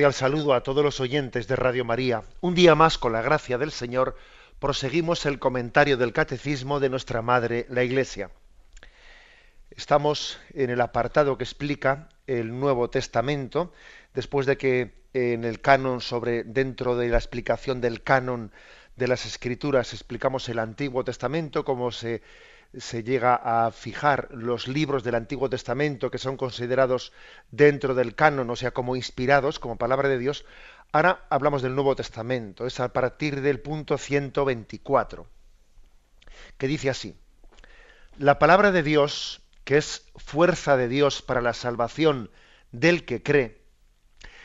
Cordial 0.00 0.14
saludo 0.14 0.54
a 0.54 0.62
todos 0.62 0.82
los 0.82 0.98
oyentes 0.98 1.46
de 1.46 1.56
Radio 1.56 1.84
María. 1.84 2.22
Un 2.40 2.54
día 2.54 2.74
más, 2.74 2.96
con 2.96 3.12
la 3.12 3.20
gracia 3.20 3.58
del 3.58 3.70
Señor, 3.70 4.16
proseguimos 4.58 5.26
el 5.26 5.38
comentario 5.38 5.98
del 5.98 6.14
Catecismo 6.14 6.80
de 6.80 6.88
nuestra 6.88 7.20
Madre, 7.20 7.66
la 7.68 7.84
Iglesia. 7.84 8.30
Estamos 9.70 10.38
en 10.54 10.70
el 10.70 10.80
apartado 10.80 11.36
que 11.36 11.44
explica 11.44 12.08
el 12.26 12.58
Nuevo 12.58 12.88
Testamento, 12.88 13.74
después 14.14 14.46
de 14.46 14.56
que 14.56 14.94
en 15.12 15.44
el 15.44 15.60
canon 15.60 16.00
sobre, 16.00 16.44
dentro 16.44 16.96
de 16.96 17.10
la 17.10 17.18
explicación 17.18 17.82
del 17.82 18.02
canon 18.02 18.52
de 18.96 19.06
las 19.06 19.26
Escrituras, 19.26 19.92
explicamos 19.92 20.48
el 20.48 20.60
Antiguo 20.60 21.04
Testamento, 21.04 21.62
cómo 21.62 21.92
se 21.92 22.22
se 22.76 23.02
llega 23.02 23.34
a 23.34 23.70
fijar 23.72 24.28
los 24.30 24.68
libros 24.68 25.02
del 25.02 25.16
Antiguo 25.16 25.50
Testamento 25.50 26.10
que 26.10 26.18
son 26.18 26.36
considerados 26.36 27.12
dentro 27.50 27.94
del 27.94 28.14
canon, 28.14 28.48
o 28.48 28.56
sea, 28.56 28.70
como 28.70 28.96
inspirados, 28.96 29.58
como 29.58 29.76
palabra 29.76 30.08
de 30.08 30.18
Dios, 30.18 30.44
ahora 30.92 31.26
hablamos 31.30 31.62
del 31.62 31.74
Nuevo 31.74 31.96
Testamento, 31.96 32.66
es 32.66 32.78
a 32.78 32.92
partir 32.92 33.40
del 33.40 33.60
punto 33.60 33.98
124, 33.98 35.26
que 36.58 36.68
dice 36.68 36.90
así, 36.90 37.16
la 38.18 38.38
palabra 38.38 38.70
de 38.70 38.82
Dios, 38.82 39.42
que 39.64 39.76
es 39.76 40.06
fuerza 40.16 40.76
de 40.76 40.88
Dios 40.88 41.22
para 41.22 41.40
la 41.40 41.54
salvación 41.54 42.30
del 42.70 43.04
que 43.04 43.22
cree, 43.22 43.62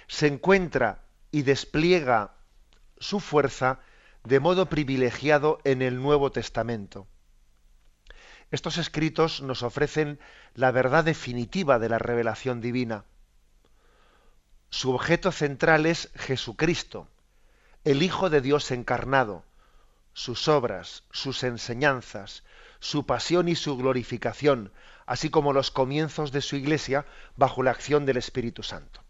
se 0.07 0.27
encuentra 0.27 1.03
y 1.31 1.43
despliega 1.43 2.35
su 2.97 3.19
fuerza 3.19 3.79
de 4.23 4.39
modo 4.39 4.67
privilegiado 4.67 5.59
en 5.63 5.83
el 5.83 6.01
Nuevo 6.01 6.31
Testamento 6.31 7.07
estos 8.51 8.77
escritos 8.77 9.41
nos 9.41 9.63
ofrecen 9.63 10.19
la 10.53 10.71
verdad 10.71 11.03
definitiva 11.03 11.79
de 11.79 11.89
la 11.89 11.99
revelación 11.99 12.61
divina. 12.61 13.05
Su 14.69 14.93
objeto 14.93 15.31
central 15.31 15.85
es 15.85 16.11
Jesucristo, 16.15 17.07
el 17.83 18.03
Hijo 18.03 18.29
de 18.29 18.41
Dios 18.41 18.71
encarnado, 18.71 19.43
sus 20.13 20.47
obras, 20.47 21.03
sus 21.11 21.43
enseñanzas, 21.43 22.43
su 22.79 23.05
pasión 23.05 23.47
y 23.47 23.55
su 23.55 23.77
glorificación, 23.77 24.71
así 25.05 25.29
como 25.29 25.53
los 25.53 25.71
comienzos 25.71 26.31
de 26.31 26.41
su 26.41 26.55
Iglesia 26.55 27.05
bajo 27.35 27.63
la 27.63 27.71
acción 27.71 28.05
del 28.05 28.17
Espíritu 28.17 28.63
Santo. 28.63 29.01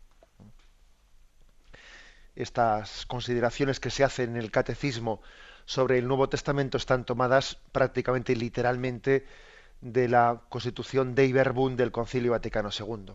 Estas 2.36 3.06
consideraciones 3.06 3.80
que 3.80 3.92
se 3.92 4.04
hacen 4.04 4.32
en 4.32 4.38
el 4.38 4.52
Catecismo 4.52 5.22
sobre 5.66 5.98
el 5.98 6.08
Nuevo 6.08 6.30
Testamento 6.30 6.78
están 6.78 7.06
tomadas 7.06 7.58
prácticamente 7.72 8.36
literalmente 8.36 9.26
de 9.82 10.08
la 10.08 10.42
Constitución 10.50 11.16
de 11.16 11.26
Iberbund 11.26 11.78
del 11.78 11.92
Concilio 11.92 12.32
Vaticano 12.32 12.70
II. 12.78 13.14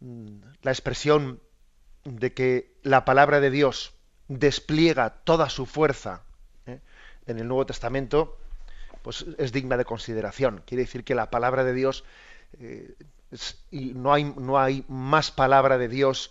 Mm, 0.00 0.40
la 0.62 0.70
expresión 0.70 1.40
de 2.04 2.32
que 2.32 2.74
la 2.82 3.04
palabra 3.04 3.40
de 3.40 3.50
Dios 3.50 3.94
despliega 4.28 5.10
toda 5.24 5.48
su 5.50 5.66
fuerza 5.66 6.22
¿eh? 6.66 6.80
en 7.26 7.38
el 7.38 7.48
Nuevo 7.48 7.66
Testamento, 7.66 8.38
pues 9.02 9.26
es 9.38 9.52
digna 9.52 9.76
de 9.76 9.84
consideración. 9.84 10.62
Quiere 10.66 10.84
decir 10.84 11.04
que 11.04 11.14
la 11.14 11.30
palabra 11.30 11.64
de 11.64 11.74
Dios 11.74 12.04
eh, 12.60 12.94
y 13.70 13.92
no 13.94 14.12
hay, 14.12 14.24
no 14.24 14.58
hay 14.58 14.84
más 14.88 15.30
palabra 15.30 15.78
de 15.78 15.88
Dios 15.88 16.30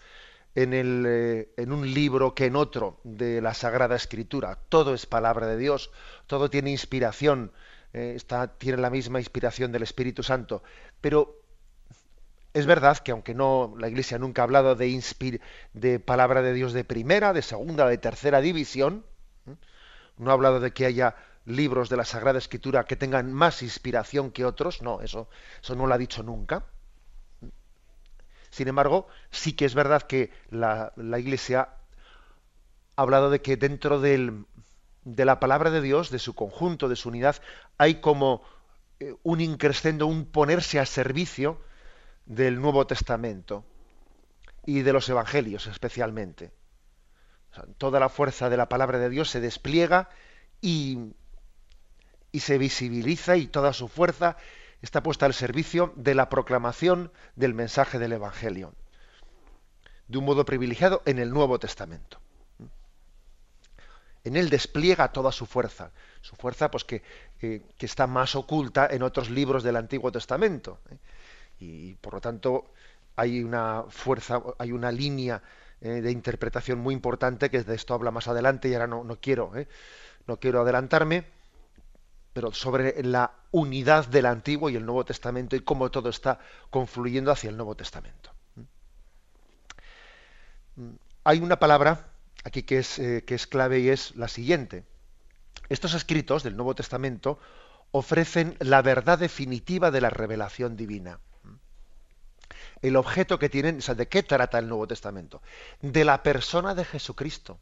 en, 0.58 0.74
el, 0.74 1.06
eh, 1.08 1.54
en 1.56 1.72
un 1.72 1.94
libro 1.94 2.34
que 2.34 2.46
en 2.46 2.56
otro 2.56 3.00
de 3.04 3.42
la 3.42 3.54
Sagrada 3.54 3.96
Escritura. 3.96 4.58
Todo 4.70 4.96
es 4.96 5.06
palabra 5.06 5.46
de 5.46 5.56
Dios, 5.56 5.92
todo 6.26 6.50
tiene 6.50 6.72
inspiración, 6.72 7.52
eh, 7.94 8.14
está, 8.16 8.48
tiene 8.58 8.80
la 8.80 8.90
misma 8.90 9.20
inspiración 9.20 9.72
del 9.72 9.84
Espíritu 9.84 10.24
Santo. 10.24 10.64
Pero 11.00 11.40
es 12.56 12.66
verdad 12.66 12.98
que 12.98 13.12
aunque 13.12 13.36
no 13.36 13.76
la 13.78 13.88
Iglesia 13.88 14.18
nunca 14.18 14.42
ha 14.42 14.46
hablado 14.46 14.74
de, 14.74 15.00
de 15.74 16.00
palabra 16.00 16.42
de 16.42 16.54
Dios 16.54 16.74
de 16.74 16.84
primera, 16.84 17.34
de 17.34 17.44
segunda, 17.44 17.88
de 17.88 18.00
tercera 18.00 18.42
división, 18.42 19.06
no 20.18 20.32
ha 20.32 20.34
hablado 20.34 20.60
de 20.60 20.72
que 20.72 20.88
haya 20.88 21.16
libros 21.46 21.88
de 21.88 21.98
la 21.98 22.04
Sagrada 22.04 22.40
Escritura 22.40 22.86
que 22.86 22.96
tengan 22.96 23.32
más 23.32 23.62
inspiración 23.62 24.32
que 24.32 24.44
otros, 24.44 24.82
no, 24.82 25.02
eso, 25.02 25.30
eso 25.62 25.76
no 25.76 25.86
lo 25.86 25.94
ha 25.94 26.00
dicho 26.00 26.24
nunca. 26.24 26.66
Sin 28.50 28.68
embargo, 28.68 29.08
sí 29.32 29.54
que 29.54 29.66
es 29.66 29.76
verdad 29.76 30.04
que 30.04 30.32
la, 30.50 30.94
Iglesia 31.18 31.70
ha 32.96 33.02
hablado 33.02 33.30
de 33.30 33.42
que 33.42 33.58
dentro 33.58 34.00
de 34.00 34.46
la 35.04 35.40
palabra 35.40 35.70
de 35.70 35.82
Dios, 35.82 36.10
de 36.10 36.20
su 36.20 36.34
conjunto, 36.34 36.90
de 36.90 36.96
su 36.96 37.10
unidad, 37.10 37.36
hay 37.78 37.96
como 37.96 38.42
eh, 39.00 39.16
un 39.24 39.42
increscendo, 39.42 40.08
un 40.08 40.26
ponerse 40.26 40.80
a 40.80 40.86
servicio 40.86 41.62
del 42.26 42.60
Nuevo 42.60 42.88
Testamento 42.88 43.64
y 44.66 44.82
de 44.82 44.94
los 44.94 45.08
Evangelios 45.10 45.68
especialmente. 45.68 46.52
toda 47.78 48.00
la 48.00 48.10
fuerza 48.10 48.50
de 48.50 48.58
la 48.58 48.70
palabra 48.70 49.00
de 49.00 49.10
Dios 49.10 49.30
se 49.30 49.40
despliega 49.40 50.10
y, 50.62 51.14
y 52.32 52.42
se 52.42 52.58
visibiliza 52.58 53.38
y 53.38 53.48
toda 53.48 53.74
su 53.74 53.88
fuerza 53.88 54.38
está 54.82 55.02
puesta 55.02 55.26
al 55.26 55.34
servicio 55.34 55.94
de 55.96 56.16
la 56.16 56.30
proclamación 56.30 57.12
del 57.36 57.54
mensaje 57.54 58.00
del 58.00 58.14
Evangelio, 58.14 58.74
de 60.08 60.18
un 60.18 60.26
modo 60.26 60.46
privilegiado 60.46 61.02
en 61.06 61.20
el 61.20 61.32
Nuevo 61.32 61.60
Testamento. 61.60 62.20
En 64.24 64.36
él 64.36 64.50
despliega 64.50 65.12
toda 65.12 65.32
su 65.32 65.46
fuerza, 65.46 65.92
su 66.22 66.36
fuerza 66.36 66.70
pues 66.70 66.84
que, 66.84 67.02
que 67.40 67.64
está 67.80 68.08
más 68.08 68.36
oculta 68.36 68.88
en 68.92 69.04
otros 69.04 69.30
libros 69.30 69.64
del 69.64 69.78
Antiguo 69.78 70.12
Testamento. 70.12 70.80
¿eh? 70.90 70.98
Y 71.60 71.94
por 71.96 72.16
lo 72.16 72.22
tanto 72.22 72.74
hay 73.16 73.42
una 73.42 73.86
fuerza, 73.90 74.42
hay 74.60 74.74
una 74.74 74.92
línea 74.92 75.42
eh, 75.80 76.02
de 76.02 76.12
interpretación 76.12 76.80
muy 76.80 76.94
importante 76.94 77.50
que 77.50 77.64
de 77.64 77.76
esto 77.76 77.94
habla 77.94 78.12
más 78.12 78.28
adelante 78.28 78.68
y 78.68 78.74
ahora 78.74 78.88
no, 78.88 79.18
quiero, 79.22 79.56
¿eh? 79.56 79.68
no 80.26 80.38
quiero 80.40 80.62
adelantarme 80.62 81.26
pero 82.38 82.54
sobre 82.54 83.02
la 83.02 83.32
unidad 83.50 84.06
del 84.06 84.28
Antiguo 84.28 84.70
y 84.70 84.76
el 84.76 84.86
Nuevo 84.86 85.04
Testamento 85.04 85.56
y 85.56 85.62
cómo 85.62 85.90
todo 85.90 86.10
está 86.10 86.38
confluyendo 86.70 87.32
hacia 87.32 87.50
el 87.50 87.58
Nuevo 87.58 87.76
Testamento. 87.76 88.30
¿Mm? 90.76 90.92
Hay 91.24 91.40
una 91.40 91.58
palabra 91.58 92.12
aquí 92.44 92.62
que 92.62 92.78
es, 92.78 93.00
eh, 93.00 93.24
que 93.26 93.34
es 93.34 93.48
clave 93.48 93.80
y 93.80 93.90
es 93.90 94.16
la 94.16 94.28
siguiente. 94.28 94.86
Estos 95.68 95.96
escritos 95.96 96.44
del 96.44 96.56
Nuevo 96.56 96.76
Testamento 96.76 97.40
ofrecen 97.90 98.56
la 98.60 98.84
verdad 98.84 99.18
definitiva 99.18 99.90
de 99.90 100.02
la 100.02 100.12
revelación 100.12 100.78
divina. 100.78 101.20
El 102.84 102.98
objeto 102.98 103.40
que 103.40 103.50
tienen, 103.50 103.80
o 103.80 103.82
sea, 103.82 103.96
¿de 103.96 104.08
qué 104.08 104.22
trata 104.22 104.60
el 104.60 104.68
Nuevo 104.68 104.86
Testamento? 104.86 105.42
De 105.82 106.06
la 106.06 106.22
persona 106.22 106.76
de 106.76 106.86
Jesucristo. 106.86 107.60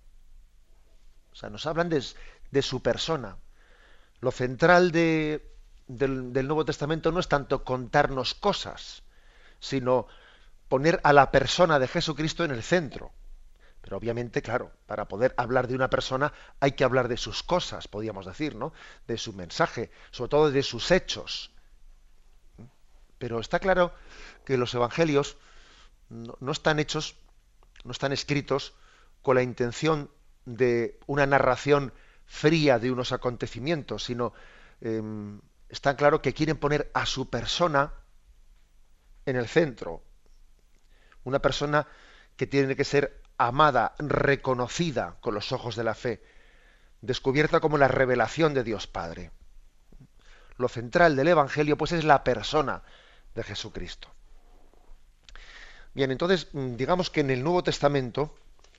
O 1.31 1.35
sea, 1.37 1.49
nos 1.49 1.65
hablan 1.65 1.87
de 1.87 2.61
su 2.61 2.81
persona. 2.81 3.37
Lo 4.21 4.31
central 4.31 4.91
del, 4.91 5.41
Nuevo 5.87 6.65
Testamento 6.65 7.11
no 7.11 7.19
es 7.19 7.27
tanto 7.27 7.63
contarnos 7.63 8.33
cosas, 8.33 9.03
sino 9.59 10.07
poner 10.67 10.99
a 11.03 11.13
la 11.13 11.31
persona 11.31 11.79
de 11.79 11.87
Jesucristo 11.87 12.43
en 12.43 12.51
el 12.51 12.63
centro. 12.63 13.11
Pero 13.81 13.97
obviamente, 13.97 14.41
claro, 14.41 14.71
para 14.87 15.07
poder 15.07 15.35
hablar 15.37 15.67
de 15.67 15.75
una 15.75 15.89
persona 15.89 16.33
hay 16.59 16.71
que 16.71 16.83
hablar 16.83 17.07
de 17.07 17.17
sus 17.17 17.43
cosas, 17.43 17.87
podríamos 17.87 18.25
decir, 18.25 18.55
¿no? 18.55 18.73
De 19.07 19.17
su 19.17 19.33
mensaje, 19.33 19.91
sobre 20.09 20.29
todo 20.29 20.51
de 20.51 20.63
sus 20.63 20.89
hechos. 20.89 21.51
Pero 23.19 23.39
está 23.39 23.59
claro 23.59 23.93
que 24.43 24.57
los 24.57 24.73
evangelios 24.73 25.37
no 26.09 26.51
están 26.51 26.79
hechos, 26.79 27.15
no 27.83 27.91
están 27.91 28.11
escritos 28.11 28.73
con 29.21 29.35
la 29.35 29.43
intención 29.43 30.09
de 30.45 30.99
una 31.07 31.25
narración 31.25 31.93
fría 32.25 32.79
de 32.79 32.91
unos 32.91 33.11
acontecimientos, 33.11 34.03
sino 34.03 34.33
em, 34.81 35.39
está 35.69 35.95
claro 35.95 36.21
que 36.21 36.33
quieren 36.33 36.57
poner 36.57 36.91
a 36.93 37.05
su 37.05 37.29
persona 37.29 37.93
en 39.25 39.35
el 39.35 39.47
centro. 39.47 40.03
Una 41.23 41.39
persona 41.39 41.87
que 42.35 42.47
tiene 42.47 42.75
que 42.75 42.83
ser 42.83 43.21
amada, 43.37 43.95
reconocida 43.99 45.17
con 45.21 45.33
los 45.33 45.51
ojos 45.51 45.75
de 45.75 45.83
la 45.83 45.95
fe, 45.95 46.23
descubierta 47.01 47.59
como 47.59 47.77
la 47.77 47.87
revelación 47.87 48.53
de 48.53 48.63
Dios 48.63 48.87
Padre. 48.87 49.31
Lo 50.57 50.67
central 50.67 51.15
del 51.15 51.27
Evangelio, 51.27 51.77
pues, 51.77 51.91
es 51.91 52.03
la 52.03 52.23
persona 52.23 52.83
de 53.33 53.43
Jesucristo. 53.43 54.09
Bien, 55.93 56.11
entonces, 56.11 56.47
digamos 56.53 57.09
que 57.09 57.21
en 57.21 57.29
el 57.29 57.43
Nuevo 57.43 57.63
Testamento 57.63 58.35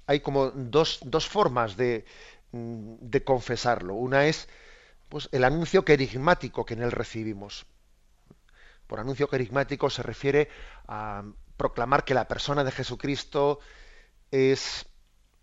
hay 0.07 0.21
como 0.21 0.51
dos, 0.51 1.01
dos 1.03 1.27
formas 1.27 1.77
de, 1.77 2.05
de, 3.01 3.25
confesarlo. 3.25 3.95
Una 3.95 4.27
es 4.27 4.49
pues, 5.09 5.29
el 5.33 5.45
anuncio 5.45 5.85
querigmático 5.85 6.65
que 6.65 6.75
en 6.75 6.83
él 6.83 6.93
recibimos. 6.93 7.67
Por 8.87 9.01
anuncio 9.01 9.29
querigmático 9.29 9.91
se 9.91 10.03
refiere 10.03 10.49
a 10.87 11.25
proclamar 11.57 12.05
que 12.05 12.15
la 12.15 12.29
persona 12.29 12.65
de 12.65 12.73
Jesucristo 12.73 13.61
es 14.31 14.87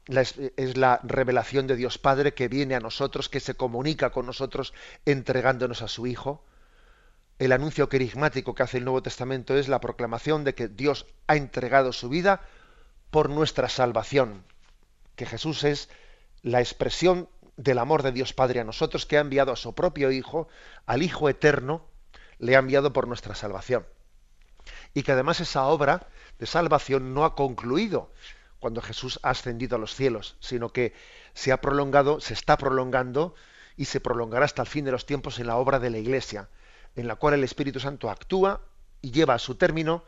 es 0.06 0.76
la 0.76 1.00
revelación 1.02 1.66
de 1.66 1.78
Dios 1.78 1.98
Padre 1.98 2.34
que 2.34 2.50
viene 2.50 2.76
a 2.76 2.82
nosotros, 2.82 3.30
que 3.30 3.40
se 3.40 3.54
comunica 3.54 4.10
con 4.10 4.26
nosotros 4.26 4.74
entregándonos 5.06 5.82
a 5.82 5.88
su 5.88 6.08
Hijo 6.08 6.44
el 7.40 7.52
anuncio 7.52 7.90
querigmático 7.90 8.56
que 8.56 8.64
hace 8.64 8.78
el 8.78 8.86
Nuevo 8.86 9.04
Testamento 9.04 9.58
es 9.58 9.68
la 9.68 9.82
proclamación 9.82 10.44
de 10.44 10.54
que 10.54 10.68
Dios 10.68 11.06
ha 11.28 11.36
entregado 11.36 11.92
su 11.92 12.10
vida 12.10 12.42
por 13.10 13.30
nuestra 13.30 13.70
salvación, 13.70 14.44
que 15.16 15.26
Jesús 15.26 15.64
es 15.64 15.90
la 16.44 16.60
expresión 16.60 17.28
del 17.58 17.80
amor 17.80 18.04
de 18.04 18.12
Dios 18.12 18.34
Padre 18.34 18.60
a 18.60 18.64
nosotros, 18.64 19.06
que 19.06 19.18
ha 19.18 19.22
enviado 19.22 19.52
a 19.52 19.56
su 19.56 19.74
propio 19.74 20.12
Hijo, 20.12 20.48
al 20.86 21.02
Hijo 21.02 21.30
eterno, 21.30 21.86
le 22.38 22.56
ha 22.56 22.60
enviado 22.60 22.94
por 22.94 23.08
nuestra 23.08 23.34
salvación. 23.34 23.86
Y 24.94 25.04
que 25.04 25.14
además 25.14 25.40
esa 25.40 25.66
obra 25.66 26.08
de 26.38 26.46
salvación 26.46 27.14
no 27.14 27.26
ha 27.26 27.36
concluido 27.36 28.12
cuando 28.60 28.82
Jesús 28.82 29.20
ha 29.24 29.32
ascendido 29.32 29.76
a 29.76 29.80
los 29.80 29.96
cielos, 29.96 30.38
sino 30.40 30.70
que 30.70 30.94
se 31.34 31.52
ha 31.52 31.60
prolongado, 31.60 32.22
se 32.22 32.34
está 32.34 32.58
prolongando 32.58 33.34
y 33.76 33.86
se 33.86 34.00
prolongará 34.00 34.46
hasta 34.46 34.62
el 34.62 34.68
fin 34.68 34.86
de 34.86 34.92
los 34.92 35.06
tiempos 35.06 35.40
en 35.40 35.48
la 35.48 35.58
obra 35.58 35.80
de 35.80 35.90
la 35.90 35.98
Iglesia 35.98 36.48
en 36.96 37.08
la 37.08 37.16
cual 37.16 37.34
el 37.34 37.44
Espíritu 37.44 37.80
Santo 37.80 38.10
actúa 38.10 38.62
y 39.02 39.12
lleva 39.12 39.34
a 39.34 39.40
su 39.40 39.56
término 39.56 40.04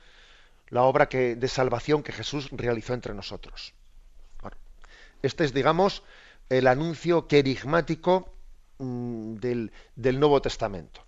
la 0.70 0.84
obra 0.84 1.06
de 1.06 1.48
salvación 1.48 2.04
que 2.04 2.12
Jesús 2.12 2.50
realizó 2.52 2.94
entre 2.94 3.14
nosotros. 3.14 3.74
este 5.22 5.44
es, 5.44 5.54
digamos, 5.54 6.04
el 6.50 6.68
anuncio 6.68 7.28
querigmático 7.28 8.34
mm, 8.80 9.36
del, 9.36 9.72
Nuevo 10.20 10.42
Testamento. 10.42 11.02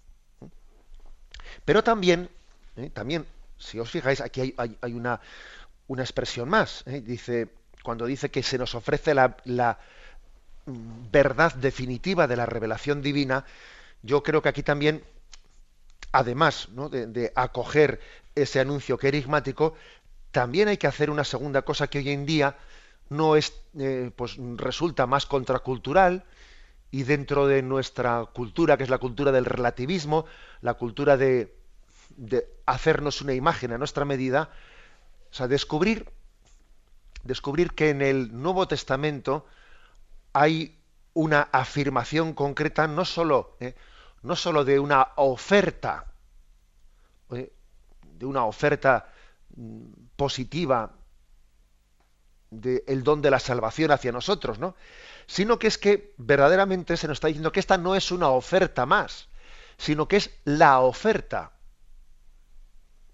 Pero 1.65 1.83
también, 1.83 2.29
¿eh? 2.75 2.89
también, 2.91 3.25
si 3.57 3.79
os 3.79 3.89
fijáis, 3.89 4.21
aquí 4.21 4.53
hay, 4.57 4.93
una, 4.93 5.19
una, 5.87 6.03
expresión 6.03 6.49
más. 6.49 6.83
¿eh? 6.87 7.01
Dice, 7.01 7.49
cuando 7.83 8.05
dice 8.05 8.29
que 8.29 8.43
se 8.43 8.57
nos 8.57 8.75
ofrece 8.75 9.13
la, 9.13 9.37
la 9.45 9.79
mm, 10.65 11.11
verdad 11.11 11.53
definitiva 11.55 12.27
de 12.27 12.35
la 12.35 12.45
revelación 12.45 13.01
divina, 13.01 13.45
yo 14.03 14.23
creo 14.23 14.41
que 14.41 14.49
aquí 14.49 14.63
también 14.63 15.03
además 16.11 16.69
de, 16.91 17.31
acoger 17.35 17.99
ese 18.35 18.59
anuncio 18.59 18.97
querigmático, 18.97 19.75
también 20.31 20.67
hay 20.67 20.77
que 20.77 20.87
hacer 20.87 21.09
una 21.09 21.23
segunda 21.23 21.61
cosa 21.61 21.87
que 21.87 21.99
hoy 21.99 22.09
en 22.09 22.25
día 22.25 22.55
no 23.09 23.35
es, 23.35 23.53
eh, 23.77 24.11
pues 24.15 24.37
resulta 24.55 25.07
más 25.07 25.25
contracultural 25.25 26.25
y 26.91 27.03
dentro 27.03 27.47
de 27.47 27.61
nuestra 27.61 28.25
cultura, 28.33 28.77
que 28.77 28.83
es 28.83 28.89
la 28.89 28.97
cultura 28.97 29.31
del 29.31 29.45
relativismo, 29.45 30.25
la 30.61 30.75
cultura 30.75 31.17
de, 31.17 31.55
hacernos 32.65 33.21
una 33.21 33.33
imagen 33.33 33.73
a 33.73 33.77
nuestra 33.77 34.05
medida, 34.05 34.49
o 35.29 35.33
sea, 35.33 35.47
descubrir, 35.47 36.09
descubrir 37.23 37.73
que 37.73 37.89
en 37.89 38.01
el 38.01 38.41
Nuevo 38.41 38.67
Testamento 38.67 39.45
hay 40.33 40.77
una 41.13 41.41
afirmación 41.51 42.33
concreta 42.33 42.87
no 42.87 43.05
solo 43.05 43.57
eh, 43.59 43.75
no 44.23 44.35
sólo 44.35 44.65
de 44.65 44.79
una 44.79 45.07
oferta, 45.15 46.05
de 47.29 48.25
una 48.25 48.45
oferta 48.45 49.09
mm, 49.55 49.83
del 52.49 53.03
don 53.03 53.21
de 53.21 53.31
la 53.31 53.39
salvación 53.39 53.91
hacia 53.91 54.11
nosotros, 54.11 54.59
¿no? 54.59 54.75
Sino 55.25 55.59
que 55.59 55.67
es 55.67 55.77
que 55.77 56.13
verdaderamente 56.17 56.97
se 56.97 57.07
nos 57.07 57.17
está 57.17 57.27
diciendo 57.27 57.51
que 57.51 57.59
esta 57.59 57.77
no 57.77 57.95
es 57.95 58.11
una 58.11 58.29
oferta 58.29 58.85
más, 58.85 59.27
sino 59.77 60.07
que 60.07 60.17
es 60.17 60.31
la 60.45 60.79
oferta. 60.79 61.51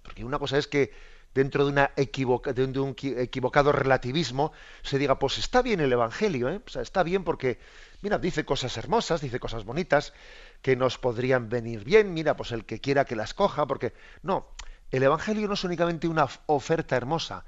Porque 0.04 0.24
una 0.24 0.40
cosa 0.40 0.58
es 0.58 0.68
que 0.68 0.92
dentro 1.34 1.66
de, 1.66 2.80
un 2.80 2.96
equivocado 3.18 3.72
relativismo 3.72 4.52
se 4.84 5.00
diga, 5.00 5.18
pues 5.18 5.38
está 5.38 5.62
bien 5.62 5.80
el 5.80 5.92
Evangelio, 5.92 6.50
¿eh? 6.50 6.62
está 6.80 7.04
bien 7.04 7.24
porque, 7.24 7.60
mira, 8.02 8.20
dice 8.20 8.46
cosas 8.46 8.78
hermosas, 8.78 9.22
dice 9.22 9.40
cosas 9.40 9.66
bonitas, 9.66 10.14
que 10.62 10.76
nos 10.76 10.98
podrían 10.98 11.50
venir 11.50 11.84
bien, 11.84 12.14
mira, 12.14 12.36
pues 12.36 12.52
el 12.52 12.66
que 12.66 12.80
quiera 12.80 13.06
que 13.06 13.16
las 13.16 13.34
coja, 13.34 13.66
porque 13.66 13.94
no, 14.22 14.48
el 14.92 15.04
Evangelio 15.04 15.48
no 15.48 15.56
es 15.56 15.64
únicamente 15.64 16.08
una 16.08 16.28
oferta 16.46 16.96
hermosa, 16.96 17.46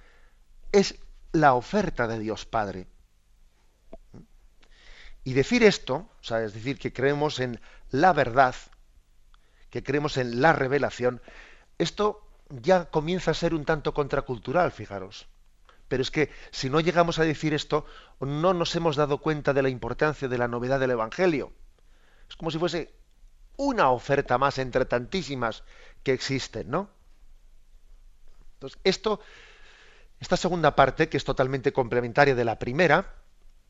es 0.72 0.96
la 1.36 1.54
oferta 1.54 2.08
de 2.08 2.20
Dios 2.20 2.46
Padre. 2.46 2.88
Y 5.24 5.34
decir 5.34 5.64
esto, 5.64 6.10
o 6.20 6.24
sea, 6.24 6.44
es 6.44 6.54
decir, 6.54 6.78
que 6.78 6.94
creemos 6.94 7.40
en 7.40 7.60
la 7.90 8.14
verdad, 8.14 8.56
que 9.70 9.84
creemos 9.84 10.18
en 10.18 10.42
la 10.42 10.54
revelación, 10.54 11.22
esto 11.78 12.22
ya 12.50 12.86
comienza 12.86 13.32
a 13.32 13.34
ser 13.34 13.54
un 13.54 13.66
tanto 13.66 13.94
contracultural, 13.94 14.72
fijaros. 14.72 15.28
Pero 15.88 16.02
es 16.02 16.12
que 16.12 16.32
si 16.52 16.70
no 16.70 16.80
llegamos 16.80 17.20
a 17.20 17.24
decir 17.24 17.54
esto, 17.54 17.86
no 18.20 18.54
nos 18.54 18.76
hemos 18.76 18.96
dado 18.96 19.20
cuenta 19.20 19.54
de 19.54 19.62
la 19.62 19.70
importancia 19.70 20.28
de 20.28 20.38
la 20.38 20.48
novedad 20.48 20.80
del 20.80 20.92
Evangelio. 20.92 21.52
Es 22.30 22.36
como 22.36 22.50
si 22.50 22.58
fuese 22.58 22.94
una 23.58 23.92
oferta 23.92 24.38
más 24.38 24.58
entre 24.58 24.86
tantísimas 24.86 25.64
que 26.04 26.14
existen, 26.14 26.70
¿no? 26.70 26.90
Entonces, 28.56 28.80
esto, 28.84 29.20
esta 30.20 30.38
segunda 30.38 30.76
parte, 30.76 31.10
que 31.10 31.18
es 31.18 31.24
totalmente 31.24 31.74
complementaria 31.74 32.36
de 32.36 32.46
la 32.46 32.60
primera, 32.60 33.14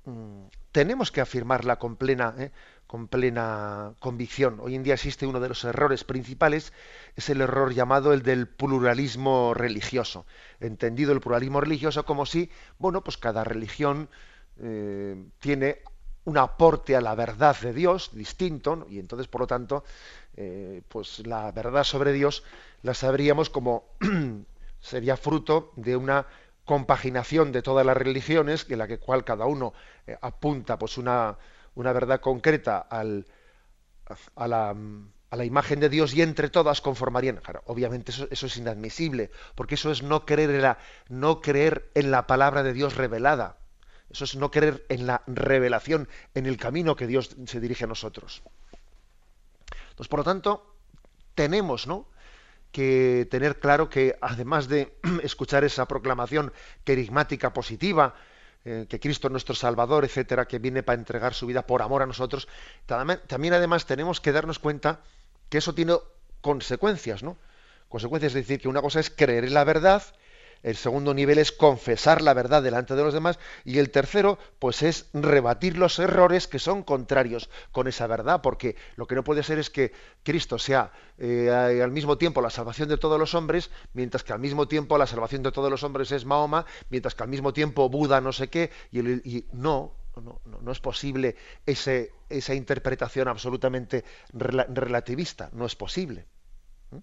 mm, 0.06 0.46
tenemos 0.72 1.12
que 1.12 1.22
afirmarla 1.22 1.78
con 1.78 1.96
plena, 1.96 2.36
¿eh? 2.38 2.52
con 2.86 3.08
plena 3.08 3.94
convicción. 4.00 4.60
Hoy 4.60 4.76
en 4.76 4.84
día 4.84 4.94
existe 4.94 5.26
uno 5.26 5.40
de 5.40 5.50
los 5.50 5.64
errores 5.64 6.04
principales, 6.04 6.74
es 7.16 7.30
el 7.30 7.42
error 7.42 7.74
llamado 7.74 8.14
el 8.14 8.22
del 8.22 8.48
pluralismo 8.48 9.54
religioso. 9.54 10.26
Entendido 10.60 11.14
el 11.14 11.22
pluralismo 11.22 11.62
religioso 11.62 12.06
como 12.06 12.26
si, 12.26 12.50
bueno, 12.78 13.04
pues 13.04 13.18
cada 13.18 13.44
religión 13.44 14.10
eh, 14.60 15.16
tiene 15.40 15.80
un 16.26 16.38
aporte 16.38 16.96
a 16.96 17.02
la 17.02 17.16
verdad 17.16 17.56
de 17.62 17.74
Dios 17.74 18.12
distinto, 18.14 18.86
y 18.90 19.00
entonces, 19.00 19.28
por 19.28 19.42
lo 19.42 19.48
tanto, 19.48 19.84
eh, 20.36 20.82
pues 20.90 21.26
la 21.26 21.52
verdad 21.52 21.84
sobre 21.84 22.12
Dios 22.12 22.44
la 22.82 22.94
sabríamos 22.94 23.50
como 23.50 23.86
sería 24.86 25.18
fruto 25.18 25.72
de 25.76 25.96
una 25.96 26.28
compaginación 26.64 27.52
de 27.52 27.62
todas 27.62 27.86
las 27.86 27.98
religiones, 27.98 28.66
en 28.70 28.80
la 28.80 28.88
que 28.88 29.00
cual 29.00 29.24
cada 29.24 29.46
uno 29.46 29.74
eh, 30.06 30.18
apunta 30.22 30.78
pues 30.78 30.98
una, 30.98 31.38
una 31.74 31.92
verdad 31.92 32.22
concreta 32.22 32.78
al, 32.78 33.26
a, 34.36 34.48
la, 34.48 34.76
a, 35.30 35.36
la, 35.36 35.46
imagen 35.46 35.80
de 35.80 35.90
Dios 35.90 36.14
y 36.14 36.22
entre 36.22 36.50
todas 36.50 36.82
conformarían. 36.82 37.42
obviamente 37.66 38.12
eso, 38.12 38.28
eso, 38.30 38.46
es 38.46 38.58
inadmisible, 38.58 39.32
porque 39.56 39.76
eso 39.76 39.92
es 39.92 40.04
no 40.04 40.26
creer, 40.26 40.52
en 40.52 40.62
la, 40.62 40.78
no 41.10 41.42
creer 41.42 41.90
en 41.96 42.12
la 42.12 42.28
palabra 42.28 42.62
de 42.62 42.74
Dios 42.74 42.96
revelada. 42.96 43.58
Eso 44.10 44.26
es 44.26 44.36
no 44.36 44.52
creer 44.52 44.86
en 44.90 45.08
la 45.08 45.24
revelación, 45.26 46.08
en 46.36 46.46
el 46.46 46.58
camino 46.58 46.96
que 46.96 47.08
Dios 47.08 47.36
se 47.48 47.60
dirige 47.60 47.86
a 47.86 47.88
nosotros. 47.88 48.44
Entonces, 49.90 50.08
por 50.10 50.20
lo 50.20 50.24
tanto, 50.24 50.76
tenemos 51.34 51.88
¿no? 51.88 52.08
Que 52.76 53.26
tener 53.32 53.58
claro 53.58 53.90
que 53.90 54.18
además 54.20 54.68
de 54.68 54.98
escuchar 55.24 55.64
esa 55.64 55.88
proclamación 55.88 56.52
querigmática 56.84 57.54
positiva, 57.54 58.16
eh, 58.66 58.86
que 58.90 59.00
Cristo 59.00 59.28
es 59.28 59.32
nuestro 59.32 59.56
Salvador, 59.56 60.04
etcétera, 60.04 60.46
que 60.46 60.60
viene 60.60 60.84
para 60.84 61.00
entregar 61.00 61.34
su 61.34 61.46
vida 61.46 61.66
por 61.66 61.82
amor 61.82 62.02
a 62.02 62.06
nosotros, 62.06 62.50
también 62.86 63.54
además 63.54 63.86
tenemos 63.86 64.20
que 64.20 64.34
darnos 64.34 64.60
cuenta 64.60 65.00
que 65.48 65.60
eso 65.60 65.74
tiene 65.74 65.94
consecuencias, 66.42 67.24
¿no? 67.24 67.38
Consecuencias, 67.88 68.36
es 68.36 68.46
decir, 68.46 68.60
que 68.60 68.68
una 68.68 68.82
cosa 68.82 69.00
es 69.00 69.10
creer 69.10 69.46
en 69.46 69.54
la 69.54 69.64
verdad 69.64 70.04
el 70.64 70.76
segundo 70.76 71.14
nivel 71.14 71.38
es 71.38 71.52
confesar 71.52 72.22
la 72.22 72.34
verdad 72.34 72.64
delante 72.64 72.96
de 72.96 73.04
los 73.04 73.14
demás 73.14 73.40
y 73.64 73.80
el 73.80 73.92
tercero 73.92 74.38
pues 74.60 74.84
es 74.84 75.08
rebatir 75.14 75.78
los 75.78 76.00
errores 76.00 76.48
que 76.48 76.60
son 76.60 76.84
contrarios 76.84 77.50
con 77.72 77.88
esa 77.88 78.08
verdad 78.08 78.42
porque 78.42 78.76
lo 78.96 79.08
que 79.08 79.16
no 79.16 79.24
puede 79.24 79.44
ser 79.44 79.60
es 79.60 79.70
que 79.70 79.92
Cristo 80.24 80.58
sea 80.58 80.92
eh, 81.18 81.50
al 81.52 81.92
mismo 81.92 82.18
tiempo 82.18 82.42
la 82.42 82.50
salvación 82.50 82.90
de 82.90 82.98
todos 82.98 83.20
los 83.20 83.34
hombres 83.36 83.70
mientras 83.94 84.24
que 84.24 84.34
al 84.34 84.40
mismo 84.40 84.68
tiempo 84.68 84.98
la 84.98 85.08
salvación 85.08 85.44
de 85.44 85.52
todos 85.52 85.70
los 85.70 85.84
hombres 85.84 86.12
es 86.12 86.26
Mahoma 86.26 86.66
mientras 86.90 87.16
que 87.16 87.24
al 87.24 87.30
mismo 87.30 87.54
tiempo 87.54 87.90
Buda 87.90 88.22
no 88.22 88.32
sé 88.32 88.50
qué 88.50 88.72
y, 88.92 89.46
no, 89.54 89.94
no, 90.22 90.42
no, 90.62 90.72
es 90.72 90.80
posible 90.80 91.36
ese, 91.66 92.12
esa 92.30 92.54
interpretación 92.54 93.28
absolutamente 93.28 94.04
relativista, 94.34 95.50
no 95.54 95.66
es 95.66 95.76
posible. 95.76 96.26
¿Mm? 96.92 96.98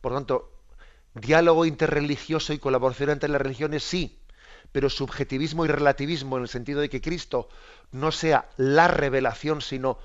Por 0.00 0.12
tanto, 0.12 0.59
Diálogo 1.14 1.64
interreligioso 1.64 2.52
y 2.52 2.58
colaboración 2.58 3.10
entre 3.10 3.28
las 3.28 3.40
religiones, 3.40 3.82
sí, 3.82 4.18
pero 4.72 4.88
subjetivismo 4.88 5.64
y 5.64 5.68
relativismo 5.68 6.36
en 6.36 6.44
el 6.44 6.48
sentido 6.48 6.80
de 6.80 6.88
que 6.88 7.00
Cristo 7.00 7.48
no 7.90 8.12
sea 8.12 8.48
la 8.56 8.86
revelación, 8.88 9.60
sino, 9.60 9.98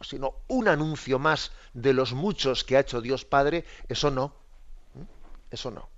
sino 0.00 0.34
un 0.46 0.68
anuncio 0.68 1.18
más 1.18 1.52
de 1.74 1.92
los 1.92 2.12
muchos 2.12 2.62
que 2.62 2.76
ha 2.76 2.80
hecho 2.80 3.00
Dios 3.00 3.24
Padre, 3.24 3.64
eso 3.88 4.10
no. 4.10 4.32
¿Mm? 4.94 5.02
Eso 5.50 5.70
no. 5.70 5.88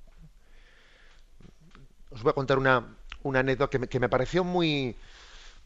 os 2.11 2.23
voy 2.23 2.31
a 2.31 2.35
contar 2.35 2.59
una, 2.59 2.97
una 3.23 3.41
anécdota 3.41 3.71
que 3.71 3.79
me, 3.79 3.89
que 3.89 4.01
me 4.01 4.09
pareció 4.09 4.43
muy, 4.45 4.97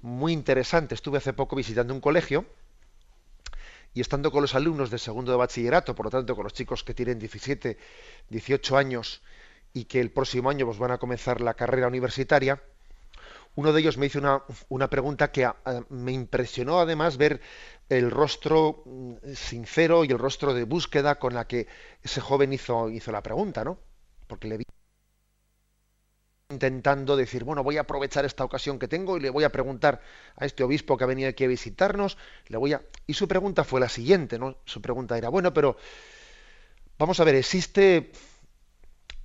muy 0.00 0.32
interesante. 0.32 0.96
Estuve 0.96 1.18
hace 1.18 1.32
poco 1.32 1.54
visitando 1.54 1.94
un 1.94 2.00
colegio 2.00 2.44
y 3.94 4.00
estando 4.00 4.30
con 4.30 4.42
los 4.42 4.54
alumnos 4.54 4.90
de 4.90 4.98
segundo 4.98 5.32
de 5.32 5.38
bachillerato, 5.38 5.94
por 5.94 6.06
lo 6.06 6.10
tanto 6.10 6.34
con 6.34 6.44
los 6.44 6.52
chicos 6.52 6.84
que 6.84 6.94
tienen 6.94 7.18
17, 7.18 7.76
18 8.28 8.76
años 8.76 9.22
y 9.72 9.84
que 9.84 10.00
el 10.00 10.10
próximo 10.10 10.50
año 10.50 10.66
pues, 10.66 10.78
van 10.78 10.92
a 10.92 10.98
comenzar 10.98 11.40
la 11.40 11.54
carrera 11.54 11.88
universitaria, 11.88 12.62
uno 13.54 13.72
de 13.72 13.80
ellos 13.80 13.98
me 13.98 14.06
hizo 14.06 14.18
una, 14.18 14.42
una 14.68 14.88
pregunta 14.88 15.30
que 15.30 15.44
a, 15.44 15.56
a, 15.64 15.84
me 15.90 16.12
impresionó 16.12 16.80
además 16.80 17.18
ver 17.18 17.40
el 17.88 18.10
rostro 18.10 18.82
mm, 18.86 19.14
sincero 19.34 20.04
y 20.04 20.08
el 20.08 20.18
rostro 20.18 20.54
de 20.54 20.64
búsqueda 20.64 21.18
con 21.18 21.34
la 21.34 21.46
que 21.46 21.66
ese 22.02 22.20
joven 22.20 22.52
hizo, 22.52 22.88
hizo 22.88 23.12
la 23.12 23.22
pregunta, 23.22 23.64
¿no? 23.64 23.78
Porque 24.26 24.48
le 24.48 24.56
vi 24.58 24.64
intentando 26.52 27.16
decir, 27.16 27.44
bueno, 27.44 27.62
voy 27.62 27.78
a 27.78 27.82
aprovechar 27.82 28.24
esta 28.24 28.44
ocasión 28.44 28.78
que 28.78 28.88
tengo 28.88 29.16
y 29.16 29.20
le 29.20 29.30
voy 29.30 29.44
a 29.44 29.50
preguntar 29.52 30.00
a 30.36 30.44
este 30.44 30.62
obispo 30.62 30.96
que 30.96 31.04
ha 31.04 31.06
venido 31.06 31.28
aquí 31.28 31.44
a 31.44 31.48
visitarnos, 31.48 32.18
le 32.48 32.56
voy 32.58 32.74
a... 32.74 32.82
Y 33.06 33.14
su 33.14 33.26
pregunta 33.26 33.64
fue 33.64 33.80
la 33.80 33.88
siguiente, 33.88 34.38
¿no? 34.38 34.56
Su 34.64 34.80
pregunta 34.80 35.18
era, 35.18 35.28
bueno, 35.28 35.52
pero 35.52 35.76
vamos 36.98 37.18
a 37.20 37.24
ver, 37.24 37.34
¿existe, 37.34 38.12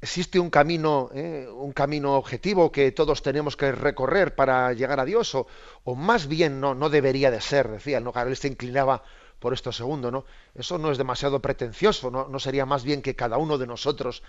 existe 0.02 0.40
un 0.40 0.50
camino, 0.50 1.10
eh, 1.14 1.48
un 1.50 1.72
camino 1.72 2.16
objetivo 2.16 2.72
que 2.72 2.92
todos 2.92 3.22
tenemos 3.22 3.56
que 3.58 3.72
recorrer 3.72 4.36
para 4.36 4.74
llegar 4.74 5.00
a 5.00 5.06
Dios? 5.06 5.34
O, 5.36 5.48
o 5.84 5.96
más 5.96 6.28
bien 6.28 6.60
no, 6.60 6.76
no 6.76 6.90
debería 6.90 7.32
de 7.32 7.42
ser, 7.42 7.70
decía, 7.70 8.00
¿no? 8.00 8.12
Claro, 8.12 8.30
él 8.30 8.38
se 8.38 8.48
inclinaba 8.48 9.04
por 9.40 9.54
esto 9.54 9.72
segundo, 9.72 10.12
¿no? 10.12 10.26
Eso 10.56 10.78
no 10.78 10.92
es 10.92 10.98
demasiado 10.98 11.42
pretencioso, 11.42 12.10
¿no? 12.12 12.28
No 12.28 12.40
sería 12.40 12.66
más 12.66 12.84
bien 12.84 13.02
que 13.02 13.16
cada 13.16 13.38
uno 13.38 13.58
de 13.58 13.68
nosotros 13.68 14.24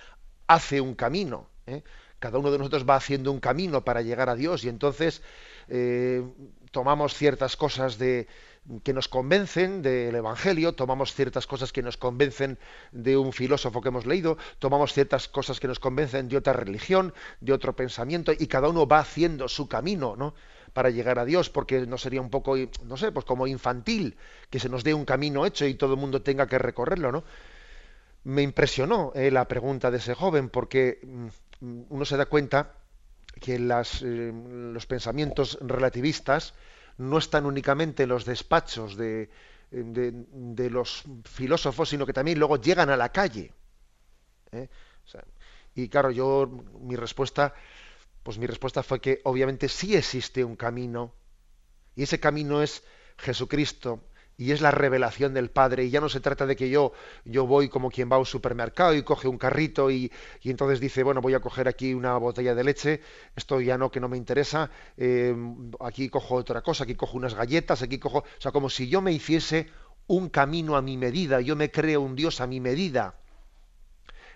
hace 0.46 0.80
un 0.80 0.94
camino, 0.94 1.48
¿eh? 1.66 1.82
Cada 2.18 2.38
uno 2.38 2.50
de 2.50 2.58
nosotros 2.58 2.84
va 2.88 2.96
haciendo 2.96 3.32
un 3.32 3.40
camino 3.40 3.84
para 3.84 4.02
llegar 4.02 4.28
a 4.28 4.34
Dios 4.34 4.64
y 4.64 4.68
entonces 4.68 5.22
eh, 5.68 6.22
tomamos 6.70 7.14
ciertas 7.14 7.56
cosas 7.56 7.98
de 7.98 8.26
que 8.82 8.92
nos 8.92 9.08
convencen 9.08 9.80
del 9.80 10.14
Evangelio, 10.14 10.74
tomamos 10.74 11.14
ciertas 11.14 11.46
cosas 11.46 11.72
que 11.72 11.82
nos 11.82 11.96
convencen 11.96 12.58
de 12.92 13.16
un 13.16 13.32
filósofo 13.32 13.80
que 13.80 13.88
hemos 13.88 14.04
leído, 14.04 14.36
tomamos 14.58 14.92
ciertas 14.92 15.28
cosas 15.28 15.58
que 15.58 15.68
nos 15.68 15.78
convencen 15.78 16.28
de 16.28 16.36
otra 16.36 16.52
religión, 16.52 17.14
de 17.40 17.54
otro 17.54 17.74
pensamiento, 17.74 18.32
y 18.38 18.46
cada 18.46 18.68
uno 18.68 18.86
va 18.86 18.98
haciendo 18.98 19.48
su 19.48 19.68
camino, 19.68 20.16
¿no? 20.16 20.34
para 20.72 20.90
llegar 20.90 21.18
a 21.18 21.24
Dios, 21.24 21.50
porque 21.50 21.86
no 21.86 21.98
sería 21.98 22.20
un 22.20 22.30
poco, 22.30 22.54
no 22.84 22.96
sé, 22.96 23.10
pues 23.10 23.24
como 23.24 23.46
infantil, 23.46 24.16
que 24.50 24.60
se 24.60 24.68
nos 24.68 24.84
dé 24.84 24.94
un 24.94 25.04
camino 25.04 25.46
hecho 25.46 25.66
y 25.66 25.74
todo 25.74 25.94
el 25.94 26.00
mundo 26.00 26.22
tenga 26.22 26.46
que 26.46 26.58
recorrerlo, 26.58 27.10
¿no? 27.10 27.24
Me 28.24 28.42
impresionó 28.42 29.12
eh, 29.14 29.30
la 29.30 29.48
pregunta 29.48 29.90
de 29.90 29.96
ese 29.96 30.14
joven, 30.14 30.50
porque 30.50 31.00
mm, 31.02 31.26
uno 31.60 32.04
se 32.04 32.16
da 32.16 32.26
cuenta 32.26 32.74
que 33.40 33.56
eh, 33.56 34.32
los 34.72 34.86
pensamientos 34.86 35.58
relativistas 35.60 36.54
no 36.96 37.18
están 37.18 37.46
únicamente 37.46 38.04
en 38.04 38.08
los 38.08 38.24
despachos 38.24 38.96
de, 38.96 39.30
de, 39.70 40.12
de, 40.12 40.70
los 40.70 41.04
filósofos, 41.24 41.88
sino 41.88 42.06
que 42.06 42.12
también 42.12 42.38
luego 42.38 42.56
llegan 42.56 42.90
a 42.90 42.96
la 42.96 43.10
calle. 43.10 43.52
¿eh? 44.52 44.68
Y 45.74 45.88
claro, 45.88 46.10
yo 46.10 46.46
mi 46.80 46.96
respuesta, 46.96 47.54
pues 48.22 48.38
mi 48.38 48.46
respuesta 48.46 48.82
fue 48.82 49.00
que 49.00 49.20
obviamente 49.24 49.68
sí 49.68 49.94
existe 49.94 50.42
un 50.42 50.56
camino, 50.56 51.12
y 51.94 52.02
ese 52.02 52.18
camino 52.18 52.62
es 52.62 52.82
Jesucristo, 53.16 54.04
y 54.38 54.52
es 54.52 54.60
la 54.60 54.70
revelación 54.70 55.34
del 55.34 55.50
Padre 55.50 55.84
y 55.84 55.90
ya 55.90 56.00
no 56.00 56.08
se 56.08 56.20
trata 56.20 56.46
de 56.46 56.54
que 56.54 56.70
yo 56.70 56.92
yo 57.24 57.46
voy 57.46 57.68
como 57.68 57.90
quien 57.90 58.10
va 58.10 58.16
a 58.16 58.20
un 58.20 58.24
supermercado 58.24 58.94
y 58.94 59.02
coge 59.02 59.26
un 59.26 59.36
carrito 59.36 59.90
y, 59.90 60.10
y 60.40 60.50
entonces 60.50 60.78
dice 60.78 61.02
bueno 61.02 61.20
voy 61.20 61.34
a 61.34 61.40
coger 61.40 61.66
aquí 61.66 61.92
una 61.92 62.16
botella 62.16 62.54
de 62.54 62.64
leche 62.64 63.00
esto 63.34 63.60
ya 63.60 63.76
no 63.76 63.90
que 63.90 63.98
no 63.98 64.08
me 64.08 64.16
interesa 64.16 64.70
eh, 64.96 65.34
aquí 65.80 66.08
cojo 66.08 66.36
otra 66.36 66.62
cosa 66.62 66.84
aquí 66.84 66.94
cojo 66.94 67.16
unas 67.16 67.34
galletas 67.34 67.82
aquí 67.82 67.98
cojo 67.98 68.18
o 68.20 68.40
sea 68.40 68.52
como 68.52 68.70
si 68.70 68.88
yo 68.88 69.02
me 69.02 69.12
hiciese 69.12 69.66
un 70.06 70.28
camino 70.28 70.76
a 70.76 70.82
mi 70.82 70.96
medida 70.96 71.40
yo 71.40 71.56
me 71.56 71.72
creo 71.72 72.00
un 72.00 72.14
Dios 72.14 72.40
a 72.40 72.46
mi 72.46 72.60
medida. 72.60 73.16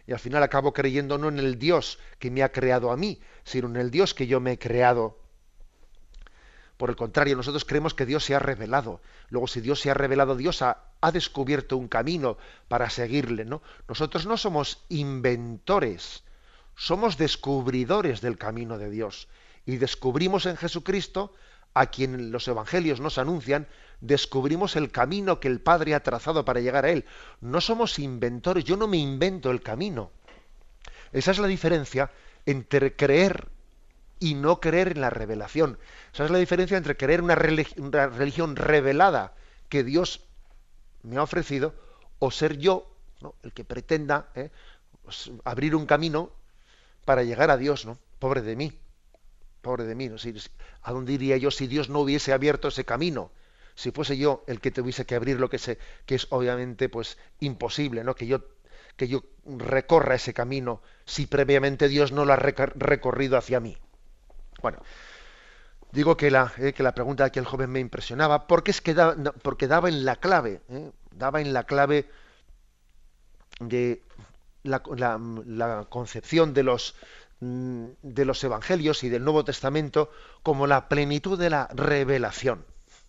Y 0.04 0.12
al 0.12 0.18
final 0.18 0.42
acabo 0.42 0.72
creyendo 0.72 1.16
no 1.16 1.28
en 1.28 1.38
el 1.38 1.60
Dios 1.60 2.00
que 2.18 2.32
me 2.32 2.42
ha 2.42 2.50
creado 2.50 2.90
a 2.90 2.96
mí 2.96 3.20
sino 3.44 3.68
en 3.68 3.76
el 3.76 3.92
Dios 3.92 4.14
que 4.14 4.26
yo 4.26 4.40
me 4.40 4.52
he 4.52 4.58
creado 4.58 5.21
por 6.76 6.90
el 6.90 6.96
contrario, 6.96 7.36
nosotros 7.36 7.64
creemos 7.64 7.94
que 7.94 8.06
Dios 8.06 8.24
se 8.24 8.34
ha 8.34 8.38
revelado. 8.38 9.00
Luego, 9.28 9.46
si 9.46 9.60
Dios 9.60 9.80
se 9.80 9.90
ha 9.90 9.94
revelado, 9.94 10.36
Dios 10.36 10.62
ha, 10.62 10.84
descubierto 11.12 11.76
un 11.76 11.88
camino 11.88 12.38
para 12.68 12.90
seguirle. 12.90 13.44
¿no? 13.44 13.62
Nosotros 13.88 14.26
no 14.26 14.36
somos 14.36 14.84
inventores, 14.88 16.24
somos 16.76 17.18
descubridores 17.18 18.20
del 18.20 18.38
camino 18.38 18.78
de 18.78 18.90
Dios. 18.90 19.28
Y 19.66 19.76
descubrimos 19.76 20.46
en 20.46 20.56
Jesucristo, 20.56 21.32
a 21.74 21.86
quien 21.86 22.32
los 22.32 22.48
evangelios 22.48 23.00
nos 23.00 23.18
anuncian, 23.18 23.66
descubrimos 24.00 24.76
el 24.76 24.90
camino 24.90 25.40
que 25.40 25.48
el 25.48 25.60
Padre 25.60 25.94
ha 25.94 26.02
trazado 26.02 26.44
para 26.44 26.60
llegar 26.60 26.84
a 26.84 26.90
Él. 26.90 27.04
No 27.40 27.60
somos 27.60 27.98
inventores, 27.98 28.64
yo 28.64 28.76
no 28.76 28.88
me 28.88 28.98
invento 28.98 29.50
el 29.50 29.62
camino. 29.62 30.10
Esa 31.12 31.30
es 31.30 31.38
la 31.38 31.46
diferencia 31.46 32.10
entre 32.44 32.96
creer 32.96 33.48
y 34.22 34.34
no 34.34 34.60
creer 34.60 34.92
en 34.92 35.00
la 35.00 35.10
revelación. 35.10 35.80
Esa 36.14 36.26
es 36.26 36.30
la 36.30 36.38
diferencia 36.38 36.76
entre 36.76 36.96
creer 36.96 37.22
una, 37.22 37.36
una 37.78 38.06
religión 38.06 38.54
revelada 38.54 39.34
que 39.68 39.82
Dios 39.82 40.20
me 41.02 41.16
ha 41.16 41.24
ofrecido 41.24 41.74
o 42.20 42.30
ser 42.30 42.56
yo 42.56 42.86
el 43.42 43.52
que 43.52 43.64
pretenda 43.64 44.30
¿eh? 44.36 44.50
pues, 45.02 45.32
abrir 45.44 45.74
un 45.74 45.86
camino 45.86 46.30
para 47.04 47.24
llegar 47.24 47.50
a 47.50 47.56
Dios, 47.56 47.84
¿no? 47.84 47.98
Pobre 48.20 48.42
de 48.42 48.54
mí, 48.54 48.78
pobre 49.60 49.84
de 49.86 49.96
mí. 49.96 50.08
¿no? 50.08 50.14
¿A 50.82 50.92
dónde 50.92 51.14
iría 51.14 51.36
yo 51.36 51.50
si 51.50 51.66
Dios 51.66 51.88
no 51.88 51.98
hubiese 51.98 52.32
abierto 52.32 52.68
ese 52.68 52.84
camino? 52.84 53.32
Si 53.74 53.90
fuese 53.90 54.16
yo 54.16 54.44
el 54.46 54.60
que 54.60 54.70
tuviese 54.70 55.04
que 55.04 55.16
abrir 55.16 55.40
lo 55.40 55.50
que 55.50 55.58
sé, 55.58 55.78
que 56.06 56.14
es 56.14 56.28
obviamente 56.30 56.88
pues 56.88 57.18
imposible, 57.40 58.04
¿no? 58.04 58.14
Que 58.14 58.28
yo 58.28 58.44
recorra 59.46 60.14
ese 60.14 60.32
camino 60.32 60.80
si 61.06 61.26
previamente 61.26 61.88
Dios 61.88 62.12
no 62.12 62.24
lo 62.24 62.34
ha 62.34 62.36
recorrido 62.36 63.36
hacia 63.36 63.58
mí. 63.58 63.76
Bueno, 64.62 64.78
digo 65.90 66.16
que 66.16 66.30
la, 66.30 66.52
eh, 66.58 66.72
que 66.72 66.82
la 66.82 66.94
pregunta 66.94 67.24
de 67.24 67.28
aquel 67.28 67.44
joven 67.44 67.70
me 67.70 67.80
impresionaba 67.80 68.46
porque 68.46 68.70
es 68.70 68.80
que 68.80 68.94
porque 69.42 69.66
daba 69.66 69.88
en 69.88 70.04
la 70.04 70.16
clave, 70.16 70.62
eh, 70.68 70.90
daba 71.10 71.40
en 71.40 71.52
la 71.52 71.64
clave 71.64 72.08
de 73.60 74.02
la, 74.62 74.82
la, 74.96 75.20
la, 75.46 75.86
concepción 75.88 76.54
de 76.54 76.62
los 76.62 76.94
mm, 77.40 77.86
de 78.02 78.24
los 78.24 78.42
evangelios 78.44 79.04
y 79.04 79.08
del 79.08 79.24
Nuevo 79.24 79.44
Testamento 79.44 80.10
como 80.42 80.66
la 80.66 80.88
plenitud 80.88 81.38
de 81.38 81.50
la 81.50 81.68
revelación. 81.74 82.64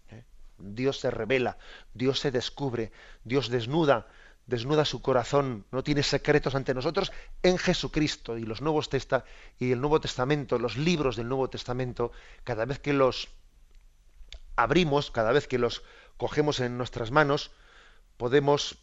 ¿eh? 0.10 0.24
Dios 0.57 1.00
se 1.00 1.12
revela, 1.12 1.57
Dios 1.93 2.19
se 2.19 2.31
descubre, 2.31 2.91
Dios 3.24 3.50
desnuda 3.50 4.07
desnuda 4.45 4.85
su 4.85 5.01
corazón, 5.01 5.65
no 5.71 5.83
tiene 5.83 6.03
secretos 6.03 6.55
ante 6.55 6.73
nosotros 6.73 7.12
en 7.43 7.57
Jesucristo 7.57 8.38
y 8.38 8.43
los 8.43 8.62
nuevos 8.62 8.89
testa 8.89 9.25
y 9.57 9.71
el 9.71 9.79
Nuevo 9.79 10.01
Testamento, 10.01 10.59
los 10.59 10.77
libros 10.77 11.15
del 11.15 11.29
Nuevo 11.29 11.50
Testamento, 11.50 12.12
cada 12.43 12.65
vez 12.65 12.79
que 12.79 12.93
los 12.93 13.29
abrimos, 14.55 15.12
cada 15.12 15.31
vez 15.31 15.47
que 15.47 15.59
los 15.59 15.83
cogemos 16.17 16.59
en 16.59 16.77
nuestras 16.77 17.12
manos, 17.12 17.51
podemos 18.17 18.77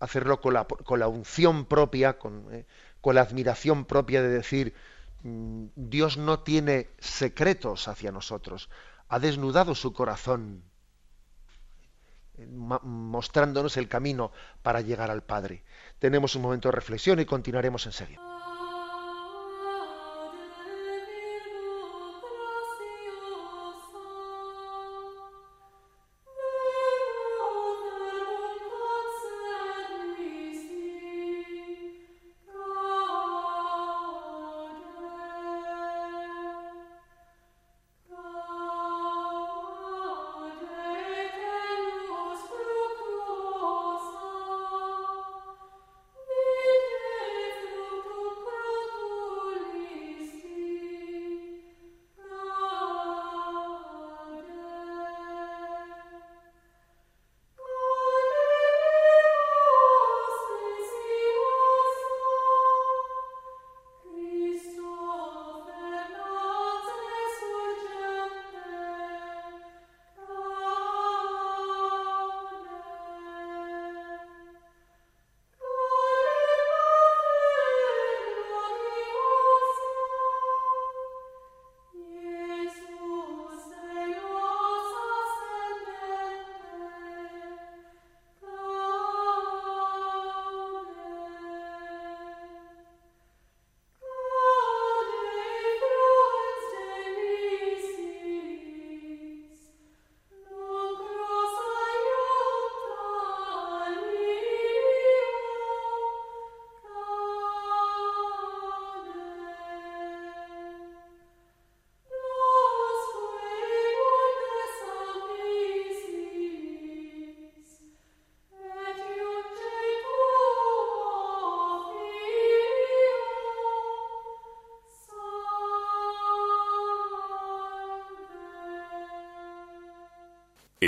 hacerlo 0.00 0.40
con 0.40 0.54
la, 0.54 0.64
con 0.64 0.98
la 0.98 1.08
unción 1.08 1.64
propia, 1.64 2.18
con, 2.18 2.52
eh, 2.52 2.66
con 3.00 3.14
la 3.14 3.22
admiración 3.22 3.84
propia 3.84 4.20
de 4.22 4.28
decir, 4.28 4.74
mm, 5.22 5.66
Dios 5.76 6.16
no 6.16 6.40
tiene 6.40 6.88
secretos 6.98 7.88
hacia 7.88 8.12
nosotros, 8.12 8.68
ha 9.08 9.18
desnudado 9.18 9.74
su 9.74 9.92
corazón 9.92 10.64
mostrándonos 12.82 13.76
el 13.76 13.88
camino 13.88 14.32
para 14.62 14.80
llegar 14.80 15.10
al 15.10 15.22
Padre. 15.22 15.62
Tenemos 15.98 16.34
un 16.34 16.42
momento 16.42 16.68
de 16.68 16.72
reflexión 16.72 17.20
y 17.20 17.24
continuaremos 17.24 17.86
enseguida. 17.86 18.33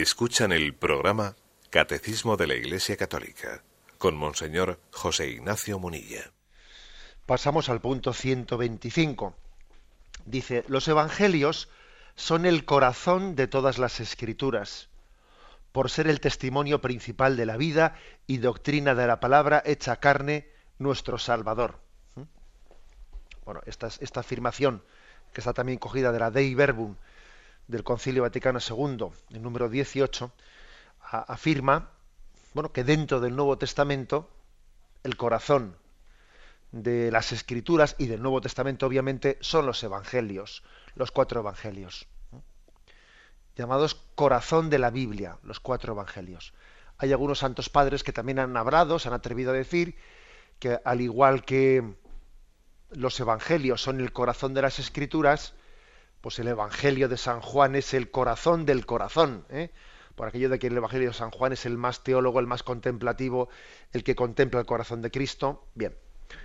Escuchan 0.06 0.52
el 0.52 0.72
programa 0.72 1.34
Catecismo 1.68 2.36
de 2.36 2.46
la 2.46 2.54
Iglesia 2.54 2.96
Católica 2.96 3.64
con 3.98 4.14
Monseñor 4.16 4.78
José 4.92 5.30
Ignacio 5.30 5.80
Munilla. 5.80 6.30
Pasamos 7.26 7.68
al 7.68 7.80
punto 7.80 8.12
125. 8.12 9.34
Dice, 10.24 10.64
los 10.68 10.86
evangelios 10.86 11.68
son 12.14 12.46
el 12.46 12.64
corazón 12.64 13.34
de 13.34 13.48
todas 13.48 13.78
las 13.78 13.98
escrituras, 13.98 14.90
por 15.72 15.90
ser 15.90 16.06
el 16.06 16.20
testimonio 16.20 16.80
principal 16.80 17.36
de 17.36 17.44
la 17.44 17.56
vida 17.56 17.96
y 18.28 18.36
doctrina 18.38 18.94
de 18.94 19.08
la 19.08 19.18
palabra 19.18 19.60
hecha 19.66 19.96
carne, 19.96 20.48
nuestro 20.78 21.18
Salvador. 21.18 21.80
¿Mm? 22.14 22.22
Bueno, 23.44 23.60
esta, 23.66 23.88
esta 23.98 24.20
afirmación, 24.20 24.84
que 25.32 25.40
está 25.40 25.52
también 25.52 25.80
cogida 25.80 26.12
de 26.12 26.20
la 26.20 26.30
Dei 26.30 26.54
Verbum, 26.54 26.94
del 27.68 27.84
Concilio 27.84 28.22
Vaticano 28.22 28.58
II, 28.60 29.08
el 29.30 29.42
número 29.42 29.68
18, 29.68 30.32
afirma 31.00 31.90
bueno, 32.54 32.72
que 32.72 32.84
dentro 32.84 33.20
del 33.20 33.36
Nuevo 33.36 33.58
Testamento, 33.58 34.30
el 35.02 35.16
corazón 35.16 35.76
de 36.72 37.10
las 37.10 37.32
Escrituras 37.32 37.96
y 37.98 38.06
del 38.06 38.22
Nuevo 38.22 38.40
Testamento, 38.40 38.86
obviamente, 38.86 39.36
son 39.40 39.66
los 39.66 39.82
Evangelios, 39.82 40.62
los 40.94 41.10
cuatro 41.10 41.40
Evangelios, 41.40 42.06
llamados 43.56 43.94
corazón 44.14 44.70
de 44.70 44.78
la 44.78 44.90
Biblia, 44.90 45.38
los 45.42 45.60
cuatro 45.60 45.92
Evangelios. 45.92 46.54
Hay 46.98 47.12
algunos 47.12 47.40
santos 47.40 47.68
padres 47.68 48.02
que 48.02 48.12
también 48.12 48.38
han 48.38 48.56
hablado, 48.56 48.98
se 48.98 49.08
han 49.08 49.14
atrevido 49.14 49.50
a 49.50 49.54
decir 49.54 49.96
que 50.58 50.80
al 50.82 51.02
igual 51.02 51.44
que 51.44 51.94
los 52.90 53.20
Evangelios 53.20 53.82
son 53.82 54.00
el 54.00 54.12
corazón 54.12 54.54
de 54.54 54.62
las 54.62 54.78
Escrituras, 54.78 55.52
pues 56.26 56.40
el 56.40 56.48
Evangelio 56.48 57.08
de 57.08 57.16
San 57.16 57.40
Juan 57.40 57.76
es 57.76 57.94
el 57.94 58.10
corazón 58.10 58.66
del 58.66 58.84
corazón, 58.84 59.46
¿eh? 59.48 59.70
por 60.16 60.26
aquello 60.26 60.48
de 60.48 60.58
que 60.58 60.66
el 60.66 60.76
Evangelio 60.76 61.10
de 61.10 61.14
San 61.14 61.30
Juan 61.30 61.52
es 61.52 61.66
el 61.66 61.78
más 61.78 62.02
teólogo, 62.02 62.40
el 62.40 62.48
más 62.48 62.64
contemplativo, 62.64 63.48
el 63.92 64.02
que 64.02 64.16
contempla 64.16 64.58
el 64.58 64.66
corazón 64.66 65.02
de 65.02 65.12
Cristo. 65.12 65.68
Bien, 65.76 65.94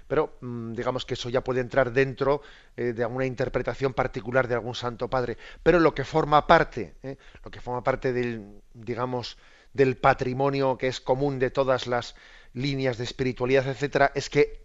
pero 0.07 0.37
mm, 0.41 0.73
digamos 0.73 1.03
que 1.03 1.15
eso 1.15 1.29
ya 1.29 1.43
puede 1.43 1.61
entrar 1.61 1.93
dentro 1.93 2.43
eh, 2.77 2.93
de 2.93 3.01
alguna 3.01 3.25
interpretación 3.25 3.95
particular 3.95 4.47
de 4.47 4.53
algún 4.53 4.75
santo 4.75 5.09
padre. 5.09 5.39
Pero 5.63 5.79
lo 5.79 5.95
que 5.95 6.03
forma 6.03 6.45
parte, 6.45 6.93
¿eh? 7.01 7.17
lo 7.43 7.49
que 7.49 7.59
forma 7.59 7.83
parte 7.83 8.13
del, 8.13 8.61
digamos, 8.75 9.39
del 9.73 9.97
patrimonio 9.97 10.77
que 10.77 10.89
es 10.89 11.01
común 11.01 11.39
de 11.39 11.49
todas 11.49 11.87
las 11.87 12.13
líneas 12.53 12.99
de 12.99 13.05
espiritualidad, 13.05 13.67
etcétera, 13.67 14.11
es 14.13 14.29
que 14.29 14.61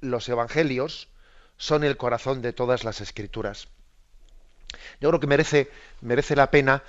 los 0.00 0.28
evangelios 0.28 1.08
son 1.56 1.82
el 1.82 1.96
corazón 1.96 2.42
de 2.42 2.52
todas 2.52 2.84
las 2.84 3.00
escrituras. 3.00 3.70
Yo 5.00 5.08
creo 5.08 5.20
que 5.20 5.26
merece, 5.26 5.70
merece 6.00 6.36
la 6.36 6.50
pena 6.50 6.82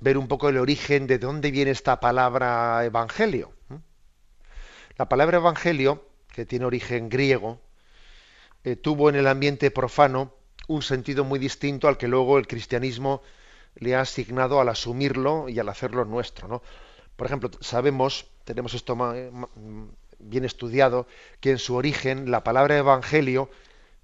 ver 0.00 0.18
un 0.18 0.28
poco 0.28 0.48
el 0.48 0.58
origen 0.58 1.06
de 1.06 1.18
dónde 1.18 1.50
viene 1.50 1.70
esta 1.70 2.00
palabra 2.00 2.84
evangelio. 2.84 3.52
La 4.96 5.08
palabra 5.08 5.38
evangelio, 5.38 6.04
que 6.32 6.44
tiene 6.44 6.64
origen 6.64 7.08
griego, 7.08 7.60
eh, 8.64 8.76
tuvo 8.76 9.08
en 9.08 9.16
el 9.16 9.26
ambiente 9.26 9.70
profano 9.70 10.34
un 10.66 10.82
sentido 10.82 11.24
muy 11.24 11.38
distinto 11.38 11.88
al 11.88 11.96
que 11.96 12.08
luego 12.08 12.38
el 12.38 12.46
cristianismo 12.46 13.22
le 13.76 13.94
ha 13.94 14.00
asignado 14.00 14.60
al 14.60 14.68
asumirlo 14.68 15.48
y 15.48 15.58
al 15.58 15.68
hacerlo 15.68 16.04
nuestro. 16.04 16.62
Por 17.16 17.26
ejemplo, 17.26 17.50
sabemos, 17.60 18.26
tenemos 18.44 18.74
esto 18.74 18.96
bien 20.18 20.44
estudiado, 20.44 21.06
que 21.40 21.50
en 21.50 21.58
su 21.58 21.74
origen 21.74 22.30
la 22.30 22.44
palabra 22.44 22.76
evangelio 22.76 23.50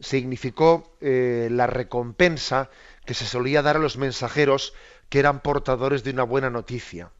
significó 0.01 0.97
eh, 1.01 1.49
la 1.51 1.67
recompensa 1.67 2.71
que 3.05 3.15
se 3.15 3.27
solía 3.27 3.63
dar 3.63 3.77
a 3.77 3.81
los 3.81 3.97
mensajeros 3.97 4.75
que 5.09 5.19
eran 5.19 5.41
portadores 5.41 6.05
de 6.05 6.11
una 6.11 6.23
buena 6.23 6.51
noticia. 6.51 7.11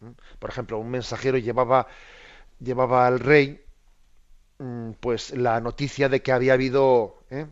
¿Mm? 0.00 0.10
Por 0.38 0.50
ejemplo, 0.50 0.78
un 0.78 0.90
mensajero 0.90 1.38
llevaba, 1.38 1.86
llevaba 2.60 3.06
al 3.06 3.20
rey 3.20 3.64
mm, 4.58 4.92
pues 5.00 5.30
la 5.32 5.60
noticia 5.60 6.08
de 6.08 6.22
que 6.22 6.32
había 6.32 6.54
habido 6.54 7.22
¿eh? 7.30 7.46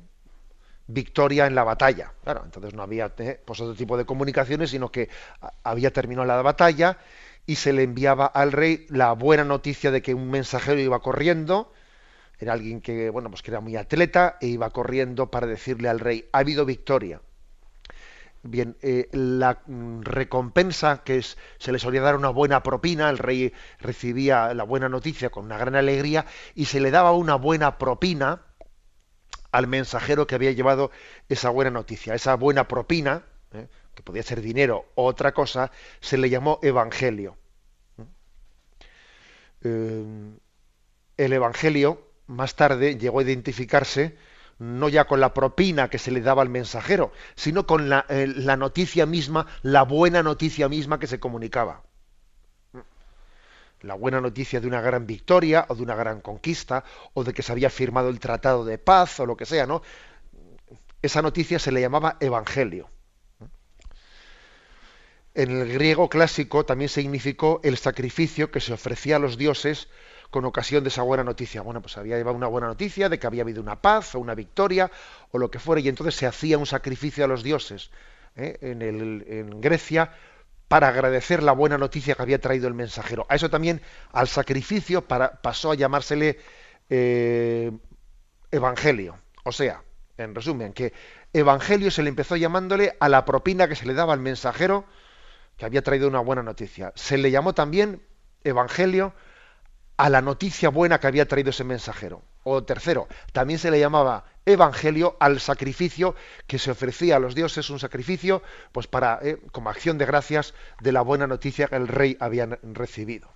victoria 0.87 1.47
en 1.47 1.55
la 1.55 1.65
batalla. 1.65 2.13
Claro, 2.23 2.43
entonces 2.45 2.75
no 2.75 2.83
había 2.83 3.13
¿eh? 3.19 3.41
pues 3.45 3.61
otro 3.61 3.75
tipo 3.75 3.97
de 3.97 4.05
comunicaciones, 4.05 4.71
sino 4.71 4.91
que 4.91 5.09
había 5.63 5.93
terminado 5.93 6.27
la 6.27 6.43
batalla 6.43 6.99
y 7.47 7.57
se 7.57 7.73
le 7.73 7.83
enviaba 7.83 8.27
al 8.27 8.53
rey 8.53 8.87
la 8.89 9.13
buena 9.13 9.45
noticia 9.45 9.91
de 9.91 10.03
que 10.03 10.15
un 10.15 10.31
mensajero 10.31 10.81
iba 10.81 11.01
corriendo, 11.01 11.73
era 12.39 12.55
alguien 12.55 12.81
que, 12.81 13.11
bueno, 13.11 13.31
pues 13.31 13.43
que 13.43 13.51
era 13.51 13.61
muy 13.61 13.77
atleta 13.77 14.39
e 14.41 14.49
iba 14.49 14.71
corriendo 14.71 15.31
para 15.31 15.47
decirle 15.47 15.89
al 15.89 16.01
rey, 16.01 16.29
ha 16.33 16.39
habido 16.39 16.65
victoria. 16.65 17.21
Bien, 18.47 18.77
eh, 18.83 19.09
la 19.13 19.63
mm, 19.67 20.03
recompensa 20.03 21.03
que 21.03 21.17
es, 21.17 21.39
se 21.59 21.73
le 21.73 21.79
solía 21.79 22.03
dar 22.03 22.15
una 22.15 22.29
buena 22.29 22.63
propina, 22.63 23.09
el 23.09 23.17
rey 23.17 23.55
recibía 23.81 24.53
la 24.53 24.65
buena 24.65 24.91
noticia 24.91 25.31
con 25.31 25.47
una 25.47 25.57
gran 25.57 25.75
alegría 25.75 26.27
y 26.55 26.67
se 26.67 26.79
le 26.79 26.91
daba 26.91 27.13
una 27.13 27.37
buena 27.37 27.79
propina 27.79 28.43
al 29.51 29.67
mensajero 29.67 30.27
que 30.27 30.35
había 30.35 30.53
llevado 30.53 30.91
esa 31.31 31.49
buena 31.49 31.71
noticia. 31.71 32.15
Esa 32.15 32.35
buena 32.35 32.69
propina, 32.69 33.25
eh, 33.53 33.67
que 33.95 34.03
podía 34.03 34.23
ser 34.23 34.43
dinero 34.43 34.93
o 34.95 35.07
otra 35.07 35.33
cosa, 35.33 35.71
se 36.01 36.19
le 36.19 36.29
llamó 36.29 36.59
evangelio. 36.63 37.39
Eh, 39.63 40.37
el 41.17 41.33
evangelio 41.33 42.11
más 42.27 42.57
tarde 42.57 42.99
llegó 42.99 43.21
a 43.21 43.23
identificarse 43.23 44.19
no 44.59 44.89
ya 44.89 45.07
con 45.07 45.21
la 45.21 45.35
propina 45.35 45.89
que 45.89 45.99
se 45.99 46.11
le 46.11 46.21
daba 46.21 46.43
al 46.43 46.49
mensajero, 46.49 47.13
sino 47.35 47.67
con 47.67 47.89
la, 47.89 48.07
eh, 48.09 48.27
la 48.27 48.57
noticia 48.57 49.07
misma, 49.07 49.47
la 49.63 49.83
buena 49.83 50.23
noticia 50.23 50.69
misma 50.69 50.99
que 50.99 51.07
se 51.07 51.21
comunicaba. 51.21 51.83
La 53.81 53.95
buena 53.95 54.21
noticia 54.21 54.61
de 54.61 54.67
una 54.67 54.81
gran 54.81 55.07
victoria 55.07 55.67
o 55.69 55.75
de 55.75 55.83
una 55.83 55.95
gran 55.95 56.21
conquista 56.21 56.85
o 57.13 57.23
de 57.23 57.35
que 57.35 57.43
se 57.43 57.53
había 57.53 57.69
firmado 57.69 58.09
el 58.09 58.19
tratado 58.19 58.65
de 58.65 58.79
paz 58.79 59.21
o 59.21 59.27
lo 59.27 59.37
que 59.37 59.45
sea, 59.45 59.67
¿no? 59.67 59.83
Esa 61.03 61.21
noticia 61.21 61.59
se 61.59 61.71
le 61.71 61.83
llamaba 61.83 62.17
evangelio. 62.21 62.89
En 65.35 65.51
el 65.51 65.71
griego 65.71 66.09
clásico 66.09 66.65
también 66.65 66.89
significó 66.89 67.61
el 67.65 67.77
sacrificio 67.77 68.51
que 68.51 68.61
se 68.61 68.73
ofrecía 68.73 69.17
a 69.17 69.19
los 69.19 69.37
dioses 69.37 69.89
con 70.31 70.45
ocasión 70.45 70.83
de 70.83 70.89
esa 70.89 71.03
buena 71.03 71.25
noticia. 71.25 71.63
Bueno, 71.63 71.81
pues 71.81 71.97
había 71.97 72.17
llevado 72.17 72.37
una 72.37 72.47
buena 72.47 72.67
noticia 72.67 73.09
de 73.09 73.19
que 73.19 73.27
había 73.27 73.43
habido 73.43 73.63
una 73.63 73.81
paz 73.81 74.15
o 74.15 74.21
una 74.21 74.35
victoria 74.35 74.91
o 75.31 75.39
lo 75.39 75.51
que 75.51 75.59
fuera, 75.59 75.81
y 75.81 75.89
entonces 75.89 76.15
se 76.15 76.27
hacía 76.27 76.59
un 76.59 76.67
sacrificio 76.67 77.25
a 77.25 77.29
los 77.29 77.43
dioses 77.43 77.91
¿eh? 78.37 78.59
en, 78.61 79.61
Grecia 79.61 80.13
para 80.69 80.89
agradecer 80.89 81.43
la 81.43 81.53
buena 81.53 81.79
noticia 81.79 82.15
que 82.15 82.23
había 82.23 82.41
traído 82.41 82.69
el 82.69 82.75
mensajero. 82.75 83.27
A 83.29 83.35
eso 83.35 83.51
también, 83.51 83.81
al 84.13 84.29
sacrificio, 84.29 85.03
pasó 85.03 85.73
a 85.73 85.75
llamársele 85.75 86.39
eh, 86.89 87.71
evangelio. 88.51 89.19
O 89.45 89.53
sea, 89.53 89.83
en 90.17 90.35
resumen, 90.35 90.73
que 90.73 90.93
evangelio 91.33 91.91
se 91.91 92.03
le 92.03 92.09
empezó 92.09 92.37
llamándole 92.37 92.97
a 93.01 93.09
la 93.09 93.25
propina 93.25 93.69
que 93.69 93.77
se 93.77 93.87
le 93.87 93.95
daba 93.95 94.13
al 94.13 94.21
mensajero 94.21 94.85
que 95.57 95.65
había 95.65 95.83
traído 95.83 96.09
una 96.09 96.21
buena 96.21 96.43
noticia. 96.43 96.93
Se 96.95 97.19
le 97.19 97.31
llamó 97.31 97.55
también 97.55 98.03
evangelio 98.43 99.15
a 99.97 100.11
la 100.11 100.21
noticia 100.23 100.69
buena 100.71 100.99
que 100.99 101.07
había 101.07 101.29
traído 101.29 101.51
ese 101.51 101.65
mensajero. 101.65 102.23
O 102.43 102.63
tercero, 102.65 103.09
también 103.33 103.59
se 103.59 103.71
le 103.71 103.79
llamaba 103.79 104.25
evangelio 104.45 105.17
al 105.21 105.41
sacrificio 105.41 106.15
que 106.47 106.59
se 106.59 106.71
ofrecía 106.71 107.17
a 107.17 107.19
los 107.19 107.35
dioses, 107.35 107.71
un 107.71 107.79
sacrificio 107.79 108.43
pues 108.73 108.87
para 108.87 109.19
eh, 109.23 109.41
como 109.53 109.71
acción 109.71 109.97
de 109.97 110.07
gracias 110.07 110.53
de 110.81 110.93
la 110.93 111.01
buena 111.01 111.27
noticia 111.27 111.69
que 111.69 111.77
el 111.77 111.89
rey 111.89 112.17
había 112.21 112.47
recibido. 112.63 113.31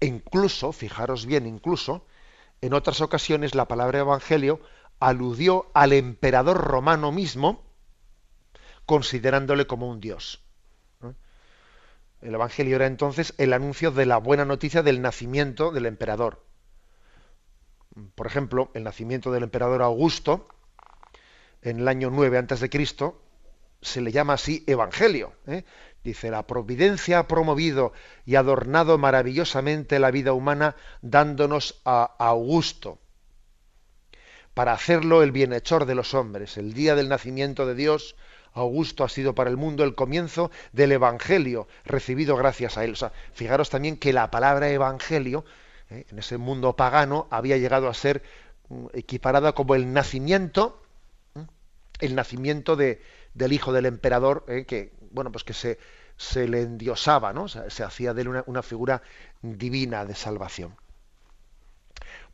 E 0.00 0.06
incluso, 0.06 0.72
fijaros 0.72 1.26
bien, 1.26 1.46
incluso 1.46 2.04
en 2.60 2.74
otras 2.74 3.00
ocasiones 3.00 3.54
la 3.54 3.66
palabra 3.68 4.00
evangelio 4.00 4.60
aludió 5.00 5.70
al 5.74 5.92
emperador 5.92 6.58
romano 6.58 7.10
mismo, 7.10 7.64
considerándole 8.86 9.66
como 9.66 9.88
un 9.88 10.00
dios. 10.00 10.42
El 12.22 12.34
Evangelio 12.34 12.76
era 12.76 12.86
entonces 12.86 13.34
el 13.36 13.52
anuncio 13.52 13.90
de 13.90 14.06
la 14.06 14.18
buena 14.18 14.44
noticia 14.44 14.82
del 14.82 15.02
nacimiento 15.02 15.72
del 15.72 15.86
emperador. 15.86 16.44
Por 18.14 18.26
ejemplo, 18.26 18.70
el 18.74 18.84
nacimiento 18.84 19.32
del 19.32 19.42
emperador 19.42 19.82
Augusto 19.82 20.48
en 21.62 21.80
el 21.80 21.88
año 21.88 22.10
9 22.10 22.38
a.C. 22.38 22.70
se 23.82 24.00
le 24.00 24.12
llama 24.12 24.34
así 24.34 24.62
Evangelio. 24.68 25.32
¿eh? 25.48 25.64
Dice, 26.04 26.30
la 26.30 26.46
providencia 26.46 27.18
ha 27.18 27.28
promovido 27.28 27.92
y 28.24 28.36
adornado 28.36 28.98
maravillosamente 28.98 29.98
la 29.98 30.12
vida 30.12 30.32
humana 30.32 30.76
dándonos 31.02 31.82
a 31.84 32.04
Augusto 32.18 32.98
para 34.54 34.72
hacerlo 34.72 35.22
el 35.22 35.32
bienhechor 35.32 35.86
de 35.86 35.94
los 35.94 36.14
hombres. 36.14 36.56
El 36.56 36.72
día 36.72 36.94
del 36.94 37.08
nacimiento 37.08 37.66
de 37.66 37.74
Dios 37.74 38.16
Augusto 38.54 39.04
ha 39.04 39.08
sido 39.08 39.34
para 39.34 39.50
el 39.50 39.56
mundo 39.56 39.84
el 39.84 39.94
comienzo 39.94 40.50
del 40.72 40.92
Evangelio, 40.92 41.68
recibido 41.84 42.36
gracias 42.36 42.76
a 42.76 42.84
él. 42.84 42.96
Fijaros 43.32 43.70
también 43.70 43.96
que 43.96 44.12
la 44.12 44.30
palabra 44.30 44.70
Evangelio, 44.70 45.44
eh, 45.90 46.06
en 46.10 46.18
ese 46.18 46.38
mundo 46.38 46.76
pagano, 46.76 47.28
había 47.30 47.56
llegado 47.56 47.88
a 47.88 47.94
ser 47.94 48.22
mm, 48.68 48.86
equiparada 48.92 49.52
como 49.52 49.74
el 49.74 49.92
nacimiento, 49.92 50.82
el 52.00 52.14
nacimiento 52.14 52.76
de, 52.76 53.00
del 53.34 53.52
hijo 53.52 53.72
del 53.72 53.86
emperador, 53.86 54.44
eh, 54.48 54.64
que, 54.66 54.92
bueno, 55.10 55.32
pues 55.32 55.44
que 55.44 55.54
se, 55.54 55.78
se 56.16 56.48
le 56.48 56.62
endiosaba, 56.62 57.34
se 57.48 57.82
hacía 57.82 58.14
de 58.14 58.22
él 58.22 58.28
una, 58.46 58.62
figura 58.62 59.02
divina 59.42 60.04
de 60.04 60.14
salvación. 60.14 60.76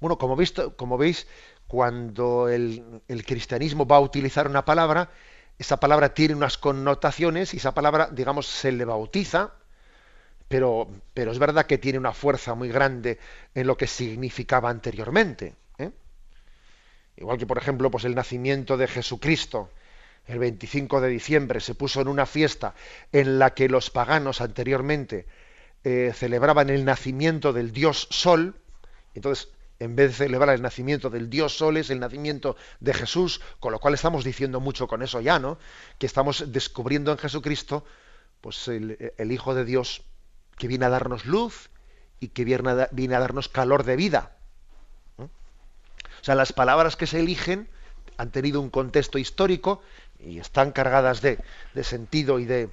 Bueno, 0.00 0.18
como, 0.18 0.37
visto, 0.37 0.76
como 0.76 0.98
veis, 0.98 1.26
cuando 1.66 2.48
el, 2.48 3.00
cristianismo 3.26 3.87
va 3.87 3.96
a 3.96 4.00
utilizar 4.00 4.48
una 4.48 4.64
palabra, 4.64 5.11
esa 5.59 5.79
palabra 5.79 6.14
tiene 6.14 6.35
unas 6.35 6.59
connotaciones 6.59 7.55
y 7.55 7.59
esa 7.59 7.75
palabra, 7.75 8.09
digamos, 8.12 8.47
se 8.47 8.73
le 8.73 8.85
bautiza, 8.85 9.53
pero, 10.49 10.88
pero 11.14 11.33
es 11.33 11.38
verdad 11.38 11.66
que 11.66 11.79
tiene 11.79 11.99
una 11.99 12.12
fuerza 12.12 12.55
muy 12.55 12.68
grande 12.68 13.18
en 13.55 13.66
lo 13.66 13.77
que 13.77 13.87
significaba 13.87 14.71
anteriormente. 14.71 15.55
¿eh? 15.79 15.90
Igual 17.16 17.38
que, 17.38 17.47
por 17.47 17.59
ejemplo, 17.59 17.90
pues 17.90 18.05
el 18.05 18.14
nacimiento 18.14 18.77
de 18.77 18.87
Jesucristo 18.88 19.71
el 20.29 20.38
25 20.38 21.01
de 21.01 21.09
diciembre, 21.09 21.61
se 21.61 21.75
puso 21.75 22.01
en 22.01 22.09
una 22.09 22.27
fiesta 22.27 22.75
en 23.12 23.38
la 23.38 23.55
que 23.55 23.68
los 23.68 23.90
paganos 23.90 24.40
anteriormente 24.40 25.27
eh, 25.85 26.12
celebraban 26.14 26.71
el 26.71 26.85
nacimiento 26.85 27.53
del 27.53 27.73
dios 27.73 28.07
Sol, 28.11 28.55
entonces 29.14 29.49
en 29.81 29.95
vez 29.95 30.11
de 30.11 30.25
celebrar 30.25 30.55
el 30.55 30.62
nacimiento 30.62 31.11
del 31.11 31.31
dios 31.31 31.57
Sol 31.57 31.77
es 31.77 31.91
el 31.91 32.01
nacimiento 32.01 32.57
de 32.81 32.95
Jesús, 32.95 33.41
con 33.61 33.73
lo 33.73 33.79
cual 33.79 33.95
estamos 33.95 34.25
diciendo 34.25 34.61
mucho 34.61 34.88
con 34.88 35.03
eso 35.03 35.21
ya, 35.21 35.38
¿no? 35.38 35.59
Que 35.99 36.07
estamos 36.07 36.53
descubriendo 36.53 37.12
en 37.12 37.19
Jesucristo, 37.19 37.85
pues 38.41 38.69
el, 38.69 38.99
Hijo 39.31 39.55
de 39.55 39.64
Dios 39.64 40.03
que 40.57 40.69
viene 40.69 40.87
a 40.87 40.88
darnos 40.88 41.27
luz 41.27 41.71
y 42.21 42.29
que 42.29 42.45
viene 42.45 42.71
a, 42.71 43.21
darnos 43.21 43.49
calor 43.49 43.85
de 43.85 43.97
vida. 43.97 44.37
O 45.19 46.25
sea, 46.25 46.35
las 46.35 46.53
palabras 46.53 46.97
que 46.97 47.07
se 47.07 47.21
eligen 47.21 47.69
han 48.17 48.33
tenido 48.33 48.61
un 48.61 48.71
contexto 48.71 49.19
histórico 49.19 49.81
y 50.19 50.41
están 50.41 50.73
cargadas 50.73 51.23
de, 51.23 51.38
sentido 51.85 52.41
y 52.41 52.45
de, 52.45 52.69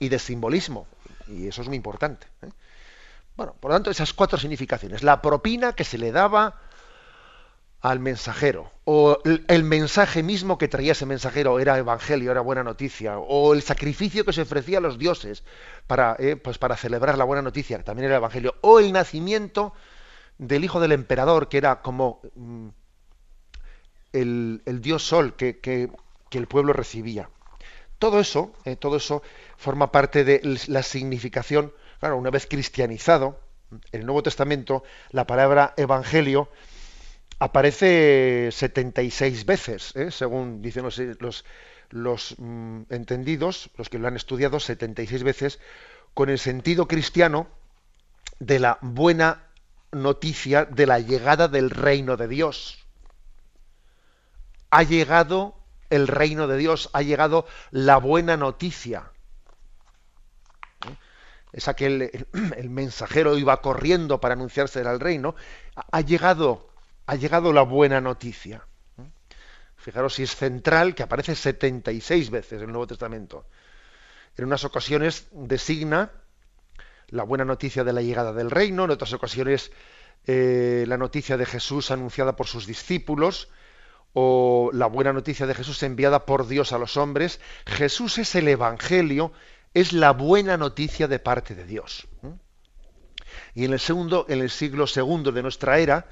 y 0.00 0.08
de 0.08 0.18
simbolismo. 0.18 0.88
Y 1.28 1.46
eso 1.46 1.62
es 1.62 1.68
muy 1.68 1.76
importante. 1.76 2.26
¿eh? 2.42 2.48
Bueno, 3.38 3.54
por 3.60 3.70
lo 3.70 3.76
tanto, 3.76 3.92
esas 3.92 4.12
cuatro 4.12 4.36
significaciones. 4.36 5.04
La 5.04 5.22
propina 5.22 5.72
que 5.72 5.84
se 5.84 5.96
le 5.96 6.10
daba 6.10 6.60
al 7.80 8.00
mensajero, 8.00 8.72
o 8.84 9.20
el, 9.24 9.62
mensaje 9.62 10.24
mismo 10.24 10.58
que 10.58 10.66
traía 10.66 10.90
ese 10.90 11.06
mensajero 11.06 11.60
era 11.60 11.78
evangelio, 11.78 12.32
era 12.32 12.40
buena 12.40 12.64
noticia, 12.64 13.16
o 13.16 13.54
el 13.54 13.62
sacrificio 13.62 14.24
que 14.24 14.32
se 14.32 14.42
ofrecía 14.42 14.78
a 14.78 14.80
los 14.80 14.98
dioses 14.98 15.44
para, 15.86 16.16
eh, 16.18 16.34
pues 16.34 16.58
para 16.58 16.76
celebrar 16.76 17.16
la 17.16 17.22
buena 17.22 17.40
noticia, 17.40 17.78
que 17.78 17.84
también 17.84 18.06
era 18.06 18.16
evangelio, 18.16 18.56
o 18.60 18.80
el 18.80 18.92
nacimiento 18.92 19.72
del 20.38 20.64
hijo 20.64 20.80
del 20.80 20.90
emperador, 20.90 21.48
que 21.48 21.58
era 21.58 21.80
como 21.80 22.20
mm, 22.34 22.68
el, 24.14 24.80
dios 24.82 25.06
sol 25.06 25.36
que, 25.36 25.60
que 25.60 25.90
el 26.32 26.48
pueblo 26.48 26.72
recibía. 26.72 27.30
Todo 27.98 28.18
eso, 28.20 28.52
eh, 28.64 28.76
todo 28.76 28.96
eso 28.96 29.22
forma 29.56 29.90
parte 29.90 30.24
de 30.24 30.40
la 30.66 30.82
significación, 30.82 31.72
claro, 31.98 32.16
una 32.16 32.30
vez 32.30 32.46
cristianizado, 32.46 33.40
en 33.92 34.00
el 34.00 34.06
Nuevo 34.06 34.22
Testamento 34.22 34.82
la 35.10 35.26
palabra 35.26 35.74
evangelio 35.76 36.48
aparece 37.38 38.50
76 38.50 39.46
veces, 39.46 39.94
¿eh? 39.94 40.10
según 40.10 40.62
dicen 40.62 40.84
los, 41.90 42.34
mm, 42.38 42.82
entendidos, 42.90 43.70
los 43.76 43.88
que 43.88 43.98
lo 43.98 44.08
han 44.08 44.16
estudiado, 44.16 44.60
76 44.60 45.22
veces, 45.22 45.60
con 46.14 46.30
el 46.30 46.38
sentido 46.38 46.88
cristiano 46.88 47.48
de 48.40 48.58
la 48.58 48.78
buena 48.80 49.44
noticia 49.92 50.64
de 50.64 50.86
la 50.86 50.98
llegada 50.98 51.48
del 51.48 51.70
reino 51.70 52.16
de 52.16 52.28
Dios. 52.28 52.86
Ha 54.70 54.82
llegado 54.82 55.54
el 55.90 56.08
reino 56.08 56.46
de 56.46 56.58
Dios, 56.58 56.90
ha 56.92 57.02
llegado 57.02 57.46
la 57.70 57.96
buena 57.96 58.36
noticia. 58.36 59.12
Es 61.52 61.68
aquel, 61.68 62.26
el, 62.56 62.70
mensajero 62.70 63.36
iba 63.36 63.60
corriendo 63.60 64.20
para 64.20 64.34
anunciarse 64.34 64.80
al 64.80 65.00
reino. 65.00 65.34
Ha 65.90 66.00
llegado, 66.00 66.68
ha 67.06 67.14
llegado 67.16 67.52
la 67.52 67.62
buena 67.62 68.00
noticia. 68.00 68.66
Fijaros 69.76 70.14
si 70.14 70.24
es 70.24 70.34
central, 70.34 70.94
que 70.94 71.04
aparece 71.04 71.34
76 71.34 72.30
veces 72.30 72.52
en 72.54 72.66
el 72.66 72.72
Nuevo 72.72 72.86
Testamento. 72.86 73.46
En 74.36 74.44
unas 74.44 74.64
ocasiones 74.64 75.28
designa 75.32 76.10
la 77.08 77.22
buena 77.22 77.44
noticia 77.44 77.84
de 77.84 77.92
la 77.92 78.02
llegada 78.02 78.32
del 78.32 78.50
reino, 78.50 78.84
en 78.84 78.90
otras 78.90 79.12
ocasiones 79.12 79.72
eh, 80.26 80.84
la 80.86 80.98
noticia 80.98 81.36
de 81.36 81.46
Jesús 81.46 81.90
anunciada 81.90 82.36
por 82.36 82.46
sus 82.46 82.66
discípulos, 82.66 83.48
o 84.12 84.70
la 84.72 84.86
buena 84.86 85.12
noticia 85.12 85.46
de 85.46 85.54
Jesús 85.54 85.82
enviada 85.82 86.26
por 86.26 86.46
Dios 86.48 86.72
a 86.72 86.78
los 86.78 86.96
hombres, 86.96 87.40
Jesús 87.66 88.18
es 88.18 88.34
el 88.34 88.48
Evangelio, 88.48 89.32
es 89.80 89.92
la 89.92 90.12
buena 90.12 90.56
noticia 90.56 91.08
de 91.08 91.18
parte 91.18 91.54
de 91.54 91.64
Dios. 91.64 92.06
Y 93.54 93.64
en 93.64 93.72
el, 93.72 93.80
segundo, 93.80 94.26
en 94.28 94.40
el 94.40 94.50
siglo 94.50 94.86
segundo 94.86 95.32
de 95.32 95.42
nuestra 95.42 95.78
era, 95.78 96.06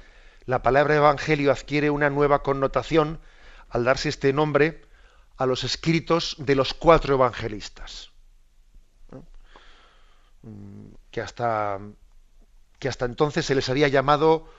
la 0.45 0.61
palabra 0.61 0.95
Evangelio 0.95 1.51
adquiere 1.51 1.89
una 1.89 2.09
nueva 2.09 2.43
connotación 2.43 3.19
al 3.69 3.83
darse 3.83 4.09
este 4.09 4.31
nombre 4.33 4.81
a 5.37 5.45
los 5.45 5.63
escritos 5.63 6.35
de 6.39 6.55
los 6.55 6.73
cuatro 6.73 7.15
evangelistas. 7.15 8.11
Que 11.11 11.21
hasta, 11.21 11.79
que 12.79 12.87
hasta 12.87 13.05
entonces 13.05 13.45
se 13.45 13.55
les 13.55 13.69
había 13.69 13.87
llamado 13.87 14.49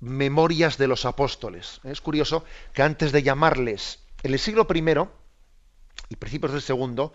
memorias 0.00 0.78
de 0.78 0.88
los 0.88 1.04
apóstoles. 1.04 1.80
Es 1.84 2.00
curioso 2.00 2.44
que 2.72 2.82
antes 2.82 3.12
de 3.12 3.22
llamarles 3.22 4.04
en 4.22 4.32
el 4.32 4.38
siglo 4.38 4.66
I 4.72 4.84
y 6.10 6.16
principios 6.16 6.52
del 6.52 6.62
segundo, 6.62 7.12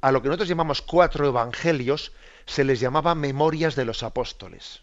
a 0.00 0.12
lo 0.12 0.22
que 0.22 0.28
nosotros 0.28 0.48
llamamos 0.48 0.82
cuatro 0.82 1.26
evangelios, 1.26 2.12
se 2.46 2.64
les 2.64 2.80
llamaba 2.80 3.14
memorias 3.14 3.76
de 3.76 3.84
los 3.84 4.02
apóstoles. 4.02 4.82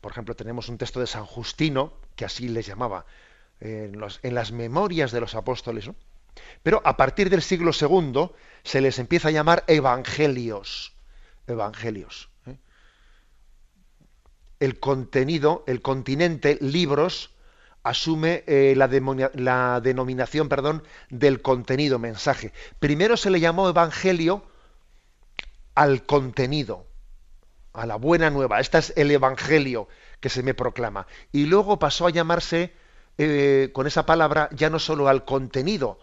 Por 0.00 0.12
ejemplo, 0.12 0.36
tenemos 0.36 0.68
un 0.68 0.78
texto 0.78 1.00
de 1.00 1.06
San 1.06 1.26
Justino, 1.26 1.94
que 2.16 2.24
así 2.24 2.48
les 2.48 2.66
llamaba, 2.66 3.06
en, 3.60 3.98
las 3.98 4.52
memorias 4.52 5.12
de 5.12 5.20
los 5.20 5.34
apóstoles. 5.34 5.90
Pero 6.62 6.82
a 6.84 6.96
partir 6.96 7.30
del 7.30 7.42
siglo 7.42 7.72
II 7.78 8.30
se 8.62 8.80
les 8.80 8.98
empieza 8.98 9.28
a 9.28 9.32
llamar 9.32 9.64
evangelios. 9.66 10.92
Evangelios 11.46 12.28
el 14.64 14.80
contenido, 14.80 15.62
el 15.66 15.82
continente, 15.82 16.58
libros, 16.60 17.33
asume 17.84 18.42
eh, 18.46 18.74
la, 18.76 18.88
la, 19.34 19.80
denominación 19.80 20.48
perdón, 20.48 20.82
del 21.10 21.42
contenido, 21.42 21.98
mensaje. 21.98 22.52
Primero 22.80 23.16
se 23.16 23.30
le 23.30 23.40
llamó 23.40 23.68
evangelio 23.68 24.42
al 25.74 26.04
contenido, 26.04 26.86
a 27.72 27.86
la 27.86 27.96
buena 27.96 28.30
nueva. 28.30 28.58
Este 28.58 28.78
es 28.78 28.92
el 28.96 29.10
evangelio 29.10 29.86
que 30.20 30.30
se 30.30 30.42
me 30.42 30.54
proclama. 30.54 31.06
Y 31.30 31.46
luego 31.46 31.78
pasó 31.78 32.06
a 32.06 32.10
llamarse 32.10 32.72
eh, 33.18 33.70
con 33.72 33.86
esa 33.86 34.06
palabra 34.06 34.48
ya 34.52 34.70
no 34.70 34.78
solo 34.78 35.08
al 35.08 35.24
contenido, 35.24 36.00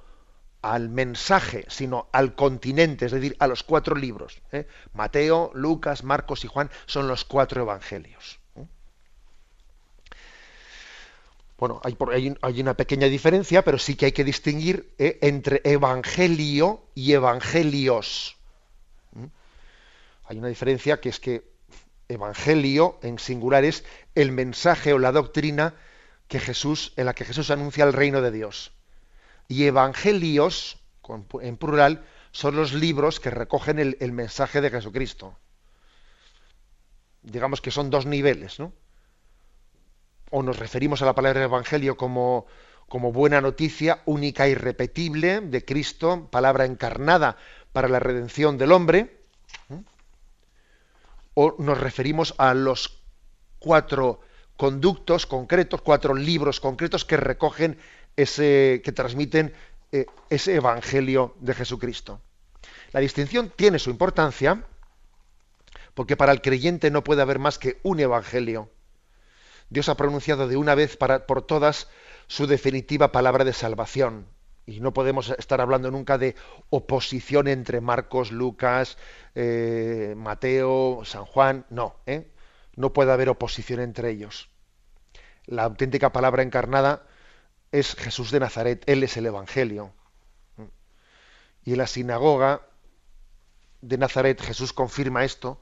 al 0.62 0.90
mensaje, 0.90 1.66
sino 1.68 2.10
al 2.12 2.36
continente, 2.36 3.08
es 3.08 3.12
decir, 3.12 3.36
a 3.40 3.48
los 3.48 3.64
cuatro 3.64 3.96
libros. 3.96 4.42
¿eh? 4.52 4.68
Mateo, 4.94 5.52
Lucas, 5.56 6.04
Marcos 6.04 6.46
y 6.46 6.48
Juan 6.48 6.70
son 6.86 7.08
los 7.08 7.26
cuatro 7.26 7.64
evangelios. 7.64 8.41
Bueno, 11.62 11.80
hay, 11.84 12.60
una 12.60 12.74
pequeña 12.74 13.06
diferencia, 13.06 13.64
pero 13.64 13.78
sí 13.78 13.96
que 13.96 14.08
hay 14.08 14.12
que 14.14 14.24
distinguir 14.24 14.96
eh, 14.98 15.20
entre 15.22 15.62
evangelio 15.64 16.88
y 16.96 17.14
evangelios. 17.14 18.36
¿Mm? 19.12 19.26
Hay 20.26 20.40
una 20.40 20.48
diferencia 20.48 21.00
que 21.00 21.10
es 21.10 21.20
que 21.20 21.52
evangelio 22.08 22.98
en 23.04 23.20
singular 23.20 23.64
es 23.64 23.86
el 24.16 24.32
mensaje 24.32 24.92
o 24.92 24.98
la 24.98 25.12
doctrina 25.12 25.76
que 26.28 26.40
Jesús, 26.40 26.94
en 26.96 27.06
la 27.06 27.14
que 27.14 27.26
Jesús 27.26 27.52
anuncia 27.52 27.84
el 27.84 27.94
reino 27.94 28.22
de 28.22 28.32
Dios. 28.32 28.72
Y 29.48 29.66
evangelios, 29.66 30.80
en 31.42 31.58
plural, 31.58 32.04
son 32.32 32.56
los 32.56 32.74
libros 32.74 33.20
que 33.20 33.30
recogen 33.30 33.78
el, 33.78 33.98
el 34.00 34.14
mensaje 34.14 34.62
de 34.62 34.72
Jesucristo. 34.72 35.38
Digamos 37.22 37.62
que 37.62 37.70
son 37.70 37.92
dos 37.92 38.08
niveles, 38.08 38.58
¿no? 38.58 38.74
O 40.32 40.42
nos 40.42 40.58
referimos 40.58 41.02
a 41.02 41.06
la 41.06 41.14
palabra 41.14 41.44
evangelio 41.44 41.96
como, 41.98 42.48
como 42.88 43.12
buena 43.12 43.40
noticia 43.42 44.02
única 44.06 44.48
y 44.48 44.56
repetible 44.56 45.42
de 45.42 45.64
Cristo, 45.64 46.30
palabra 46.32 46.66
encarnada 46.66 47.38
para 47.72 47.88
la 47.88 48.00
redención 48.00 48.58
del 48.58 48.72
hombre, 48.72 49.22
o 51.34 51.56
nos 51.60 51.80
referimos 51.80 52.34
a 52.38 52.54
los 52.54 53.02
cuatro 53.60 54.22
conductos 54.58 55.26
concretos, 55.26 55.82
cuatro 55.82 56.14
libros 56.14 56.60
concretos 56.60 57.06
que 57.06 57.18
recogen 57.18 57.78
ese, 58.16 58.82
que 58.84 58.92
transmiten 58.92 59.54
eh, 59.92 60.06
ese 60.30 60.56
evangelio 60.56 61.36
de 61.40 61.54
Jesucristo. 61.54 62.22
La 62.92 63.00
distinción 63.00 63.52
tiene 63.56 63.80
su 63.80 63.90
importancia 63.90 64.66
porque 65.94 66.18
para 66.18 66.32
el 66.32 66.42
creyente 66.42 66.92
no 66.92 67.04
puede 67.04 67.22
haber 67.22 67.40
más 67.40 67.58
que 67.58 67.80
un 67.84 68.00
evangelio. 68.00 68.70
Dios 69.72 69.88
ha 69.88 69.96
pronunciado 69.96 70.50
de 70.50 70.58
una 70.58 70.76
vez 70.76 70.98
para, 70.98 71.26
por 71.26 71.44
todas 71.44 71.88
su 72.28 72.46
definitiva 72.46 73.14
palabra 73.14 73.46
de 73.46 73.54
salvación. 73.54 74.28
y 74.68 74.80
no 74.80 74.94
podemos 74.94 75.30
estar 75.40 75.60
hablando 75.60 75.90
nunca 75.90 76.18
de 76.18 76.36
oposición 76.70 77.48
entre 77.48 77.82
Marcos, 77.82 78.32
Lucas, 78.32 78.98
eh, 79.34 80.14
Mateo, 80.16 81.02
San 81.04 81.26
Juan, 81.26 81.66
no, 81.70 81.96
¿eh? 82.06 82.30
no 82.76 82.94
puede 82.94 83.12
haber 83.12 83.30
oposición 83.30 83.80
entre 83.80 84.12
ellos. 84.12 84.50
La 85.46 85.64
auténtica 85.64 86.12
palabra 86.12 86.44
encarnada 86.44 87.08
es 87.72 87.96
Jesús 87.96 88.30
de 88.30 88.42
Nazaret, 88.42 88.84
Él 88.88 89.04
es 89.04 89.18
el 89.18 89.26
Evangelio. 89.26 89.94
Y 91.64 91.72
en 91.72 91.78
la 91.78 91.88
sinagoga 91.88 92.62
de 93.82 93.98
Nazaret 93.98 94.40
Jesús 94.42 94.74
confirma 94.74 95.24
esto 95.24 95.62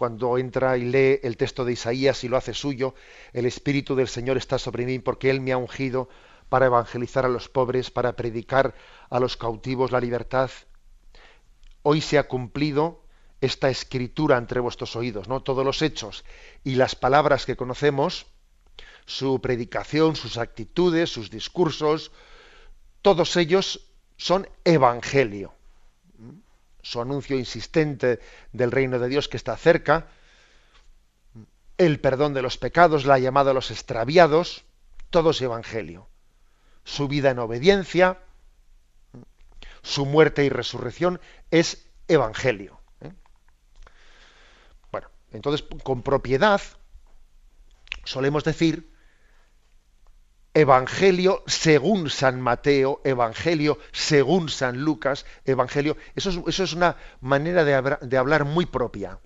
cuando 0.00 0.38
entra 0.38 0.78
y 0.78 0.84
lee 0.84 1.20
el 1.22 1.36
texto 1.36 1.62
de 1.62 1.74
Isaías 1.74 2.24
y 2.24 2.28
lo 2.28 2.38
hace 2.38 2.54
suyo, 2.54 2.94
el 3.34 3.44
Espíritu 3.44 3.94
del 3.94 4.08
Señor 4.08 4.38
está 4.38 4.58
sobre 4.58 4.86
mí 4.86 4.98
porque 4.98 5.28
Él 5.28 5.42
me 5.42 5.52
ha 5.52 5.58
ungido 5.58 6.08
para 6.48 6.64
evangelizar 6.64 7.26
a 7.26 7.28
los 7.28 7.50
pobres, 7.50 7.90
para 7.90 8.16
predicar 8.16 8.74
a 9.10 9.20
los 9.20 9.36
cautivos 9.36 9.92
la 9.92 10.00
libertad. 10.00 10.50
Hoy 11.82 12.00
se 12.00 12.16
ha 12.16 12.28
cumplido 12.28 13.04
esta 13.42 13.68
escritura 13.68 14.38
entre 14.38 14.60
vuestros 14.60 14.96
oídos, 14.96 15.28
¿no? 15.28 15.42
Todos 15.42 15.66
los 15.66 15.82
hechos 15.82 16.24
y 16.64 16.76
las 16.76 16.94
palabras 16.94 17.44
que 17.44 17.56
conocemos, 17.56 18.24
su 19.04 19.38
predicación, 19.42 20.16
sus 20.16 20.38
actitudes, 20.38 21.10
sus 21.10 21.30
discursos, 21.30 22.10
todos 23.02 23.36
ellos 23.36 23.90
son 24.16 24.48
evangelio. 24.64 25.52
Su 26.82 27.00
anuncio 27.00 27.36
insistente 27.36 28.20
del 28.52 28.70
reino 28.70 28.98
de 28.98 29.08
Dios 29.08 29.28
que 29.28 29.36
está 29.36 29.56
cerca, 29.56 30.08
el 31.78 32.00
perdón 32.00 32.34
de 32.34 32.42
los 32.42 32.58
pecados, 32.58 33.06
la 33.06 33.18
llamada 33.18 33.52
a 33.52 33.54
los 33.54 33.70
extraviados, 33.70 34.64
todo 35.10 35.30
es 35.30 35.40
evangelio. 35.40 36.08
Su 36.84 37.08
vida 37.08 37.30
en 37.30 37.38
obediencia, 37.38 38.18
su 39.82 40.06
muerte 40.06 40.44
y 40.44 40.48
resurrección 40.48 41.20
es 41.50 41.86
evangelio. 42.08 42.80
¿eh? 43.00 43.12
Bueno, 44.90 45.08
entonces 45.32 45.64
con 45.82 46.02
propiedad 46.02 46.60
solemos 48.04 48.44
decir 48.44 48.89
Evangelio 50.60 51.42
según 51.46 52.10
San 52.10 52.40
Mateo, 52.40 53.00
Evangelio 53.04 53.78
según 53.92 54.50
San 54.50 54.82
Lucas, 54.82 55.24
Evangelio. 55.46 55.96
Eso 56.14 56.44
es, 56.46 56.72
una 56.74 56.96
manera 57.20 57.64
de, 57.64 58.16
hablar 58.18 58.44
muy 58.44 58.66
propia. 58.66 59.18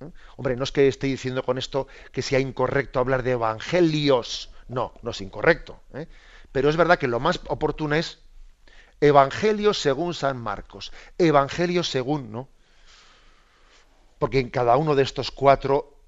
¿Eh? 0.00 0.10
Hombre, 0.36 0.56
no 0.56 0.64
es 0.64 0.72
que 0.72 0.88
esté 0.88 1.06
diciendo 1.06 1.42
con 1.42 1.56
esto 1.56 1.88
que 2.12 2.20
sea 2.20 2.38
incorrecto 2.38 3.00
hablar 3.00 3.22
de 3.22 3.32
evangelios. 3.32 4.50
No, 4.68 4.92
no 5.02 5.12
es 5.12 5.20
incorrecto. 5.22 5.80
¿eh? 5.94 6.06
Pero 6.52 6.68
es 6.68 6.76
verdad 6.76 6.98
que 6.98 7.08
lo 7.08 7.18
más 7.18 7.40
oportuno 7.46 7.94
es 7.94 8.18
Evangelio 9.00 9.72
según 9.72 10.12
San 10.12 10.36
Marcos, 10.36 10.92
Evangelio 11.16 11.82
según, 11.82 12.30
¿no? 12.30 12.48
Porque 14.18 14.40
en 14.40 14.50
cada 14.50 14.76
uno 14.76 14.94
de 14.94 15.02
estos 15.02 15.30
cuatro 15.30 15.99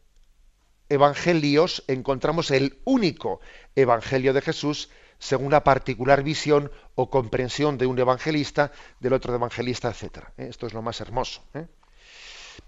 evangelios 0.92 1.84
encontramos 1.88 2.50
el 2.50 2.78
único 2.84 3.40
evangelio 3.74 4.32
de 4.32 4.42
Jesús 4.42 4.90
según 5.18 5.52
la 5.52 5.62
particular 5.64 6.22
visión 6.22 6.70
o 6.96 7.08
comprensión 7.08 7.78
de 7.78 7.86
un 7.86 7.98
evangelista, 7.98 8.72
del 9.00 9.12
otro 9.12 9.34
evangelista, 9.34 9.88
etc. 9.88 10.24
¿eh? 10.36 10.48
Esto 10.50 10.66
es 10.66 10.74
lo 10.74 10.82
más 10.82 11.00
hermoso. 11.00 11.42
¿eh? 11.54 11.66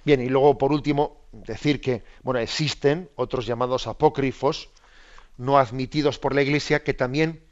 Bien, 0.05 0.21
y 0.21 0.29
luego 0.29 0.57
por 0.57 0.73
último, 0.73 1.21
decir 1.33 1.81
que 1.81 2.05
bueno, 2.23 2.41
existen 2.41 3.11
otros 3.17 3.45
llamados 3.47 3.87
apócrifos, 3.87 4.71
no 5.37 5.59
admitidos 5.59 6.19
por 6.19 6.35
la 6.35 6.43
Iglesia, 6.43 6.85
que 6.85 6.95
también 6.95 7.43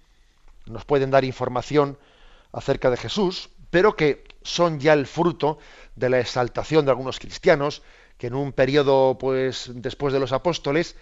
nos 0.67 0.85
pueden 0.85 1.11
dar 1.11 1.25
información 1.25 1.99
acerca 2.53 2.89
de 2.89 2.97
Jesús, 2.97 3.51
pero 3.71 3.97
que 3.97 4.25
son 4.43 4.79
ya 4.79 4.93
el 4.93 5.07
fruto 5.07 5.59
de 5.97 6.11
la 6.11 6.21
exaltación 6.21 6.85
de 6.85 6.93
algunos 6.93 7.19
cristianos, 7.19 7.83
que 8.23 8.29
en 8.29 8.35
un 8.35 8.53
periodo 8.53 9.19
pues 9.19 9.69
después 9.75 10.13
de 10.15 10.21
los 10.21 10.31
apóstoles 10.31 10.95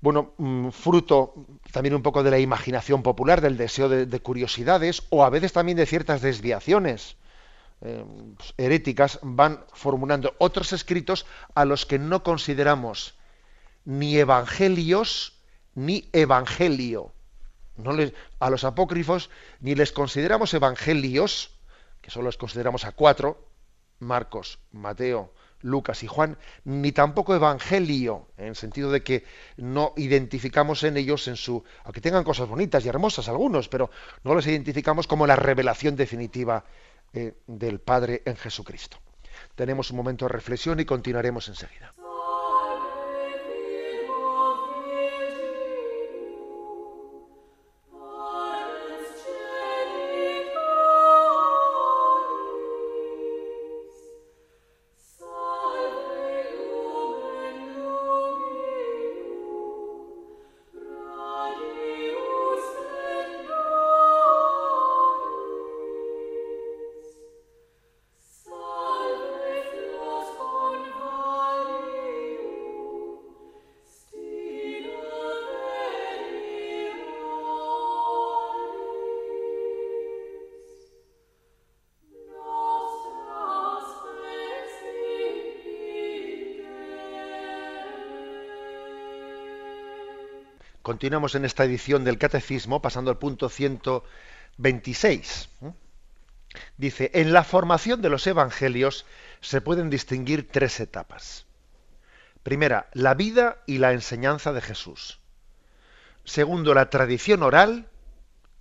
bueno, 0.00 0.32
mm, 0.38 0.70
fruto 0.70 1.34
también 1.72 1.94
un 1.94 2.00
poco 2.02 2.22
de 2.22 2.30
la 2.30 2.38
imaginación 2.38 3.02
popular, 3.02 3.42
del 3.42 3.58
deseo 3.58 3.90
de, 3.90 4.20
curiosidades 4.20 5.02
o 5.10 5.24
a 5.24 5.28
veces 5.28 5.52
también 5.52 5.76
de 5.76 5.84
ciertas 5.84 6.22
desviaciones 6.22 7.18
eh, 7.82 8.02
pues, 8.34 8.54
heréticas, 8.56 9.18
van 9.20 9.62
formulando 9.74 10.34
otros 10.38 10.72
escritos 10.72 11.26
a 11.54 11.66
los 11.66 11.84
que 11.84 11.98
no 11.98 12.22
consideramos 12.22 13.18
ni 13.84 14.16
evangelios 14.16 15.34
ni 15.74 16.08
evangelio. 16.14 17.12
No 17.76 17.92
les, 17.92 18.14
a 18.38 18.48
los 18.48 18.64
apócrifos 18.64 19.28
ni 19.60 19.74
les 19.74 19.92
consideramos 19.92 20.54
evangelios, 20.54 21.50
que 22.00 22.10
solo 22.10 22.28
les 22.28 22.38
consideramos 22.38 22.86
a 22.86 22.92
cuatro, 22.92 23.46
Marcos, 23.98 24.60
Mateo, 24.72 25.34
Lucas 25.62 26.02
y 26.02 26.06
Juan, 26.06 26.38
ni 26.64 26.92
tampoco 26.92 27.34
Evangelio, 27.34 28.28
en 28.36 28.46
el 28.46 28.56
sentido 28.56 28.90
de 28.90 29.02
que 29.02 29.24
no 29.56 29.92
identificamos 29.96 30.82
en 30.82 30.96
ellos 30.96 31.28
en 31.28 31.36
su, 31.36 31.62
aunque 31.84 32.00
tengan 32.00 32.24
cosas 32.24 32.48
bonitas 32.48 32.84
y 32.84 32.88
hermosas 32.88 33.28
algunos, 33.28 33.68
pero 33.68 33.90
no 34.24 34.34
los 34.34 34.46
identificamos 34.46 35.06
como 35.06 35.26
la 35.26 35.36
revelación 35.36 35.96
definitiva 35.96 36.64
eh, 37.12 37.34
del 37.46 37.80
Padre 37.80 38.22
en 38.24 38.36
Jesucristo. 38.36 38.98
Tenemos 39.54 39.90
un 39.90 39.96
momento 39.96 40.26
de 40.26 40.32
reflexión 40.32 40.80
y 40.80 40.84
continuaremos 40.84 41.48
enseguida. 41.48 41.92
Continuamos 90.82 91.34
en 91.34 91.44
esta 91.44 91.64
edición 91.64 92.04
del 92.04 92.16
Catecismo, 92.16 92.80
pasando 92.80 93.10
al 93.10 93.18
punto 93.18 93.50
126. 93.50 95.50
Dice, 96.78 97.10
en 97.14 97.32
la 97.32 97.44
formación 97.44 98.00
de 98.00 98.08
los 98.08 98.26
evangelios 98.26 99.04
se 99.40 99.60
pueden 99.60 99.90
distinguir 99.90 100.48
tres 100.50 100.80
etapas. 100.80 101.44
Primera, 102.42 102.88
la 102.94 103.14
vida 103.14 103.58
y 103.66 103.78
la 103.78 103.92
enseñanza 103.92 104.52
de 104.52 104.62
Jesús. 104.62 105.18
Segundo, 106.24 106.74
la 106.74 106.88
tradición 106.88 107.42
oral. 107.42 107.86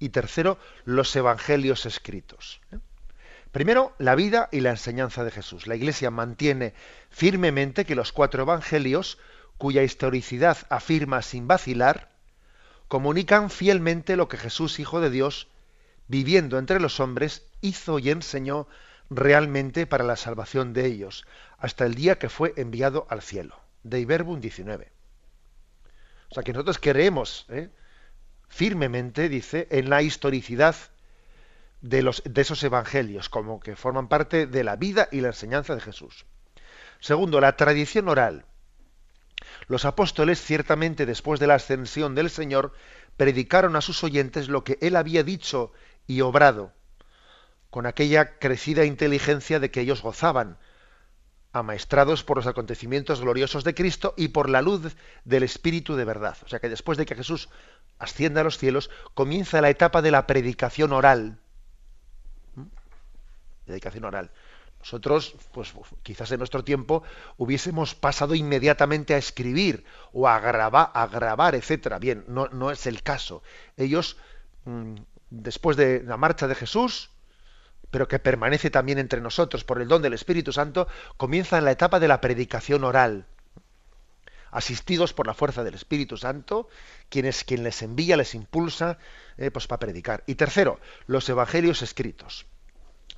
Y 0.01 0.09
tercero, 0.09 0.57
los 0.85 1.13
evangelios 1.15 1.85
escritos. 1.85 2.61
¿eh? 2.71 2.77
Primero, 3.51 3.93
la 3.97 4.15
vida 4.15 4.47
y 4.51 4.61
la 4.61 4.69
enseñanza 4.69 5.23
de 5.23 5.31
Jesús. 5.31 5.67
La 5.67 5.75
Iglesia 5.75 6.11
mantiene 6.11 6.73
firmemente 7.09 7.83
que 7.83 7.95
los 7.95 8.13
cuatro 8.13 8.43
evangelios, 8.43 9.17
cuya 9.57 9.83
historicidad 9.83 10.57
afirma 10.69 11.21
sin 11.21 11.47
vacilar, 11.47 12.08
comunican 12.89 13.49
fielmente 13.49 14.17
lo 14.17 14.27
que 14.27 14.37
Jesús, 14.37 14.79
Hijo 14.79 14.99
de 14.99 15.09
Dios, 15.09 15.47
viviendo 16.07 16.57
entre 16.57 16.81
los 16.81 16.99
hombres, 16.99 17.43
hizo 17.61 17.99
y 17.99 18.09
enseñó 18.09 18.67
realmente 19.09 19.87
para 19.87 20.03
la 20.03 20.15
salvación 20.15 20.73
de 20.73 20.87
ellos, 20.87 21.25
hasta 21.59 21.85
el 21.85 21.93
día 21.93 22.17
que 22.17 22.29
fue 22.29 22.53
enviado 22.57 23.07
al 23.09 23.21
cielo. 23.21 23.55
De 23.83 23.99
Iberbum 23.99 24.41
19. 24.41 24.91
O 26.31 26.33
sea 26.33 26.43
que 26.43 26.51
nosotros 26.51 26.79
creemos 26.79 27.45
¿eh? 27.49 27.69
firmemente, 28.49 29.29
dice, 29.29 29.67
en 29.69 29.89
la 29.89 30.01
historicidad 30.01 30.75
de, 31.81 32.01
los, 32.01 32.23
de 32.25 32.41
esos 32.41 32.61
evangelios, 32.63 33.29
como 33.29 33.59
que 33.59 33.75
forman 33.75 34.09
parte 34.09 34.47
de 34.47 34.63
la 34.63 34.75
vida 34.75 35.07
y 35.11 35.21
la 35.21 35.29
enseñanza 35.29 35.75
de 35.75 35.81
Jesús. 35.81 36.25
Segundo, 36.99 37.39
la 37.39 37.55
tradición 37.55 38.09
oral. 38.09 38.45
Los 39.69 39.85
apóstoles, 39.85 40.41
ciertamente 40.41 41.05
después 41.05 41.39
de 41.39 41.45
la 41.45 41.53
ascensión 41.53 42.15
del 42.15 42.31
Señor, 42.31 42.73
predicaron 43.17 43.75
a 43.75 43.81
sus 43.81 44.03
oyentes 44.03 44.49
lo 44.49 44.63
que 44.63 44.79
él 44.81 44.95
había 44.95 45.23
dicho 45.23 45.71
y 46.07 46.21
obrado, 46.21 46.73
con 47.69 47.85
aquella 47.85 48.39
crecida 48.39 48.83
inteligencia 48.83 49.59
de 49.59 49.69
que 49.69 49.81
ellos 49.81 50.01
gozaban, 50.01 50.57
amaestrados 51.53 52.23
por 52.23 52.37
los 52.37 52.47
acontecimientos 52.47 53.21
gloriosos 53.21 53.63
de 53.63 53.75
Cristo 53.75 54.15
y 54.17 54.29
por 54.29 54.49
la 54.49 54.63
luz 54.63 54.95
del 55.23 55.43
Espíritu 55.43 55.95
de 55.95 56.05
verdad. 56.05 56.35
O 56.43 56.47
sea 56.47 56.59
que 56.59 56.69
después 56.69 56.97
de 56.97 57.05
que 57.05 57.15
Jesús 57.15 57.47
asciende 57.99 58.39
a 58.39 58.43
los 58.43 58.57
cielos, 58.57 58.89
comienza 59.13 59.61
la 59.61 59.69
etapa 59.69 60.01
de 60.01 60.09
la 60.09 60.25
predicación 60.25 60.93
oral. 60.93 61.37
¿Mm? 62.55 62.63
Predicación 63.65 64.05
oral. 64.05 64.31
Nosotros, 64.79 65.35
pues 65.51 65.73
quizás 66.03 66.31
en 66.31 66.39
nuestro 66.39 66.63
tiempo, 66.63 67.03
hubiésemos 67.37 67.95
pasado 67.95 68.33
inmediatamente 68.33 69.13
a 69.13 69.17
escribir 69.17 69.83
o 70.13 70.27
a 70.27 70.39
grabar, 70.39 71.55
etcétera. 71.55 71.99
Bien, 71.99 72.23
no, 72.27 72.47
no 72.47 72.71
es 72.71 72.87
el 72.87 73.03
caso. 73.03 73.43
Ellos, 73.75 74.17
mm, 74.65 74.95
después 75.29 75.75
de 75.75 76.01
la 76.03 76.17
marcha 76.17 76.47
de 76.47 76.55
Jesús, 76.55 77.11
pero 77.91 78.07
que 78.07 78.19
permanece 78.19 78.69
también 78.69 78.99
entre 78.99 79.21
nosotros 79.21 79.63
por 79.63 79.81
el 79.81 79.87
don 79.87 80.01
del 80.01 80.13
Espíritu 80.13 80.53
Santo, 80.53 80.87
comienzan 81.17 81.65
la 81.65 81.71
etapa 81.71 81.99
de 81.99 82.07
la 82.07 82.21
predicación 82.21 82.83
oral 82.83 83.25
asistidos 84.51 85.13
por 85.13 85.27
la 85.27 85.33
fuerza 85.33 85.63
del 85.63 85.75
Espíritu 85.75 86.17
Santo, 86.17 86.69
quien 87.09 87.25
es 87.25 87.43
quien 87.43 87.63
les 87.63 87.81
envía, 87.81 88.17
les 88.17 88.35
impulsa 88.35 88.97
eh, 89.37 89.51
pues, 89.51 89.67
para 89.67 89.79
predicar. 89.79 90.23
Y 90.25 90.35
tercero, 90.35 90.79
los 91.05 91.29
evangelios 91.29 91.81
escritos. 91.81 92.45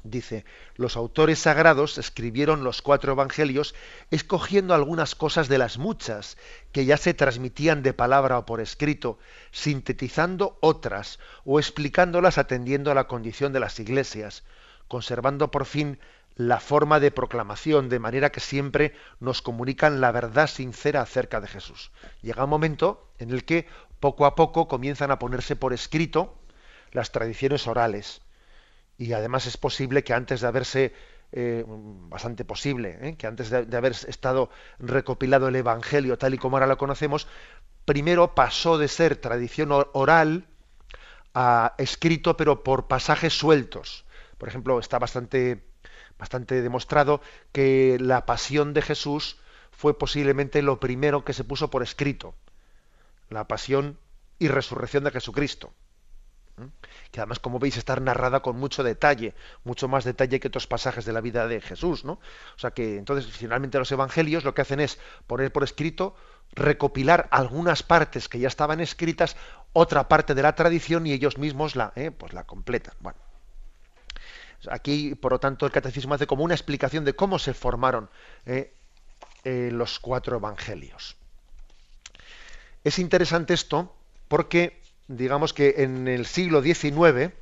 Dice, 0.04 0.46
los 0.76 0.96
autores 0.96 1.38
sagrados 1.38 2.00
escribieron 2.00 2.64
los 2.64 2.82
cuatro 2.82 3.12
evangelios 3.12 3.76
escogiendo 4.10 4.74
algunas 4.74 5.14
cosas 5.14 5.48
de 5.48 5.60
las 5.60 5.78
muchas 5.78 6.38
que 6.72 6.86
ya 6.86 6.98
se 6.98 7.14
transmitían 7.14 7.84
de 7.84 7.94
palabra 7.94 8.40
o 8.40 8.46
por 8.46 8.62
escrito, 8.62 9.20
sintetizando 9.52 10.58
otras 10.60 11.20
o 11.46 11.60
explicándolas 11.60 12.40
atendiendo 12.40 12.90
a 12.90 12.96
la 12.96 13.08
condición 13.08 13.54
de 13.54 13.60
las 13.60 13.80
iglesias, 13.80 14.44
conservando 14.88 15.52
por 15.52 15.66
fin 15.66 16.00
la 16.36 16.60
forma 16.60 17.00
de 17.00 17.12
proclamación, 17.12 17.88
de 17.90 18.00
manera 18.00 18.32
que 18.32 18.40
siempre 18.40 18.96
nos 19.20 19.44
comunican 19.44 20.02
la 20.02 20.12
verdad 20.12 20.48
sincera 20.48 21.02
acerca 21.02 21.42
de 21.42 21.48
Jesús. 21.48 21.92
Llega 22.24 22.46
un 22.46 22.50
momento 22.50 23.08
en 23.20 23.30
el 23.30 23.46
que 23.46 23.68
poco 24.00 24.26
a 24.26 24.34
poco 24.34 24.68
comienzan 24.68 25.12
a 25.12 25.20
ponerse 25.20 25.56
por 25.56 25.74
escrito 25.74 26.36
las 26.92 27.12
tradiciones 27.12 27.68
orales. 27.68 28.22
Y 29.02 29.14
además 29.14 29.48
es 29.48 29.58
posible 29.58 30.04
que 30.04 30.14
antes 30.14 30.42
de 30.42 30.48
haberse, 30.48 30.94
eh, 31.32 31.66
bastante 31.66 32.46
posible, 32.46 33.00
¿eh? 33.02 33.16
que 33.18 33.26
antes 33.26 33.50
de, 33.50 33.66
de 33.66 33.76
haber 33.76 33.94
estado 33.94 34.52
recopilado 34.78 35.48
el 35.48 35.56
Evangelio 35.56 36.20
tal 36.20 36.36
y 36.36 36.38
como 36.38 36.58
ahora 36.58 36.68
lo 36.68 36.78
conocemos, 36.78 37.28
primero 37.86 38.36
pasó 38.36 38.78
de 38.78 38.88
ser 38.88 39.16
tradición 39.16 39.72
oral 39.72 40.46
a 41.34 41.74
escrito 41.80 42.38
pero 42.38 42.64
por 42.64 42.88
pasajes 42.88 43.34
sueltos. 43.34 44.06
Por 44.38 44.50
ejemplo, 44.50 44.80
está 44.80 45.00
bastante 45.00 45.64
bastante 46.20 46.62
demostrado 46.62 47.22
que 47.52 47.98
la 48.00 48.28
pasión 48.28 48.76
de 48.76 48.84
Jesús 48.84 49.40
fue 49.72 49.98
posiblemente 49.98 50.62
lo 50.62 50.80
primero 50.80 51.26
que 51.26 51.34
se 51.34 51.44
puso 51.44 51.72
por 51.72 51.82
escrito. 51.82 52.36
La 53.30 53.48
pasión 53.48 53.98
y 54.38 54.48
resurrección 54.48 55.04
de 55.06 55.10
Jesucristo. 55.10 55.74
Que 57.12 57.20
además, 57.20 57.40
como 57.40 57.60
veis, 57.60 57.78
está 57.78 57.96
narrada 57.98 58.42
con 58.42 58.58
mucho 58.58 58.84
detalle, 58.84 59.34
mucho 59.64 59.88
más 59.88 60.04
detalle 60.04 60.40
que 60.40 60.48
otros 60.48 60.68
pasajes 60.68 61.06
de 61.06 61.14
la 61.14 61.22
vida 61.22 61.48
de 61.48 61.62
Jesús, 61.62 62.06
¿no? 62.06 62.14
O 62.56 62.60
sea 62.60 62.72
que 62.72 62.98
entonces, 62.98 63.32
finalmente, 63.32 63.78
los 63.78 63.92
evangelios 63.92 64.44
lo 64.44 64.54
que 64.54 64.62
hacen 64.62 64.80
es 64.80 65.00
poner 65.28 65.52
por 65.52 65.64
escrito, 65.64 66.16
recopilar 66.54 67.28
algunas 67.32 67.84
partes 67.84 68.28
que 68.28 68.40
ya 68.40 68.48
estaban 68.48 68.80
escritas, 68.80 69.36
otra 69.74 70.08
parte 70.08 70.36
de 70.36 70.42
la 70.42 70.56
tradición 70.56 71.08
y 71.08 71.14
ellos 71.14 71.38
mismos 71.38 71.76
la, 71.76 71.94
¿eh? 71.96 72.12
pues 72.12 72.34
la 72.34 72.44
completan. 72.44 72.96
Bueno. 73.00 73.20
Aquí, 74.70 75.16
por 75.16 75.32
lo 75.32 75.40
tanto, 75.40 75.66
el 75.66 75.72
catecismo 75.72 76.14
hace 76.14 76.28
como 76.28 76.44
una 76.44 76.54
explicación 76.54 77.04
de 77.04 77.16
cómo 77.16 77.40
se 77.40 77.54
formaron 77.54 78.10
eh, 78.46 78.74
eh, 79.44 79.70
los 79.72 80.00
cuatro 80.00 80.38
evangelios. 80.38 81.16
Es 82.84 83.00
interesante 83.00 83.54
esto 83.54 83.96
porque, 84.28 84.81
digamos 85.18 85.54
que 85.54 85.76
en 85.78 86.08
el 86.08 86.26
siglo 86.26 86.62
XIX 86.62 87.34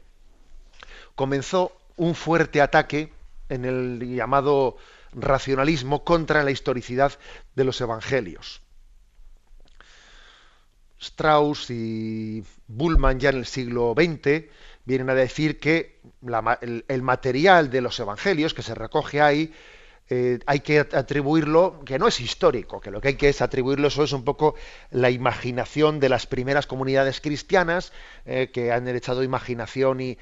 comenzó 1.15 1.75
un 1.95 2.15
fuerte 2.15 2.61
ataque 2.61 3.11
en 3.49 3.65
el 3.65 4.15
llamado 4.15 4.77
racionalismo 5.13 6.03
contra 6.03 6.43
la 6.43 6.51
historicidad 6.51 7.13
de 7.55 7.63
los 7.63 7.81
evangelios. 7.81 8.61
Strauss 10.99 11.69
y 11.69 12.43
Bullman 12.67 13.19
ya 13.19 13.29
en 13.29 13.37
el 13.37 13.45
siglo 13.45 13.95
XX 13.97 14.45
vienen 14.85 15.09
a 15.09 15.15
decir 15.15 15.59
que 15.59 15.99
el, 16.87 17.01
material 17.01 17.69
de 17.69 17.81
los 17.81 17.99
evangelios 17.99 18.53
que 18.53 18.61
se 18.61 18.75
recoge 18.75 19.21
ahí 19.21 19.53
eh, 20.11 20.39
hay 20.47 20.61
que 20.61 20.79
atribuirlo, 20.79 21.81
que 21.85 21.99
no 21.99 22.07
es 22.07 22.19
histórico, 22.19 22.81
que 22.81 22.89
lo 22.89 22.99
que 22.99 23.09
hay 23.09 23.15
que 23.15 23.29
es 23.29 23.41
atribuirlo 23.41 23.89
eso 23.89 24.03
es 24.03 24.11
un 24.11 24.23
poco 24.23 24.55
la 24.89 25.11
imaginación 25.11 25.99
de 25.99 26.09
las 26.09 26.25
primeras 26.25 26.65
comunidades 26.65 27.21
cristianas 27.21 27.93
eh, 28.25 28.49
que 28.51 28.71
han 28.71 28.87
echado 28.87 29.21
imaginación 29.21 30.01
y, 30.01 30.17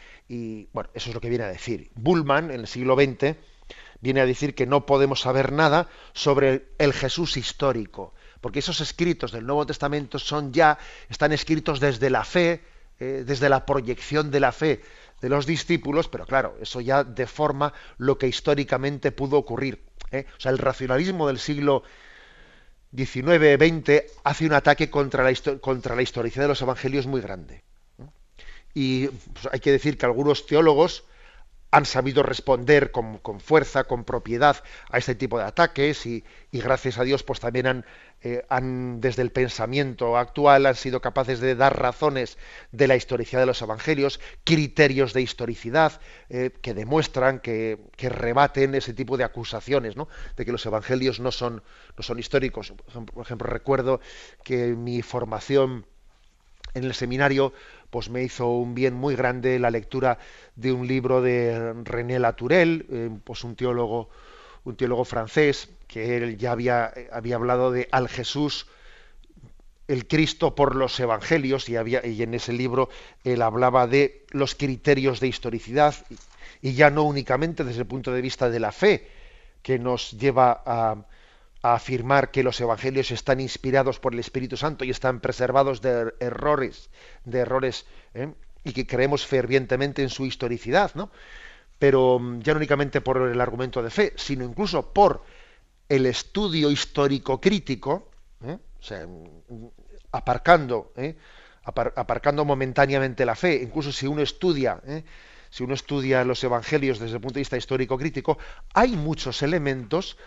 bueno, 0.74 0.90
eso 0.94 1.10
es 1.10 1.16
lo 1.16 1.22
que 1.22 1.30
viene 1.30 1.46
a 1.46 1.50
decir. 1.50 1.90
Bullman, 1.96 2.52
en 2.52 2.60
el 2.60 2.68
siglo 2.68 2.96
XX, 2.96 3.38
viene 4.02 4.20
a 4.20 4.26
decir 4.26 4.56
que 4.56 4.66
no 4.66 4.86
podemos 4.86 5.22
saber 5.22 5.54
nada 5.54 5.88
sobre 6.12 6.68
el 6.80 6.92
Jesús 6.92 7.38
histórico, 7.38 8.14
porque 8.42 8.60
esos 8.60 8.82
escritos 8.82 9.32
del 9.32 9.46
Nuevo 9.46 9.66
Testamento 9.66 10.20
son 10.20 10.52
ya, 10.52 10.78
están 11.10 11.32
escritos 11.32 11.80
desde 11.80 12.10
la 12.10 12.26
fe, 12.26 12.62
eh, 13.00 13.24
desde 13.26 13.48
la 13.48 13.66
proyección 13.66 14.32
de 14.32 14.40
la 14.42 14.52
fe 14.52 14.82
de 15.22 15.30
los 15.30 15.46
discípulos, 15.46 16.08
pero 16.08 16.26
claro, 16.26 16.56
eso 16.62 16.82
ya 16.82 17.04
deforma 17.04 17.74
lo 17.98 18.18
que 18.18 18.28
históricamente 18.28 19.12
pudo 19.12 19.38
ocurrir. 19.38 19.84
¿eh? 20.12 20.26
O 20.38 20.40
sea, 20.40 20.52
el 20.52 20.58
racionalismo 20.58 21.28
del 21.28 21.40
siglo 21.40 21.84
XIX-XX 22.96 24.04
hace 24.24 24.46
un 24.46 24.54
ataque 24.54 24.90
contra 24.90 25.24
la, 25.24 25.34
contra 25.60 25.96
la 25.96 26.02
historicidad 26.02 26.44
de 26.44 26.50
los 26.50 26.62
evangelios 26.62 27.08
muy 27.08 27.22
grande. 27.22 27.64
Y 28.74 29.08
pues, 29.08 29.50
hay 29.52 29.60
que 29.60 29.72
decir 29.72 29.98
que 29.98 30.06
algunos 30.06 30.46
teólogos 30.46 31.04
han 31.78 31.86
sabido 31.86 32.24
responder 32.24 32.92
con, 32.92 33.20
fuerza, 33.40 33.84
con 33.84 34.04
propiedad 34.04 34.64
a 34.90 34.98
este 34.98 35.14
tipo 35.14 35.38
de 35.38 35.46
ataques 35.46 36.06
y, 36.06 36.24
gracias 36.52 36.98
a 36.98 37.04
Dios 37.04 37.22
pues 37.22 37.40
también 37.40 37.86
eh, 38.24 38.44
han, 38.50 39.00
desde 39.00 39.22
el 39.22 39.32
pensamiento 39.32 40.18
actual 40.18 40.66
han 40.66 40.74
sido 40.74 41.02
capaces 41.02 41.40
de 41.40 41.54
dar 41.54 41.80
razones 41.80 42.40
de 42.72 42.88
la 42.88 42.96
historicidad 42.96 43.42
de 43.42 43.46
los 43.46 43.62
evangelios, 43.62 44.20
criterios 44.44 45.14
de 45.14 45.22
historicidad 45.22 46.02
eh, 46.30 46.50
que 46.64 46.74
demuestran, 46.74 47.40
que, 47.40 47.78
que, 47.96 48.10
rebaten 48.10 48.74
ese 48.74 48.96
tipo 48.96 49.16
de 49.16 49.24
acusaciones, 49.24 49.96
¿no? 49.96 50.08
de 50.36 50.46
que 50.46 50.52
los 50.52 50.66
evangelios 50.66 51.20
no 51.20 51.32
son, 51.32 51.62
no 51.96 52.04
son 52.04 52.18
históricos. 52.18 52.74
Por 53.14 53.24
ejemplo, 53.24 53.48
recuerdo 53.48 54.02
que 54.44 54.70
mi 54.76 55.04
formación 55.04 55.86
en 56.74 56.84
el 56.84 56.94
seminario 56.94 57.54
pues 57.90 58.10
me 58.10 58.24
hizo 58.24 58.50
un 58.50 58.76
bien 58.76 58.94
muy 58.94 59.16
grande 59.16 59.60
la 59.60 59.72
lectura 59.72 60.18
de 60.56 60.72
un 60.72 60.88
libro 60.88 61.22
de 61.22 61.74
René 61.84 62.20
Latourel, 62.20 62.86
eh, 62.90 63.10
pues 63.24 63.44
un 63.44 63.56
teólogo, 63.56 64.10
un 64.64 64.76
teólogo 64.76 65.06
francés, 65.06 65.70
que 65.88 66.18
él 66.18 66.38
ya 66.38 66.52
había, 66.52 66.94
había 67.12 67.36
hablado 67.36 67.72
de 67.72 67.88
al 67.92 68.10
Jesús, 68.10 68.68
el 69.88 70.08
Cristo 70.08 70.54
por 70.54 70.76
los 70.76 71.00
evangelios, 71.00 71.70
y, 71.70 71.78
había, 71.78 72.06
y 72.06 72.22
en 72.22 72.34
ese 72.34 72.52
libro 72.52 72.90
él 73.24 73.42
hablaba 73.42 73.88
de 73.88 74.26
los 74.32 74.56
criterios 74.56 75.20
de 75.20 75.28
historicidad, 75.28 75.96
y 76.62 76.74
ya 76.74 76.90
no 76.90 77.04
únicamente 77.04 77.64
desde 77.64 77.82
el 77.82 77.88
punto 77.88 78.12
de 78.12 78.22
vista 78.22 78.50
de 78.50 78.60
la 78.60 78.72
fe, 78.72 79.08
que 79.62 79.80
nos 79.80 80.12
lleva 80.12 80.62
a, 80.66 81.06
a 81.62 81.74
afirmar 81.74 82.32
que 82.32 82.44
los 82.44 82.60
evangelios 82.62 83.12
están 83.12 83.40
inspirados 83.40 84.00
por 84.00 84.14
el 84.14 84.20
Espíritu 84.20 84.58
Santo 84.58 84.86
y 84.86 84.90
están 84.90 85.20
preservados 85.20 85.82
de 85.82 86.14
errores, 86.20 86.90
de 87.26 87.40
errores, 87.40 87.86
¿eh? 88.14 88.34
y 88.64 88.74
que 88.74 88.86
creemos 88.86 89.26
fervientemente 89.26 90.04
en 90.04 90.10
su 90.10 90.26
historicidad, 90.26 90.92
¿no? 90.96 91.10
Pero 91.80 92.20
mm, 92.20 92.42
ya 92.42 92.54
no 92.54 92.58
únicamente 92.58 93.02
por 93.02 93.22
el 93.22 93.42
argumento 93.42 93.82
de 93.82 93.90
fe, 93.90 94.14
sino 94.16 94.46
incluso 94.46 94.94
por 94.94 95.24
el 95.90 96.06
estudio 96.06 96.70
histórico 96.70 97.40
crítico, 97.40 98.12
¿eh? 98.44 98.58
o 98.80 98.84
sea, 98.84 99.08
mm, 99.08 99.68
aparcando, 100.12 100.94
¿eh? 100.96 101.16
aparcando 101.64 102.46
momentáneamente 102.46 103.26
la 103.26 103.36
fe, 103.36 103.62
incluso 103.62 103.92
si 103.92 104.08
uno 104.08 104.22
estudia, 104.22 104.82
si 105.50 105.66
uno 105.66 105.74
estudia 105.74 106.24
los 106.24 106.42
evangelios 106.42 106.98
desde 106.98 107.16
el 107.16 107.22
punto 107.22 107.34
de 107.34 107.42
vista 107.42 107.58
histórico 107.58 107.98
crítico, 107.98 108.38
hay 108.74 108.96
muchos 108.96 109.44
elementos 109.44 110.18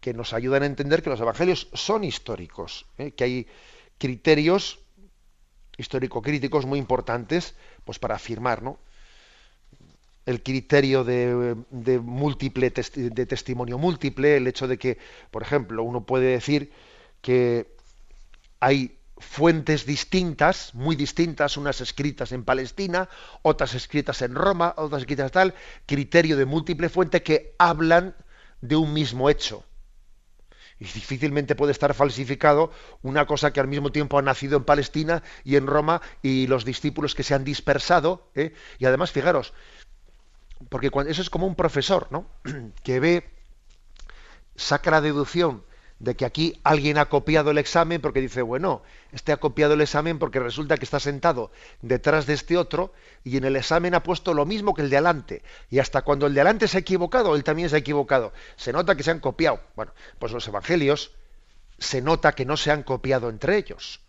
que 0.00 0.14
nos 0.14 0.32
ayudan 0.32 0.62
a 0.62 0.66
entender 0.66 1.02
que 1.02 1.10
los 1.10 1.20
evangelios 1.20 1.68
son 1.72 2.04
históricos, 2.04 2.86
¿eh? 2.98 3.12
que 3.12 3.24
hay 3.24 3.46
criterios 3.98 4.80
histórico-críticos 5.76 6.66
muy 6.66 6.78
importantes 6.78 7.54
pues 7.84 7.98
para 7.98 8.14
afirmar 8.14 8.62
¿no? 8.62 8.78
el 10.26 10.42
criterio 10.42 11.04
de, 11.04 11.56
múltiple 12.02 12.70
de 12.70 13.26
testimonio 13.26 13.78
múltiple, 13.78 14.36
el 14.36 14.46
hecho 14.48 14.66
de 14.66 14.76
que, 14.76 14.98
por 15.30 15.42
ejemplo, 15.42 15.84
uno 15.84 16.04
puede 16.04 16.32
decir 16.32 16.72
que 17.20 17.74
hay 18.58 18.98
fuentes 19.18 19.86
distintas, 19.86 20.74
muy 20.74 20.96
distintas, 20.96 21.56
unas 21.56 21.80
escritas 21.80 22.32
en 22.32 22.44
Palestina, 22.44 23.08
otras 23.42 23.74
escritas 23.74 24.20
en 24.22 24.34
Roma, 24.34 24.74
otras 24.76 25.02
escritas 25.02 25.30
tal, 25.32 25.54
criterio 25.86 26.36
de 26.36 26.44
múltiple 26.44 26.88
fuente 26.88 27.22
que 27.22 27.54
hablan 27.58 28.14
de 28.60 28.76
un 28.76 28.92
mismo 28.92 29.30
hecho. 29.30 29.64
Y 30.78 30.84
difícilmente 30.84 31.54
puede 31.54 31.72
estar 31.72 31.94
falsificado 31.94 32.70
una 33.02 33.26
cosa 33.26 33.52
que 33.52 33.60
al 33.60 33.68
mismo 33.68 33.92
tiempo 33.92 34.18
ha 34.18 34.22
nacido 34.22 34.58
en 34.58 34.64
Palestina 34.64 35.22
y 35.42 35.56
en 35.56 35.66
Roma 35.66 36.02
y 36.22 36.46
los 36.48 36.64
discípulos 36.64 37.14
que 37.14 37.22
se 37.22 37.34
han 37.34 37.44
dispersado. 37.44 38.28
¿eh? 38.34 38.52
Y 38.78 38.84
además, 38.84 39.10
fijaros, 39.10 39.54
porque 40.68 40.90
eso 41.08 41.22
es 41.22 41.30
como 41.30 41.46
un 41.46 41.54
profesor, 41.54 42.08
¿no? 42.10 42.26
que 42.82 43.00
ve, 43.00 43.30
saca 44.54 44.90
la 44.90 45.00
deducción 45.00 45.64
de 45.98 46.14
que 46.14 46.26
aquí 46.26 46.60
alguien 46.62 46.98
ha 46.98 47.06
copiado 47.06 47.50
el 47.50 47.58
examen 47.58 48.00
porque 48.00 48.20
dice, 48.20 48.42
bueno, 48.42 48.82
este 49.12 49.32
ha 49.32 49.38
copiado 49.38 49.74
el 49.74 49.80
examen 49.80 50.18
porque 50.18 50.40
resulta 50.40 50.76
que 50.76 50.84
está 50.84 51.00
sentado 51.00 51.50
detrás 51.80 52.26
de 52.26 52.34
este 52.34 52.58
otro 52.58 52.92
y 53.24 53.36
en 53.38 53.44
el 53.44 53.56
examen 53.56 53.94
ha 53.94 54.02
puesto 54.02 54.34
lo 54.34 54.44
mismo 54.44 54.74
que 54.74 54.82
el 54.82 54.90
de 54.90 54.98
adelante. 54.98 55.42
Y 55.70 55.78
hasta 55.78 56.02
cuando 56.02 56.26
el 56.26 56.34
de 56.34 56.40
adelante 56.40 56.68
se 56.68 56.76
ha 56.76 56.80
equivocado, 56.80 57.34
él 57.34 57.44
también 57.44 57.70
se 57.70 57.76
ha 57.76 57.78
equivocado. 57.78 58.32
Se 58.56 58.72
nota 58.72 58.94
que 58.94 59.02
se 59.02 59.10
han 59.10 59.20
copiado. 59.20 59.60
Bueno, 59.74 59.92
pues 60.18 60.32
los 60.32 60.46
evangelios 60.46 61.12
se 61.78 62.02
nota 62.02 62.32
que 62.32 62.44
no 62.44 62.56
se 62.56 62.70
han 62.70 62.82
copiado 62.82 63.30
entre 63.30 63.56
ellos, 63.56 64.00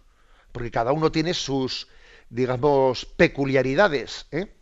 porque 0.52 0.72
cada 0.72 0.92
uno 0.92 1.12
tiene 1.12 1.34
sus, 1.34 1.88
digamos, 2.30 3.06
peculiaridades. 3.06 4.28
¿eh? 4.32 4.54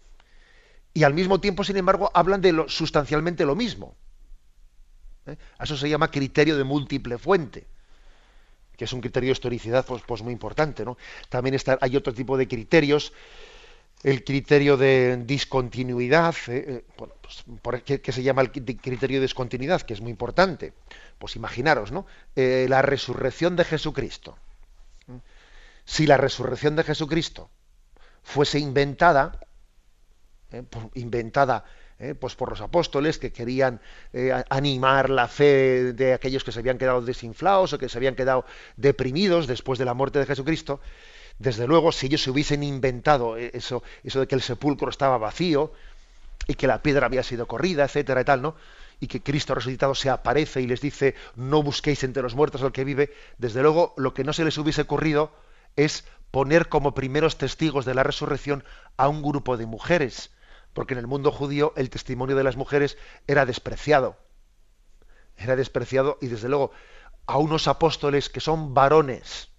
Y 0.93 1.03
al 1.03 1.13
mismo 1.13 1.39
tiempo, 1.39 1.63
sin 1.63 1.77
embargo, 1.77 2.11
hablan 2.13 2.41
de 2.41 2.53
lo, 2.53 2.69
sustancialmente 2.69 3.45
lo 3.45 3.55
mismo. 3.55 3.95
¿Eh? 5.27 5.37
Eso 5.59 5.77
se 5.77 5.89
llama 5.89 6.11
criterio 6.11 6.57
de 6.57 6.63
múltiple 6.63 7.17
fuente, 7.17 7.65
que 8.77 8.85
es 8.85 8.93
un 8.93 9.01
criterio 9.01 9.27
de 9.29 9.33
historicidad 9.33 9.85
pues, 9.85 10.03
pues 10.05 10.21
muy 10.21 10.33
importante. 10.33 10.85
¿no? 10.85 10.97
También 11.29 11.55
está, 11.55 11.77
hay 11.81 11.95
otro 11.95 12.13
tipo 12.13 12.37
de 12.37 12.47
criterios, 12.47 13.13
el 14.03 14.23
criterio 14.23 14.77
de 14.77 15.17
discontinuidad, 15.25 16.35
¿eh? 16.47 16.83
Eh, 16.97 17.05
pues, 17.61 17.83
que, 17.83 18.11
se 18.11 18.23
llama 18.23 18.41
el 18.41 18.51
criterio 18.51 19.19
de 19.19 19.25
discontinuidad, 19.25 19.81
que 19.81 19.93
es 19.93 20.01
muy 20.01 20.11
importante. 20.11 20.73
Pues 21.17 21.35
imaginaros, 21.35 21.91
¿no? 21.91 22.05
la 22.35 22.81
resurrección 22.81 23.55
de 23.55 23.63
Jesucristo. 23.63 24.37
Si 25.85 26.05
la 26.05 26.17
resurrección 26.17 26.75
de 26.75 26.83
Jesucristo 26.83 27.49
fuese 28.21 28.59
inventada, 28.59 29.39
inventada 30.95 31.63
¿eh? 31.99 32.15
pues 32.15 32.35
por 32.35 32.49
los 32.49 32.61
apóstoles 32.61 33.17
que 33.17 33.31
querían 33.31 33.81
eh, 34.13 34.31
animar 34.49 35.09
la 35.09 35.27
fe 35.27 35.93
de 35.93 36.13
aquellos 36.13 36.43
que 36.43 36.51
se 36.51 36.59
habían 36.59 36.77
quedado 36.77 37.01
desinflados 37.01 37.73
o 37.73 37.77
que 37.77 37.89
se 37.89 37.97
habían 37.97 38.15
quedado 38.15 38.45
deprimidos 38.77 39.47
después 39.47 39.79
de 39.79 39.85
la 39.85 39.93
muerte 39.93 40.19
de 40.19 40.25
Jesucristo. 40.25 40.79
Desde 41.39 41.67
luego, 41.67 41.91
si 41.91 42.07
ellos 42.07 42.23
se 42.23 42.31
hubiesen 42.31 42.63
inventado 42.63 43.37
eh, 43.37 43.51
eso, 43.53 43.83
eso 44.03 44.19
de 44.19 44.27
que 44.27 44.35
el 44.35 44.41
sepulcro 44.41 44.89
estaba 44.89 45.17
vacío 45.17 45.73
y 46.47 46.55
que 46.55 46.67
la 46.67 46.81
piedra 46.81 47.07
había 47.07 47.23
sido 47.23 47.47
corrida, 47.47 47.85
etcétera 47.85 48.21
y 48.21 48.25
tal, 48.25 48.41
¿no? 48.41 48.55
y 49.01 49.07
que 49.07 49.21
Cristo 49.21 49.53
resucitado 49.53 49.93
se 49.93 50.09
aparece 50.09 50.61
y 50.61 50.67
les 50.67 50.79
dice 50.79 51.15
no 51.35 51.61
busquéis 51.61 52.05
entre 52.05 52.23
los 52.23 52.33
muertos 52.33 52.61
al 52.63 52.71
que 52.71 52.85
vive, 52.85 53.13
desde 53.37 53.61
luego 53.61 53.93
lo 53.97 54.13
que 54.13 54.23
no 54.23 54.31
se 54.31 54.45
les 54.45 54.57
hubiese 54.57 54.83
ocurrido 54.83 55.33
es 55.75 56.05
poner 56.31 56.69
como 56.69 56.93
primeros 56.93 57.37
testigos 57.37 57.83
de 57.83 57.93
la 57.93 58.03
resurrección 58.03 58.63
a 58.95 59.09
un 59.09 59.21
grupo 59.21 59.57
de 59.57 59.65
mujeres 59.65 60.31
porque 60.75 60.93
en 60.93 60.99
el 60.99 61.07
mundo 61.07 61.31
judío 61.31 61.73
el 61.77 61.89
testimonio 61.89 62.35
de 62.35 62.43
las 62.43 62.57
mujeres 62.57 62.97
era 63.25 63.47
despreciado. 63.47 64.17
Era 65.37 65.55
despreciado 65.55 66.19
y 66.21 66.27
desde 66.27 66.49
luego 66.49 66.71
a 67.25 67.37
unos 67.39 67.67
apóstoles 67.67 68.29
que 68.29 68.41
son 68.41 68.73
varones, 68.75 69.49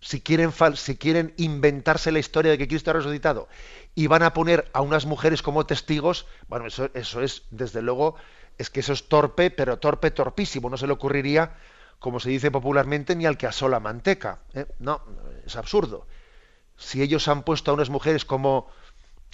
si 0.00 0.20
quieren, 0.20 0.52
si 0.74 0.96
quieren 0.96 1.32
inventarse 1.38 2.12
la 2.12 2.18
historia 2.18 2.50
de 2.50 2.58
que 2.58 2.68
Cristo 2.68 2.90
ha 2.90 2.94
resucitado 2.94 3.48
y 3.94 4.06
van 4.06 4.22
a 4.22 4.34
poner 4.34 4.70
a 4.74 4.82
unas 4.82 5.06
mujeres 5.06 5.42
como 5.42 5.64
testigos, 5.64 6.26
bueno, 6.46 6.66
eso, 6.66 6.90
eso 6.92 7.22
es, 7.22 7.44
desde 7.50 7.80
luego, 7.80 8.16
es 8.58 8.68
que 8.68 8.80
eso 8.80 8.92
es 8.92 9.08
torpe, 9.08 9.50
pero 9.50 9.78
torpe, 9.78 10.10
torpísimo. 10.10 10.68
No 10.68 10.76
se 10.76 10.86
le 10.86 10.92
ocurriría, 10.92 11.56
como 11.98 12.20
se 12.20 12.28
dice 12.28 12.50
popularmente, 12.50 13.16
ni 13.16 13.24
al 13.24 13.38
que 13.38 13.46
asó 13.46 13.68
la 13.68 13.80
manteca. 13.80 14.40
¿eh? 14.52 14.66
No, 14.78 15.02
es 15.46 15.56
absurdo. 15.56 16.06
Si 16.76 17.00
ellos 17.00 17.28
han 17.28 17.44
puesto 17.44 17.70
a 17.70 17.74
unas 17.74 17.88
mujeres 17.88 18.24
como, 18.24 18.68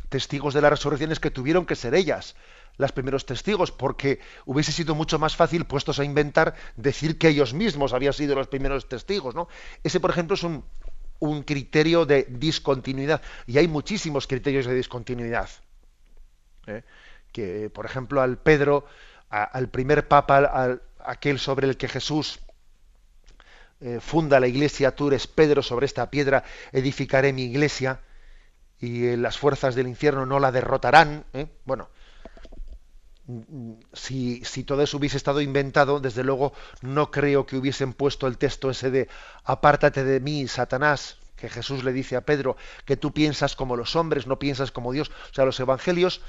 testigos 0.08 0.54
de 0.54 0.62
la 0.62 0.70
resurrección 0.70 1.12
es 1.12 1.20
que 1.20 1.30
tuvieron 1.30 1.66
que 1.66 1.76
ser 1.76 1.94
ellas 1.94 2.34
las 2.76 2.92
primeros 2.92 3.26
testigos, 3.26 3.72
porque 3.72 4.20
hubiese 4.46 4.72
sido 4.72 4.94
mucho 4.94 5.18
más 5.18 5.34
fácil, 5.34 5.64
puestos 5.64 5.98
a 5.98 6.04
inventar, 6.04 6.54
decir 6.76 7.18
que 7.18 7.28
ellos 7.28 7.52
mismos 7.52 7.92
habían 7.92 8.12
sido 8.12 8.36
los 8.36 8.46
primeros 8.46 8.88
testigos. 8.88 9.34
¿no? 9.34 9.48
Ese, 9.82 9.98
por 9.98 10.10
ejemplo, 10.10 10.34
es 10.34 10.44
un, 10.44 10.64
un 11.18 11.42
criterio 11.42 12.06
de 12.06 12.26
discontinuidad. 12.30 13.20
Y 13.46 13.58
hay 13.58 13.66
muchísimos 13.66 14.26
criterios 14.28 14.66
de 14.66 14.74
discontinuidad. 14.74 15.50
¿eh? 16.68 16.84
Que, 17.32 17.68
por 17.68 17.84
ejemplo, 17.84 18.22
al 18.22 18.38
Pedro, 18.38 18.86
al 19.28 19.68
primer 19.68 20.06
papa, 20.06 20.78
aquel 21.00 21.40
sobre 21.40 21.66
el 21.66 21.76
que 21.76 21.88
Jesús 21.88 22.38
eh, 23.80 23.98
funda 24.00 24.40
la 24.40 24.46
iglesia, 24.46 24.94
tú 24.94 25.08
eres 25.08 25.26
Pedro, 25.26 25.62
sobre 25.62 25.86
esta 25.86 26.10
piedra 26.10 26.44
edificaré 26.72 27.32
mi 27.32 27.44
iglesia 27.44 28.00
y 28.80 29.06
eh, 29.06 29.16
las 29.16 29.38
fuerzas 29.38 29.74
del 29.74 29.88
infierno 29.88 30.26
no 30.26 30.38
la 30.38 30.52
derrotarán. 30.52 31.24
¿eh? 31.32 31.46
Bueno, 31.64 31.88
si, 33.92 34.42
si, 34.44 34.64
todo 34.64 34.82
eso 34.82 34.96
hubiese 34.96 35.16
estado 35.16 35.40
inventado, 35.40 36.00
desde 36.00 36.24
luego 36.24 36.52
no 36.80 37.10
creo 37.10 37.44
que 37.44 37.56
hubiesen 37.56 37.92
puesto 37.92 38.26
el 38.26 38.38
texto 38.38 38.70
ese 38.70 38.90
de 38.90 39.08
apártate 39.44 40.04
de 40.04 40.20
mí, 40.20 40.48
Satanás, 40.48 41.18
que 41.36 41.48
Jesús 41.48 41.84
le 41.84 41.92
dice 41.92 42.16
a 42.16 42.22
Pedro, 42.22 42.56
que 42.84 42.96
tú 42.96 43.12
piensas 43.12 43.54
como 43.54 43.76
los 43.76 43.96
hombres, 43.96 44.26
no 44.26 44.38
piensas 44.38 44.72
como 44.72 44.92
Dios. 44.92 45.10
O 45.30 45.34
sea, 45.34 45.44
los 45.44 45.60
evangelios, 45.60 46.22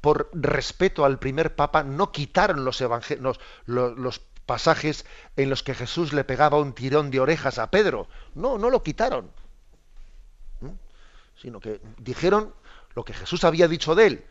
por 0.00 0.30
respeto 0.32 1.04
al 1.04 1.18
primer 1.18 1.54
papa, 1.54 1.84
no 1.84 2.10
quitaron 2.10 2.64
los, 2.64 2.80
los, 2.80 3.38
los 3.66 4.20
pasajes 4.46 5.06
en 5.36 5.48
los 5.48 5.62
que 5.62 5.74
Jesús 5.74 6.12
le 6.12 6.24
pegaba 6.24 6.58
un 6.58 6.72
tirón 6.72 7.10
de 7.10 7.20
orejas 7.20 7.58
a 7.58 7.70
Pedro. 7.70 8.08
No, 8.34 8.58
no 8.58 8.68
lo 8.68 8.82
quitaron 8.82 9.30
sino 11.40 11.60
que 11.60 11.80
dijeron 11.98 12.52
lo 12.94 13.04
que 13.04 13.14
Jesús 13.14 13.44
había 13.44 13.68
dicho 13.68 13.94
de 13.94 14.06
él, 14.06 14.24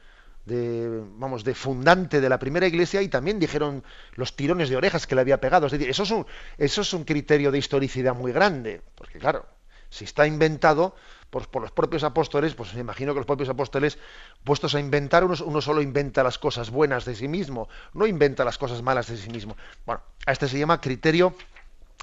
de, 0.45 1.03
vamos, 1.17 1.43
de 1.43 1.55
fundante 1.55 2.21
de 2.21 2.29
la 2.29 2.39
primera 2.39 2.67
iglesia, 2.67 3.01
y 3.01 3.07
también 3.07 3.39
dijeron 3.39 3.83
los 4.15 4.35
tirones 4.35 4.69
de 4.69 4.77
orejas 4.77 5.07
que 5.07 5.15
le 5.15 5.21
había 5.21 5.41
pegado. 5.41 5.65
Es 5.65 5.71
decir, 5.71 5.89
eso 5.89 6.03
es 6.03 6.11
un, 6.11 6.25
eso 6.57 6.81
es 6.81 6.93
un 6.93 7.03
criterio 7.03 7.51
de 7.51 7.57
historicidad 7.57 8.15
muy 8.15 8.31
grande, 8.31 8.81
porque 8.95 9.17
claro, 9.17 9.45
si 9.89 10.05
está 10.05 10.27
inventado 10.27 10.95
por, 11.29 11.47
por, 11.47 11.61
los 11.61 11.71
propios 11.71 12.03
apóstoles, 12.03 12.53
pues 12.53 12.73
me 12.73 12.81
imagino 12.81 13.13
que 13.13 13.19
los 13.19 13.25
propios 13.25 13.49
apóstoles, 13.49 13.97
puestos 14.43 14.75
a 14.75 14.79
inventar, 14.79 15.23
uno, 15.23 15.35
uno, 15.45 15.61
solo 15.61 15.81
inventa 15.81 16.23
las 16.23 16.37
cosas 16.37 16.69
buenas 16.69 17.05
de 17.05 17.15
sí 17.15 17.27
mismo, 17.27 17.69
no 17.93 18.05
inventa 18.05 18.45
las 18.45 18.57
cosas 18.57 18.81
malas 18.81 19.07
de 19.07 19.17
sí 19.17 19.29
mismo. 19.29 19.57
Bueno, 19.85 20.01
a 20.25 20.31
este 20.31 20.47
se 20.47 20.59
llama 20.59 20.81
criterio 20.81 21.33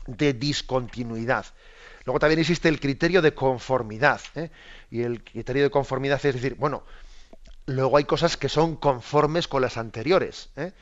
de 0.06 0.32
discontinuidad. 0.32 1.46
Luego 2.06 2.20
también 2.20 2.38
existe 2.38 2.68
el 2.68 2.80
criterio 2.80 3.20
de 3.20 3.34
conformidad. 3.34 4.20
¿eh? 4.36 4.50
Y 4.90 5.02
el 5.02 5.22
criterio 5.22 5.64
de 5.64 5.70
conformidad 5.70 6.24
es 6.24 6.34
decir, 6.34 6.54
bueno, 6.54 6.84
luego 7.66 7.96
hay 7.96 8.04
cosas 8.04 8.36
que 8.36 8.48
son 8.48 8.76
conformes 8.76 9.48
con 9.48 9.60
las 9.60 9.76
anteriores. 9.76 10.48
¿eh? 10.56 10.72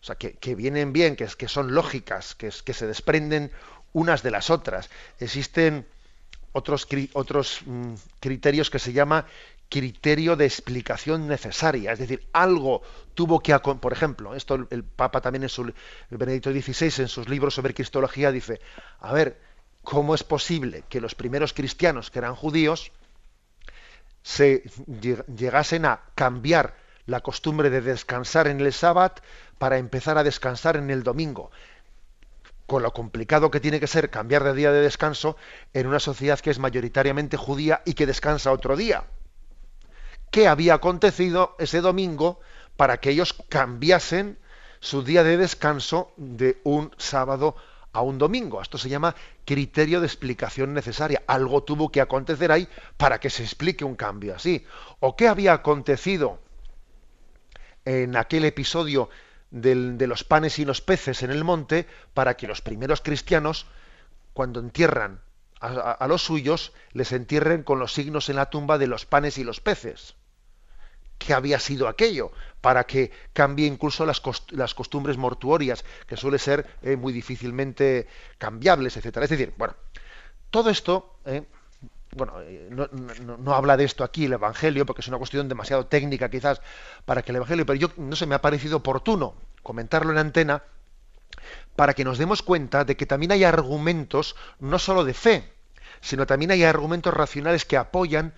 O 0.00 0.04
sea, 0.04 0.16
que, 0.16 0.54
vienen 0.54 0.92
bien, 0.92 1.16
que, 1.16 1.26
que 1.26 1.48
son 1.48 1.74
lógicas, 1.74 2.34
que, 2.34 2.50
que, 2.64 2.74
se 2.74 2.86
desprenden 2.86 3.50
unas 3.94 4.22
de 4.22 4.30
las 4.30 4.50
otras. 4.50 4.90
Existen 5.18 5.86
otros, 6.52 6.86
otros 7.14 7.60
mm, 7.64 7.94
criterios 8.20 8.68
que 8.68 8.78
se 8.78 8.92
llama 8.92 9.24
criterio 9.68 10.36
de 10.36 10.44
explicación 10.44 11.26
necesaria, 11.26 11.92
es 11.92 11.98
decir, 11.98 12.24
algo 12.32 12.82
tuvo 13.14 13.40
que, 13.40 13.58
por 13.58 13.92
ejemplo, 13.92 14.34
esto 14.34 14.66
el, 14.70 14.84
Papa 14.84 15.20
también 15.20 15.42
en 15.42 15.48
su, 15.48 15.72
Benedicto 16.10 16.52
XVI 16.52 17.02
en 17.02 17.08
sus 17.08 17.28
libros 17.28 17.54
sobre 17.54 17.74
cristología 17.74 18.30
dice, 18.30 18.60
a 19.00 19.12
ver, 19.12 19.40
¿cómo 19.86 20.16
es 20.16 20.24
posible 20.24 20.82
que 20.88 21.00
los 21.00 21.14
primeros 21.14 21.52
cristianos, 21.52 22.10
que 22.10 22.18
eran 22.18 22.34
judíos, 22.34 22.90
se 24.20 24.64
llegasen 25.36 25.84
a 25.84 26.00
cambiar 26.16 26.74
la 27.06 27.20
costumbre 27.20 27.70
de 27.70 27.80
descansar 27.80 28.48
en 28.48 28.60
el 28.60 28.72
sábado 28.72 29.14
para 29.58 29.78
empezar 29.78 30.18
a 30.18 30.24
descansar 30.24 30.76
en 30.76 30.90
el 30.90 31.04
domingo? 31.04 31.52
Con 32.66 32.82
lo 32.82 32.92
complicado 32.92 33.52
que 33.52 33.60
tiene 33.60 33.78
que 33.78 33.86
ser 33.86 34.10
cambiar 34.10 34.42
de 34.42 34.54
día 34.54 34.72
de 34.72 34.80
descanso 34.80 35.36
en 35.72 35.86
una 35.86 36.00
sociedad 36.00 36.40
que 36.40 36.50
es 36.50 36.58
mayoritariamente 36.58 37.36
judía 37.36 37.82
y 37.84 37.94
que 37.94 38.06
descansa 38.06 38.50
otro 38.50 38.76
día. 38.76 39.04
¿Qué 40.32 40.48
había 40.48 40.74
acontecido 40.74 41.54
ese 41.60 41.80
domingo 41.80 42.40
para 42.76 42.98
que 42.98 43.10
ellos 43.10 43.36
cambiasen 43.48 44.36
su 44.80 45.04
día 45.04 45.22
de 45.22 45.36
descanso 45.36 46.10
de 46.16 46.60
un 46.64 46.90
sábado 46.98 47.54
a 47.56 47.75
un 48.02 48.18
domingo. 48.18 48.62
Esto 48.62 48.78
se 48.78 48.88
llama 48.88 49.14
criterio 49.44 50.00
de 50.00 50.06
explicación 50.06 50.74
necesaria. 50.74 51.22
Algo 51.26 51.62
tuvo 51.62 51.90
que 51.90 52.00
acontecer 52.00 52.52
ahí 52.52 52.68
para 52.96 53.18
que 53.20 53.30
se 53.30 53.42
explique 53.42 53.84
un 53.84 53.96
cambio 53.96 54.34
así. 54.34 54.64
¿O 55.00 55.16
qué 55.16 55.28
había 55.28 55.52
acontecido 55.52 56.38
en 57.84 58.16
aquel 58.16 58.44
episodio 58.44 59.08
de 59.50 60.06
los 60.06 60.24
panes 60.24 60.58
y 60.58 60.64
los 60.64 60.80
peces 60.80 61.22
en 61.22 61.30
el 61.30 61.44
monte 61.44 61.86
para 62.14 62.36
que 62.36 62.48
los 62.48 62.60
primeros 62.60 63.00
cristianos, 63.00 63.66
cuando 64.32 64.60
entierran 64.60 65.20
a, 65.60 66.06
los 66.08 66.22
suyos, 66.22 66.72
les 66.92 67.12
entierren 67.12 67.62
con 67.62 67.78
los 67.78 67.94
signos 67.94 68.28
en 68.28 68.36
la 68.36 68.50
tumba 68.50 68.76
de 68.78 68.86
los 68.86 69.06
panes 69.06 69.38
y 69.38 69.44
los 69.44 69.60
peces? 69.60 70.14
Qué 71.18 71.34
había 71.34 71.58
sido 71.58 71.88
aquello, 71.88 72.32
para 72.60 72.84
que 72.84 73.10
cambie 73.32 73.66
incluso 73.66 74.04
las, 74.04 74.20
costumbres 74.74 75.16
mortuorias, 75.16 75.84
que 76.06 76.16
suele 76.16 76.38
ser 76.38 76.66
eh, 76.82 76.96
muy 76.96 77.12
difícilmente 77.12 78.08
cambiables, 78.38 78.96
etcétera. 78.96 79.24
Es 79.24 79.30
decir, 79.30 79.54
bueno, 79.56 79.74
todo 80.50 80.70
esto, 80.70 81.18
eh, 81.26 81.44
bueno, 82.16 82.40
eh, 82.40 82.68
no, 82.70 83.54
habla 83.54 83.76
de 83.76 83.84
esto 83.84 84.04
aquí 84.04 84.24
el 84.24 84.32
Evangelio, 84.32 84.86
porque 84.86 85.00
es 85.00 85.08
una 85.08 85.18
cuestión 85.18 85.48
demasiado 85.48 85.86
técnica 85.86 86.30
quizás 86.30 86.60
para 87.04 87.22
que 87.22 87.32
el 87.32 87.36
Evangelio, 87.36 87.66
pero 87.66 87.78
yo 87.78 87.90
no 87.96 88.16
sé, 88.16 88.26
me 88.26 88.34
ha 88.34 88.40
parecido 88.40 88.78
oportuno 88.78 89.34
comentarlo 89.62 90.12
en 90.12 90.18
antena 90.18 90.62
para 91.76 91.94
que 91.94 92.04
nos 92.04 92.18
demos 92.18 92.42
cuenta 92.42 92.84
de 92.84 92.96
que 92.96 93.06
también 93.06 93.32
hay 93.32 93.44
argumentos 93.44 94.34
no 94.58 94.78
solo 94.78 95.04
de 95.04 95.14
fe, 95.14 95.52
sino 96.00 96.26
también 96.26 96.50
hay 96.50 96.64
argumentos 96.64 97.12
racionales 97.12 97.64
que 97.64 97.76
apoyan, 97.76 98.34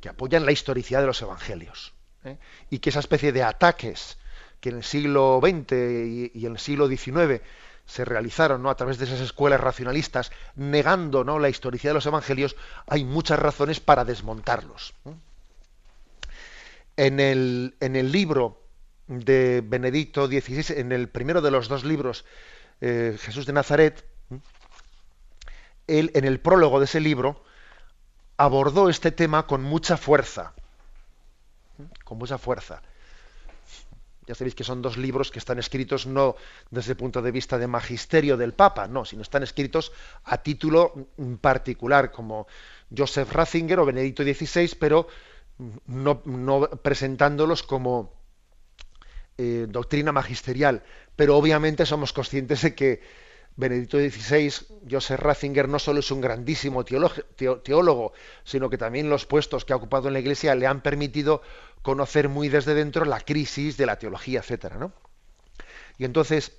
que 0.00 0.08
apoyan 0.08 0.44
la 0.44 0.52
historicidad 0.52 1.00
de 1.00 1.06
los 1.06 1.22
evangelios. 1.22 1.94
¿Eh? 2.24 2.36
y 2.70 2.78
que 2.78 2.90
esa 2.90 3.00
especie 3.00 3.32
de 3.32 3.42
ataques 3.42 4.18
que 4.60 4.68
en 4.68 4.76
el 4.76 4.84
siglo 4.84 5.40
XX 5.42 5.72
y, 5.72 6.46
en 6.46 6.52
el 6.52 6.58
siglo 6.58 6.86
XIX 6.86 7.42
se 7.84 8.04
realizaron 8.04 8.62
¿no? 8.62 8.70
a 8.70 8.76
través 8.76 8.98
de 8.98 9.06
esas 9.06 9.20
escuelas 9.20 9.60
racionalistas, 9.60 10.30
negando 10.54 11.24
¿no? 11.24 11.40
la 11.40 11.48
historicidad 11.48 11.90
de 11.90 11.94
los 11.94 12.06
evangelios, 12.06 12.56
hay 12.86 13.04
muchas 13.04 13.40
razones 13.40 13.80
para 13.80 14.04
desmontarlos. 14.04 14.94
En, 16.96 17.18
el, 17.18 17.74
en, 17.80 17.96
el, 17.96 18.12
libro 18.12 18.62
de 19.08 19.62
Benedicto 19.66 20.28
XVI, 20.28 20.78
en 20.78 20.92
el 20.92 21.08
primero 21.08 21.40
de 21.40 21.50
los 21.50 21.68
dos 21.68 21.84
libros, 21.84 22.24
eh, 22.80 23.16
Jesús 23.20 23.46
de 23.46 23.52
Nazaret, 23.52 24.04
él 25.88 26.12
en 26.14 26.24
el 26.24 26.38
prólogo 26.38 26.78
de 26.78 26.84
ese 26.84 27.00
libro 27.00 27.42
abordó 28.36 28.88
este 28.88 29.10
tema 29.10 29.46
con 29.46 29.62
mucha 29.62 29.96
fuerza 29.96 30.54
con 32.04 32.18
mucha 32.18 32.38
fuerza. 32.38 32.82
Ya 34.26 34.36
sabéis 34.36 34.54
que 34.54 34.62
son 34.62 34.82
dos 34.82 34.96
libros 34.96 35.30
que 35.32 35.40
están 35.40 35.58
escritos 35.58 36.06
no 36.06 36.36
desde 36.70 36.92
el 36.92 36.96
punto 36.96 37.22
de 37.22 37.32
vista 37.32 37.58
de 37.58 37.66
magisterio 37.66 38.36
del 38.36 38.54
Papa, 38.54 38.86
no, 38.86 39.04
sino 39.04 39.22
están 39.22 39.42
escritos 39.42 39.92
a 40.24 40.38
título 40.38 41.08
particular, 41.40 42.12
como 42.12 42.46
Joseph 42.96 43.32
Ratzinger 43.32 43.80
o 43.80 43.84
Benedicto 43.84 44.22
XVI, 44.22 44.76
pero 44.78 45.08
no, 45.86 46.70
presentándolos 46.82 47.64
como 47.64 48.14
eh, 49.38 49.66
doctrina 49.68 50.12
magisterial. 50.12 50.84
Pero 51.16 51.36
obviamente 51.36 51.84
somos 51.84 52.12
conscientes 52.12 52.62
de 52.62 52.74
que 52.76 53.02
Benedicto 53.56 53.98
XVI, 53.98 54.52
Joseph 54.90 55.20
Ratzinger, 55.20 55.68
no 55.68 55.78
solo 55.78 56.00
es 56.00 56.10
un 56.10 56.20
grandísimo 56.20 56.84
teólogo, 56.84 58.12
sino 58.44 58.70
que 58.70 58.78
también 58.78 59.10
los 59.10 59.26
puestos 59.26 59.64
que 59.64 59.72
ha 59.72 59.76
ocupado 59.76 60.08
en 60.08 60.14
la 60.14 60.20
Iglesia 60.20 60.54
le 60.54 60.66
han 60.66 60.80
permitido 60.80 61.42
conocer 61.82 62.28
muy 62.28 62.48
desde 62.48 62.74
dentro 62.74 63.04
la 63.04 63.20
crisis 63.20 63.76
de 63.76 63.86
la 63.86 63.98
teología, 63.98 64.40
etcétera, 64.40 64.76
¿no? 64.76 64.92
Y 65.98 66.04
entonces, 66.04 66.52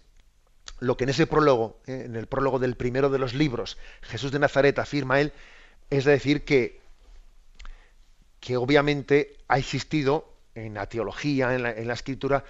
lo 0.80 0.96
que 0.96 1.06
en 1.06 1.10
ese 1.10 1.26
prólogo, 1.26 1.82
eh, 1.88 2.04
en 2.06 2.16
el 2.16 2.28
prólogo 2.28 2.60
del 2.60 2.76
primero 2.76 3.10
de 3.10 3.18
los 3.20 3.34
libros, 3.34 3.78
Jesús 4.02 4.32
de 4.32 4.40
Nazaret 4.40 4.78
afirma 4.78 5.20
él, 5.20 5.34
es 5.90 6.06
decir 6.06 6.46
que, 6.46 6.82
que 8.40 8.58
obviamente 8.58 9.38
ha 9.48 9.58
existido 9.58 10.32
en 10.54 10.76
la 10.76 10.88
teología, 10.88 11.56
en 11.56 11.88
la 11.88 11.94
escritura, 11.94 12.44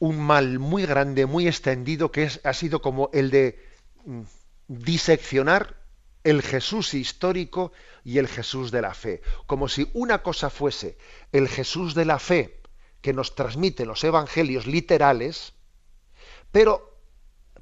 un 0.00 0.18
mal 0.18 0.58
muy 0.58 0.84
grande, 0.86 1.26
muy 1.26 1.46
extendido, 1.46 2.10
que 2.10 2.28
ha 2.42 2.52
sido 2.52 2.82
como 2.82 3.10
el 3.12 3.30
de 3.30 3.64
mm, 4.04 4.22
diseccionar 4.66 5.76
el 6.24 6.42
Jesús 6.42 6.94
histórico 6.94 7.72
y 8.02 8.18
el 8.18 8.26
Jesús 8.26 8.70
de 8.70 8.82
la 8.82 8.94
fe. 8.94 9.22
Como 9.46 9.68
si 9.68 9.90
una 9.94 10.22
cosa 10.22 10.50
fuese 10.50 10.98
el 11.32 11.48
Jesús 11.48 11.94
de 11.94 12.06
la 12.06 12.18
fe 12.18 12.60
que 13.02 13.12
nos 13.12 13.34
transmiten 13.34 13.88
los 13.88 14.02
evangelios 14.02 14.66
literales, 14.66 15.52
pero 16.50 16.89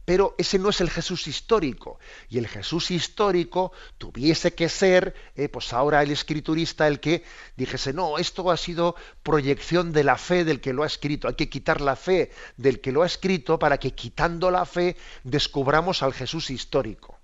pero 0.09 0.35
ese 0.39 0.59
no 0.59 0.71
es 0.71 0.81
el 0.81 0.89
Jesús 0.89 1.27
histórico. 1.27 1.99
Y 2.31 2.39
el 2.39 2.49
Jesús 2.49 2.91
histórico 2.91 3.73
tuviese 3.99 4.55
que 4.55 4.71
ser, 4.71 5.15
eh, 5.37 5.51
pues 5.51 5.75
ahora 5.75 6.03
el 6.03 6.11
escriturista 6.11 6.89
el 6.89 6.99
que 6.99 7.25
dijese, 7.57 7.93
no, 7.93 8.17
esto 8.17 8.51
ha 8.51 8.57
sido 8.57 8.97
proyección 9.23 9.93
de 9.93 10.05
la 10.05 10.17
fe 10.17 10.47
del 10.47 10.63
que 10.63 10.73
lo 10.73 10.83
ha 10.83 10.87
escrito, 10.87 11.29
hay 11.29 11.35
que 11.35 11.51
quitar 11.51 11.83
la 11.83 11.95
fe 11.95 12.31
del 12.57 12.81
que 12.81 12.91
lo 12.91 13.03
ha 13.03 13.07
escrito 13.07 13.59
para 13.59 13.77
que 13.77 13.91
quitando 13.91 14.51
la 14.51 14.65
fe 14.65 14.97
descubramos 15.25 16.03
al 16.03 16.15
Jesús 16.15 16.49
histórico. 16.49 17.19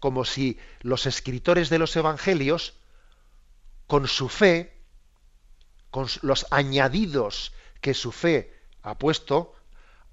Como 0.00 0.24
si 0.24 0.58
los 0.80 1.04
escritores 1.04 1.68
de 1.68 1.78
los 1.78 1.94
evangelios, 1.94 2.72
con 3.86 4.08
su 4.08 4.30
fe, 4.30 4.80
con 5.90 6.06
los 6.22 6.46
añadidos 6.50 7.52
que 7.82 7.92
su 7.92 8.12
fe 8.12 8.54
ha 8.80 8.96
puesto, 8.96 9.55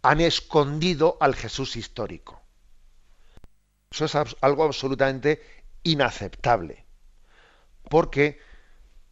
han 0.04 0.20
escondido 0.20 1.18
al 1.20 1.34
Jesús 1.34 1.76
histórico. 1.78 2.42
Eso 3.90 4.06
es 4.06 4.16
algo 4.42 4.66
absolutamente 4.66 5.42
inaceptable, 5.84 6.86
porque 7.90 8.40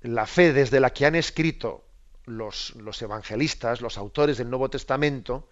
la 0.02 0.26
fe 0.26 0.54
desde 0.54 0.80
la 0.80 0.92
que 0.92 1.06
han 1.06 1.16
escrito 1.16 1.86
los, 2.26 2.74
evangelistas, 3.02 3.82
los 3.82 3.98
autores 3.98 4.38
del 4.38 4.50
Nuevo 4.50 4.70
Testamento, 4.70 5.50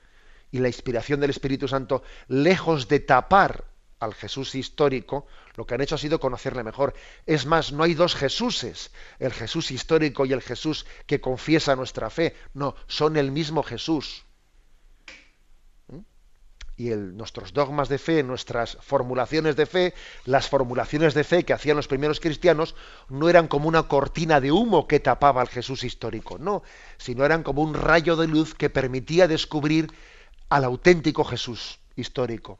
y 0.52 0.60
la 0.60 0.68
inspiración 0.68 1.20
del 1.20 1.30
Espíritu 1.30 1.68
Santo, 1.68 2.04
lejos 2.28 2.88
de 2.88 3.00
tapar 3.00 3.66
al 4.00 4.16
Jesús 4.16 4.56
histórico, 4.56 5.28
lo 5.56 5.66
que 5.66 5.76
han 5.76 5.82
hecho 5.82 5.96
ha 5.96 6.00
sido 6.00 6.20
conocerle 6.20 6.64
mejor. 6.64 6.96
Es 7.28 7.46
más, 7.46 7.72
no 7.72 7.84
hay 7.84 7.94
dos 7.94 8.16
Jesuses, 8.16 8.92
el 9.20 9.32
Jesús 9.32 9.70
histórico 9.70 10.26
y 10.26 10.34
el 10.34 10.42
Jesús 10.42 10.88
que 11.06 11.22
confiesa 11.22 11.76
nuestra 11.76 12.10
fe. 12.10 12.36
No, 12.56 12.76
son 12.88 13.16
el 13.16 13.32
mismo 13.32 13.62
Jesús 13.62 14.26
y 16.80 16.92
nuestros 16.92 17.52
dogmas 17.52 17.90
de 17.90 17.98
fe, 17.98 18.24
nuestras 18.24 18.78
formulaciones 18.80 19.58
de 19.58 19.66
fe, 19.66 19.94
las 20.24 20.48
formulaciones 20.48 21.14
de 21.14 21.26
fe 21.26 21.44
que 21.44 21.52
hacían 21.52 21.76
los 21.76 21.90
primeros 21.90 22.22
cristianos, 22.22 22.74
no 23.10 23.28
eran 23.28 23.50
como 23.50 23.68
una 23.68 23.84
cortina 23.84 24.40
de 24.40 24.54
humo 24.54 24.88
que 24.88 25.02
tapaba 25.02 25.42
al 25.42 25.50
Jesús 25.50 25.84
histórico, 25.84 26.38
no, 26.40 26.64
sino 26.98 27.26
eran 27.26 27.44
como 27.44 27.64
un 27.64 27.74
rayo 27.74 28.16
de 28.16 28.28
luz 28.28 28.56
que 28.56 28.70
permitía 28.70 29.28
descubrir 29.28 29.92
al 30.48 30.64
auténtico 30.64 31.26
Jesús 31.26 31.80
histórico. 31.98 32.60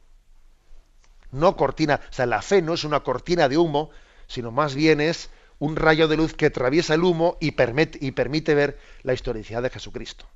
No 1.32 1.56
cortina, 1.56 2.00
o 2.10 2.12
sea, 2.12 2.26
la 2.26 2.42
fe 2.42 2.60
no 2.60 2.74
es 2.74 2.84
una 2.84 3.00
cortina 3.00 3.48
de 3.48 3.56
humo, 3.56 3.88
sino 4.26 4.50
más 4.50 4.74
bien 4.74 5.00
es 5.00 5.30
un 5.58 5.76
rayo 5.76 6.08
de 6.08 6.18
luz 6.18 6.34
que 6.34 6.46
atraviesa 6.46 6.92
el 6.92 7.04
humo 7.04 7.38
y 7.40 7.52
permite, 7.52 7.98
y 8.02 8.10
permite 8.10 8.54
ver 8.54 8.78
la 9.02 9.14
historicidad 9.14 9.62
de 9.62 9.70
Jesucristo. 9.70 10.26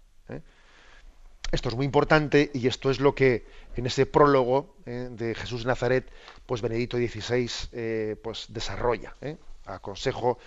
Esto 1.55 1.69
es 1.69 1.77
muy 1.77 1.87
importante 1.87 2.51
y 2.53 2.67
esto 2.67 2.91
es 2.91 2.99
lo 2.99 3.15
que 3.15 3.47
en 3.77 3.87
ese 3.87 4.07
prólogo 4.07 4.75
eh, 4.87 5.09
de 5.13 5.37
Jesús 5.37 5.65
Nazaret, 5.65 6.11
pues 6.47 6.63
Benedito 6.63 6.97
XVI 6.97 7.49
eh, 7.71 8.17
pues 8.21 8.47
desarrolla. 8.49 9.15
Eh. 9.21 9.37
Aconsejo, 9.65 10.41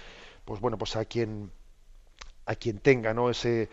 pues 0.43 0.60
bueno, 0.60 0.78
pues 0.78 0.97
a 0.97 1.05
quien 1.05 1.49
a 2.45 2.55
quien 2.55 2.80
tenga 2.80 3.14
¿no? 3.14 3.30
ese, 3.30 3.70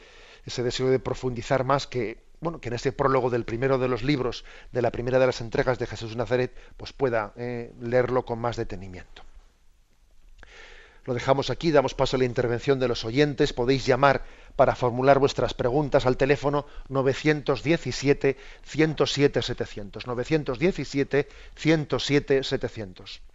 ese 0.47 0.62
deseo 0.62 0.91
de 0.91 1.01
profundizar 1.01 1.64
más 1.64 1.89
que 1.89 2.22
bueno, 2.39 2.61
que 2.61 2.68
en 2.68 2.74
ese 2.74 2.93
prólogo 2.93 3.30
del 3.30 3.45
primero 3.45 3.78
de 3.78 3.89
los 3.89 4.05
libros 4.05 4.45
de 4.70 4.82
la 4.82 4.93
primera 4.93 5.18
de 5.18 5.26
las 5.26 5.41
entregas 5.41 5.80
de 5.80 5.89
Jesús 5.89 6.14
Nazaret, 6.14 6.55
pues 6.76 6.93
pueda 6.93 7.32
leerlo 7.80 8.24
con 8.24 8.39
más 8.39 8.57
detenimiento. 8.57 9.22
Lo 11.05 11.12
dejamos 11.12 11.50
aquí, 11.50 11.70
damos 11.70 11.94
paso 11.94 12.16
a 12.16 12.18
la 12.18 12.24
intervención 12.24 12.78
de 12.78 12.88
los 12.88 13.05
oyentes. 13.05 13.52
Podéis 13.52 13.84
llamar 13.84 14.24
para 14.57 14.74
formular 14.74 15.18
vuestras 15.18 15.52
preguntas 15.52 16.07
al 16.07 16.16
teléfono 16.16 16.66
917 16.88 18.36
107 18.62 19.42
700. 19.42 20.07
917 20.07 21.28
107 21.55 22.42
700. 22.42 23.34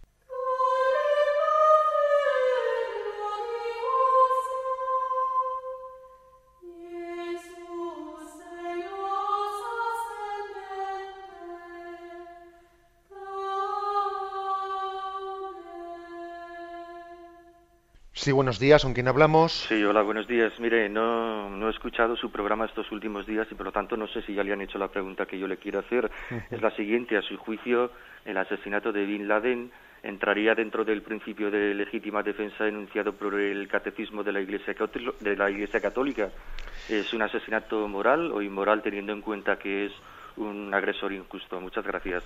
Sí, 18.20 18.32
buenos 18.32 18.58
días, 18.58 18.82
¿con 18.82 18.92
quién 18.92 19.08
hablamos? 19.08 19.50
Sí, 19.50 19.82
hola, 19.82 20.02
buenos 20.02 20.28
días. 20.28 20.52
Mire, 20.60 20.90
no, 20.90 21.48
no 21.48 21.68
he 21.68 21.70
escuchado 21.70 22.16
su 22.16 22.30
programa 22.30 22.66
estos 22.66 22.92
últimos 22.92 23.26
días 23.26 23.48
y 23.50 23.54
por 23.54 23.64
lo 23.64 23.72
tanto 23.72 23.96
no 23.96 24.06
sé 24.08 24.20
si 24.20 24.34
ya 24.34 24.44
le 24.44 24.52
han 24.52 24.60
hecho 24.60 24.76
la 24.76 24.88
pregunta 24.88 25.24
que 25.24 25.38
yo 25.38 25.48
le 25.48 25.56
quiero 25.56 25.78
hacer. 25.78 26.10
Es 26.50 26.60
la 26.60 26.70
siguiente, 26.72 27.16
a 27.16 27.22
su 27.22 27.38
juicio, 27.38 27.90
el 28.26 28.36
asesinato 28.36 28.92
de 28.92 29.06
Bin 29.06 29.26
Laden 29.26 29.72
entraría 30.02 30.54
dentro 30.54 30.84
del 30.84 31.00
principio 31.00 31.50
de 31.50 31.72
legítima 31.72 32.22
defensa 32.22 32.68
enunciado 32.68 33.14
por 33.14 33.40
el 33.40 33.66
catecismo 33.68 34.22
de 34.22 34.32
la 34.32 34.42
Iglesia, 34.42 34.74
de 35.20 35.36
la 35.36 35.50
Iglesia 35.50 35.80
Católica. 35.80 36.28
¿Es 36.90 37.14
un 37.14 37.22
asesinato 37.22 37.88
moral 37.88 38.32
o 38.32 38.42
inmoral 38.42 38.82
teniendo 38.82 39.14
en 39.14 39.22
cuenta 39.22 39.58
que 39.58 39.86
es 39.86 39.92
un 40.36 40.74
agresor 40.74 41.14
injusto? 41.14 41.58
Muchas 41.58 41.86
gracias. 41.86 42.22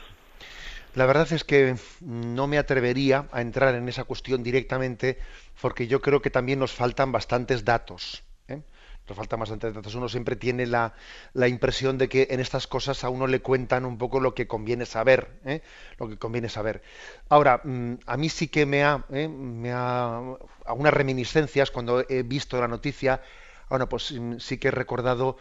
La 0.95 1.07
verdad 1.07 1.31
es 1.33 1.45
que 1.45 1.77
no 2.01 2.47
me 2.47 2.59
atrevería 2.59 3.27
a 3.33 3.41
entrar 3.41 3.75
en 3.75 3.89
esa 3.89 4.05
cuestión 4.05 4.43
directamente 4.43 5.19
porque 5.61 5.87
yo 5.87 6.01
creo 6.01 6.23
que 6.23 6.31
también 6.31 6.59
nos 6.59 6.73
faltan 6.73 7.11
bastantes 7.11 7.65
datos. 7.65 8.23
¿eh? 8.49 8.63
nos 9.09 9.17
falta 9.17 9.37
bastante 9.37 9.71
datos. 9.73 9.95
Uno 9.95 10.09
siempre 10.09 10.37
tiene 10.37 10.67
la, 10.67 10.95
la, 11.33 11.49
impresión 11.49 11.99
de 11.99 12.09
que 12.09 12.29
en 12.31 12.41
estas 12.41 12.67
cosas 12.67 13.05
a 13.05 13.09
uno 13.09 13.27
le 13.27 13.41
cuentan 13.41 13.85
un 13.85 13.99
poco 13.99 14.21
lo 14.21 14.35
que 14.35 14.47
conviene 14.47 14.87
saber, 14.87 15.31
¿eh? 15.45 15.63
lo 15.99 16.09
que 16.09 16.17
conviene 16.17 16.49
saber. 16.49 16.83
Ahora, 17.29 17.61
mm, 17.65 17.95
a 18.07 18.17
mí 18.17 18.29
sí 18.29 18.49
que 18.49 18.65
me 18.65 18.85
ha, 18.85 19.05
¿eh? 19.11 19.29
me 19.29 19.73
ha 19.73 20.21
algunas 20.65 20.95
reminiscencias 20.95 21.71
cuando 21.71 22.05
he 22.09 22.23
visto 22.23 22.61
la 22.61 22.69
noticia. 22.69 23.21
Bueno, 23.69 23.89
pues 23.89 24.13
mm, 24.13 24.39
sí 24.39 24.59
que 24.59 24.69
he 24.69 24.71
recordado 24.71 25.37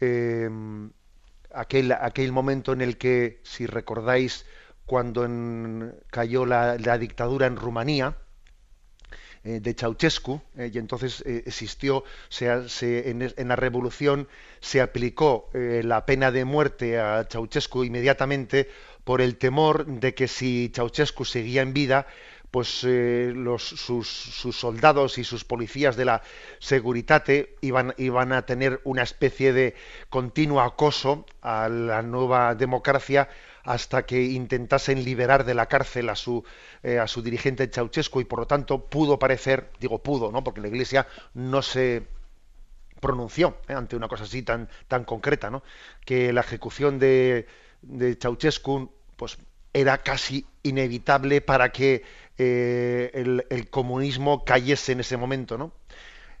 eh, 0.00 0.50
aquel, 1.54 1.92
aquel 1.92 2.32
momento 2.32 2.72
en 2.72 2.82
el 2.82 2.98
que, 2.98 3.40
si 3.44 3.66
recordáis, 3.66 4.44
cuando 4.86 5.26
cayó 6.10 6.46
la, 6.46 6.78
la 6.78 6.98
dictadura 6.98 7.46
en 7.46 7.56
Rumanía, 7.56 8.16
eh, 9.46 9.60
de 9.60 9.74
Ceausescu 9.74 10.40
eh, 10.58 10.72
y 10.74 10.78
entonces 10.78 11.22
eh, 11.24 11.44
existió 11.46 12.02
se, 12.28 12.48
en, 13.08 13.48
la 13.48 13.54
revolución 13.54 14.26
se 14.58 14.80
aplicó 14.80 15.50
la 15.52 16.04
pena 16.04 16.32
de 16.32 16.44
muerte 16.44 16.98
a 16.98 17.24
Ceausescu 17.30 17.84
inmediatamente 17.84 18.68
por 19.04 19.20
el 19.20 19.36
temor 19.36 19.86
de 19.86 20.14
que 20.14 20.26
si 20.26 20.72
Ceausescu 20.74 21.24
seguía 21.24 21.62
en 21.62 21.74
vida 21.74 22.08
pues 22.50 22.82
los, 22.82 23.62
sus, 23.62 24.08
sus, 24.08 24.56
soldados 24.56 25.16
y 25.18 25.22
sus 25.22 25.44
policías 25.44 25.94
de 25.94 26.06
la 26.06 26.22
Seguritate 26.58 27.54
iban, 27.60 27.94
iban 27.98 28.32
a 28.32 28.46
tener 28.46 28.80
una 28.82 29.02
especie 29.02 29.52
de 29.52 29.74
continuo 30.08 30.60
acoso 30.60 31.24
a 31.40 31.68
la 31.68 32.02
nueva 32.02 32.56
democracia 32.56 33.28
hasta 33.66 34.06
que 34.06 34.22
intentasen 34.22 35.04
liberar 35.04 35.44
de 35.44 35.52
la 35.54 35.66
cárcel 35.66 36.08
a 36.08 36.14
su, 36.14 36.44
eh, 36.84 37.00
a 37.00 37.08
su 37.08 37.20
dirigente 37.20 37.66
Ceausescu 37.66 38.20
y 38.20 38.24
por 38.24 38.38
lo 38.38 38.46
tanto 38.46 38.86
pudo 38.86 39.18
parecer, 39.18 39.70
digo 39.80 39.98
pudo, 39.98 40.30
¿no? 40.30 40.44
porque 40.44 40.60
la 40.60 40.68
Iglesia 40.68 41.08
no 41.34 41.62
se 41.62 42.06
pronunció 43.00 43.58
¿eh? 43.68 43.74
ante 43.74 43.96
una 43.96 44.06
cosa 44.06 44.22
así 44.22 44.42
tan, 44.42 44.68
tan 44.86 45.04
concreta, 45.04 45.50
¿no? 45.50 45.64
que 46.04 46.32
la 46.32 46.42
ejecución 46.42 47.00
de, 47.00 47.48
de 47.82 48.14
Ceausescu 48.14 48.92
pues, 49.16 49.36
era 49.72 49.98
casi 49.98 50.46
inevitable 50.62 51.40
para 51.40 51.72
que 51.72 52.04
eh, 52.38 53.10
el, 53.14 53.68
comunismo 53.68 54.44
cayese 54.44 54.92
en 54.92 55.00
ese 55.00 55.16
momento. 55.16 55.58
¿no? 55.58 55.72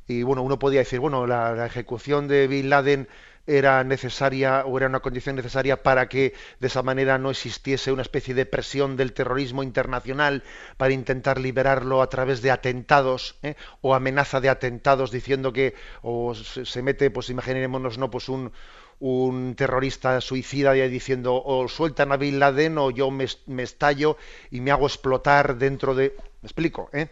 Y 0.06 0.22
bueno, 0.22 0.42
uno 0.42 0.60
podía 0.60 0.78
decir, 0.78 1.00
bueno, 1.00 1.26
la 1.26 1.66
ejecución 1.66 2.28
de 2.28 2.46
Bin 2.46 2.70
Laden 2.70 3.08
era 3.46 3.84
necesaria 3.84 4.64
o 4.66 4.76
era 4.76 4.86
una 4.86 5.00
condición 5.00 5.36
necesaria 5.36 5.82
para 5.82 6.08
que 6.08 6.34
de 6.60 6.66
esa 6.66 6.82
manera 6.82 7.18
no 7.18 7.30
existiese 7.30 7.92
una 7.92 8.02
especie 8.02 8.34
de 8.34 8.46
presión 8.46 8.96
del 8.96 9.12
terrorismo 9.12 9.62
internacional 9.62 10.42
para 10.76 10.92
intentar 10.92 11.38
liberarlo 11.38 12.02
a 12.02 12.08
través 12.08 12.42
de 12.42 12.50
atentados 12.50 13.36
¿eh? 13.42 13.54
o 13.80 13.94
amenaza 13.94 14.40
de 14.40 14.48
atentados 14.48 15.10
diciendo 15.10 15.52
que 15.52 15.74
o 16.02 16.34
se, 16.34 16.82
mete 16.82 17.10
pues 17.10 17.30
imaginémonos 17.30 17.98
no 17.98 18.10
pues 18.10 18.28
un 18.28 18.52
un 18.98 19.54
terrorista 19.56 20.22
suicida 20.22 20.72
diciendo 20.72 21.42
o 21.44 21.68
sueltan 21.68 22.12
a 22.12 22.16
Bin 22.16 22.38
Laden 22.38 22.78
o 22.78 22.90
yo 22.90 23.10
me, 23.10 23.26
estallo 23.62 24.16
y 24.50 24.62
me 24.62 24.70
hago 24.70 24.86
explotar 24.86 25.58
dentro 25.58 25.94
de 25.94 26.16
me 26.40 26.46
explico 26.46 26.88
¿eh? 26.94 27.08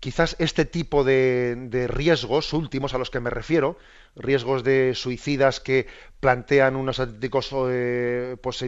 Quizás 0.00 0.36
este 0.38 0.64
tipo 0.64 1.04
de, 1.04 1.54
de 1.56 1.88
riesgos 1.88 2.52
últimos 2.52 2.94
a 2.94 2.98
los 2.98 3.10
que 3.10 3.20
me 3.20 3.30
refiero 3.30 3.76
riesgos 4.14 4.64
de 4.64 4.94
suicidas 4.94 5.60
que 5.60 5.86
plantean 6.20 6.76
unos 6.76 7.00
auténticos 7.00 7.50
eh, 7.68 8.36
pues 8.42 8.64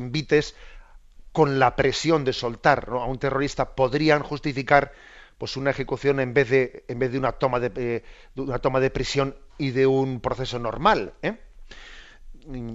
con 1.32 1.58
la 1.58 1.76
presión 1.76 2.24
de 2.24 2.32
soltar 2.32 2.88
a 2.90 3.04
un 3.04 3.18
terrorista 3.18 3.74
podrían 3.74 4.22
justificar 4.22 4.92
pues 5.38 5.56
una 5.56 5.70
ejecución 5.70 6.20
en 6.20 6.34
vez 6.34 6.50
de 6.50 6.84
en 6.88 6.98
vez 6.98 7.12
de 7.12 7.18
una 7.18 7.32
toma 7.32 7.60
de, 7.60 7.70
eh, 7.76 8.04
una 8.36 8.58
toma 8.58 8.80
de 8.80 8.90
prisión 8.90 9.36
y 9.58 9.70
de 9.70 9.86
un 9.86 10.20
proceso 10.20 10.58
normal 10.58 11.14
¿eh? 11.22 11.36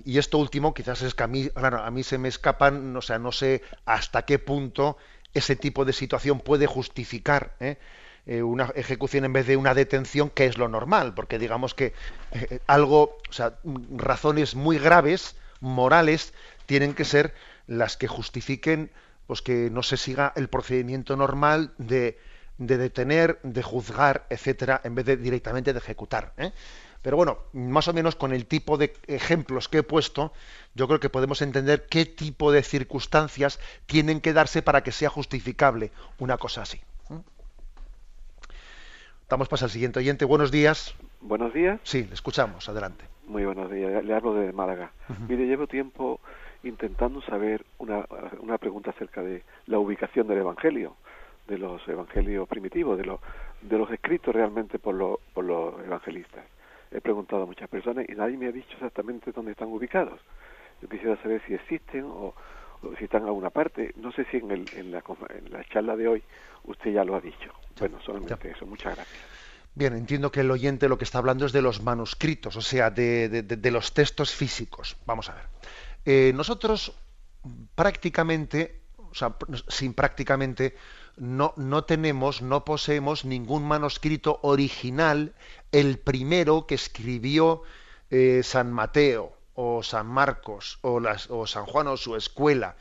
y 0.05 0.17
esto 0.17 0.37
último 0.37 0.73
quizás 0.73 1.01
es 1.01 1.13
que 1.13 1.23
a 1.23 1.27
mí 1.27 1.49
claro, 1.49 1.81
a 1.81 1.91
mí 1.91 2.03
se 2.03 2.17
me 2.17 2.29
escapan 2.29 2.95
o 2.95 3.01
sea 3.01 3.19
no 3.19 3.31
sé 3.31 3.61
hasta 3.85 4.23
qué 4.23 4.39
punto 4.39 4.97
ese 5.33 5.57
tipo 5.57 5.83
de 5.83 5.91
situación 5.91 6.39
puede 6.39 6.65
justificar 6.65 7.55
¿eh? 7.59 7.77
Eh, 8.27 8.41
una 8.41 8.71
ejecución 8.75 9.23
en 9.25 9.33
vez 9.33 9.45
de 9.45 9.55
una 9.55 9.75
detención, 9.75 10.31
que 10.31 10.45
es 10.45 10.57
lo 10.57 10.67
normal, 10.67 11.13
porque 11.13 11.37
digamos 11.37 11.75
que 11.75 11.93
eh, 12.31 12.59
algo, 12.65 13.17
o 13.29 13.33
sea, 13.33 13.59
razones 13.95 14.55
muy 14.55 14.79
graves, 14.79 15.35
morales, 15.59 16.33
tienen 16.65 16.93
que 16.95 17.05
ser 17.05 17.35
las 17.67 17.97
que 17.97 18.07
justifiquen 18.07 18.91
pues 19.27 19.41
que 19.41 19.69
no 19.71 19.83
se 19.83 19.97
siga 19.97 20.33
el 20.35 20.49
procedimiento 20.49 21.15
normal 21.15 21.73
de, 21.77 22.19
de 22.57 22.77
detener, 22.77 23.39
de 23.43 23.63
juzgar, 23.63 24.25
etcétera, 24.29 24.81
en 24.83 24.95
vez 24.95 25.05
de 25.05 25.17
directamente 25.17 25.73
de 25.73 25.79
ejecutar. 25.79 26.33
¿eh? 26.37 26.51
Pero 27.01 27.17
bueno, 27.17 27.39
más 27.53 27.87
o 27.87 27.93
menos 27.93 28.15
con 28.15 28.33
el 28.33 28.45
tipo 28.45 28.77
de 28.77 28.93
ejemplos 29.07 29.69
que 29.69 29.79
he 29.79 29.83
puesto, 29.83 30.33
yo 30.73 30.87
creo 30.87 30.99
que 30.99 31.09
podemos 31.09 31.41
entender 31.41 31.85
qué 31.87 32.05
tipo 32.05 32.51
de 32.51 32.63
circunstancias 32.63 33.59
tienen 33.85 34.21
que 34.21 34.33
darse 34.33 34.61
para 34.61 34.81
que 34.81 34.91
sea 34.91 35.09
justificable 35.09 35.91
una 36.17 36.37
cosa 36.37 36.63
así. 36.63 36.81
Damos 39.29 39.49
paso 39.49 39.65
al 39.65 39.71
siguiente 39.71 39.97
oyente. 39.99 40.23
Buenos 40.23 40.51
días. 40.51 40.95
Buenos 41.19 41.51
días. 41.51 41.79
Sí, 41.83 42.03
le 42.03 42.13
escuchamos. 42.13 42.69
Adelante. 42.69 43.05
Muy 43.25 43.43
buenos 43.43 43.71
días. 43.71 44.05
Le 44.05 44.13
hablo 44.13 44.35
de 44.35 44.53
Málaga. 44.53 44.91
Mire, 45.27 45.47
llevo 45.47 45.65
tiempo 45.65 46.19
intentando 46.61 47.21
saber 47.21 47.65
una, 47.79 48.05
una 48.39 48.59
pregunta 48.59 48.91
acerca 48.91 49.23
de 49.23 49.43
la 49.65 49.79
ubicación 49.79 50.27
del 50.27 50.39
Evangelio, 50.39 50.95
de 51.47 51.57
los 51.57 51.87
evangelios 51.87 52.47
primitivos, 52.47 52.99
de 52.99 53.05
los, 53.05 53.19
de 53.61 53.77
los 53.77 53.89
escritos 53.89 54.33
realmente 54.33 54.77
por, 54.77 54.93
los 54.93 55.17
por 55.33 55.43
los 55.43 55.83
evangelistas. 55.83 56.45
He 56.91 57.01
preguntado 57.01 57.43
a 57.43 57.45
muchas 57.47 57.67
personas 57.67 58.05
y 58.07 58.13
nadie 58.13 58.37
me 58.37 58.47
ha 58.47 58.51
dicho 58.51 58.73
exactamente 58.73 59.31
dónde 59.31 59.53
están 59.53 59.69
ubicados. 59.69 60.19
Yo 60.83 60.87
quisiera 60.87 61.19
saber 61.23 61.41
si 61.47 61.55
existen 61.55 62.05
o, 62.05 62.35
si 62.99 63.05
están 63.05 63.23
en 63.23 63.29
alguna 63.29 63.49
parte. 63.49 63.91
No 63.95 64.11
sé 64.11 64.25
si 64.25 64.37
en, 64.37 64.51
el, 64.51 64.65
en, 64.75 64.91
la, 64.91 65.03
en 65.29 65.51
la 65.51 65.63
charla 65.65 65.95
de 65.95 66.07
hoy 66.07 66.23
usted 66.67 66.91
ya 66.91 67.03
lo 67.03 67.15
ha 67.15 67.21
dicho. 67.21 67.51
Bueno, 67.79 67.99
solamente 68.05 68.51
eso. 68.51 68.65
Muchas 68.65 68.95
gracias. 68.95 69.19
Bien, 69.73 69.93
entiendo 69.93 70.31
que 70.31 70.39
el 70.39 70.51
oyente 70.51 70.87
lo 70.87 70.97
que 70.97 71.03
está 71.03 71.17
hablando 71.17 71.45
es 71.45 71.51
de 71.51 71.61
los 71.61 71.81
manuscritos, 71.81 72.55
o 72.55 72.61
sea, 72.61 72.91
de, 72.91 73.69
los 73.71 73.93
textos 73.93 74.33
físicos. 74.33 74.95
Vamos 75.05 75.29
a 75.29 75.35
ver. 75.35 75.45
Eh, 76.05 76.31
nosotros 76.33 76.93
prácticamente, 77.75 78.81
o 78.97 79.13
sea, 79.13 79.35
sin 79.67 79.93
prácticamente, 79.93 80.77
no, 81.17 81.53
no 81.57 81.83
tenemos, 81.83 82.41
no 82.41 82.63
poseemos 82.63 83.25
ningún 83.25 83.67
manuscrito 83.67 84.39
original, 84.43 85.33
el 85.73 85.99
primero 85.99 86.67
que 86.67 86.75
escribió 86.75 87.63
eh, 88.09 88.41
San 88.43 88.71
Mateo 88.71 89.33
o 89.55 89.83
San 89.83 90.07
Marcos 90.07 90.79
o, 90.81 90.99
las, 90.99 91.29
o 91.29 91.47
San 91.47 91.65
Juan 91.65 91.87
o 91.87 91.97
su 91.97 92.15
escuela. 92.15 92.75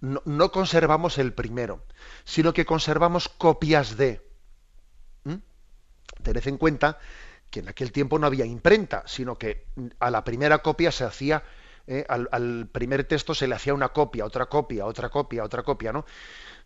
No 0.00 0.52
conservamos 0.52 1.18
el 1.18 1.32
primero, 1.32 1.82
sino 2.24 2.52
que 2.52 2.64
conservamos 2.64 3.28
copias 3.28 3.96
de. 3.96 4.26
Tened 6.22 6.46
en 6.46 6.58
cuenta 6.58 6.98
que 7.50 7.60
en 7.60 7.68
aquel 7.68 7.92
tiempo 7.92 8.18
no 8.18 8.26
había 8.26 8.44
imprenta, 8.44 9.04
sino 9.06 9.38
que 9.38 9.66
a 10.00 10.10
la 10.10 10.24
primera 10.24 10.58
copia 10.58 10.92
se 10.92 11.04
hacía, 11.04 11.42
eh, 11.86 12.04
al, 12.08 12.68
primer 12.70 13.04
texto 13.04 13.34
se 13.34 13.46
le 13.46 13.54
hacía 13.54 13.74
una 13.74 13.90
copia, 13.90 14.24
otra 14.24 14.46
copia, 14.46 14.86
otra 14.86 15.08
copia, 15.08 15.44
otra 15.44 15.62
copia, 15.62 15.92
¿no? 15.92 16.04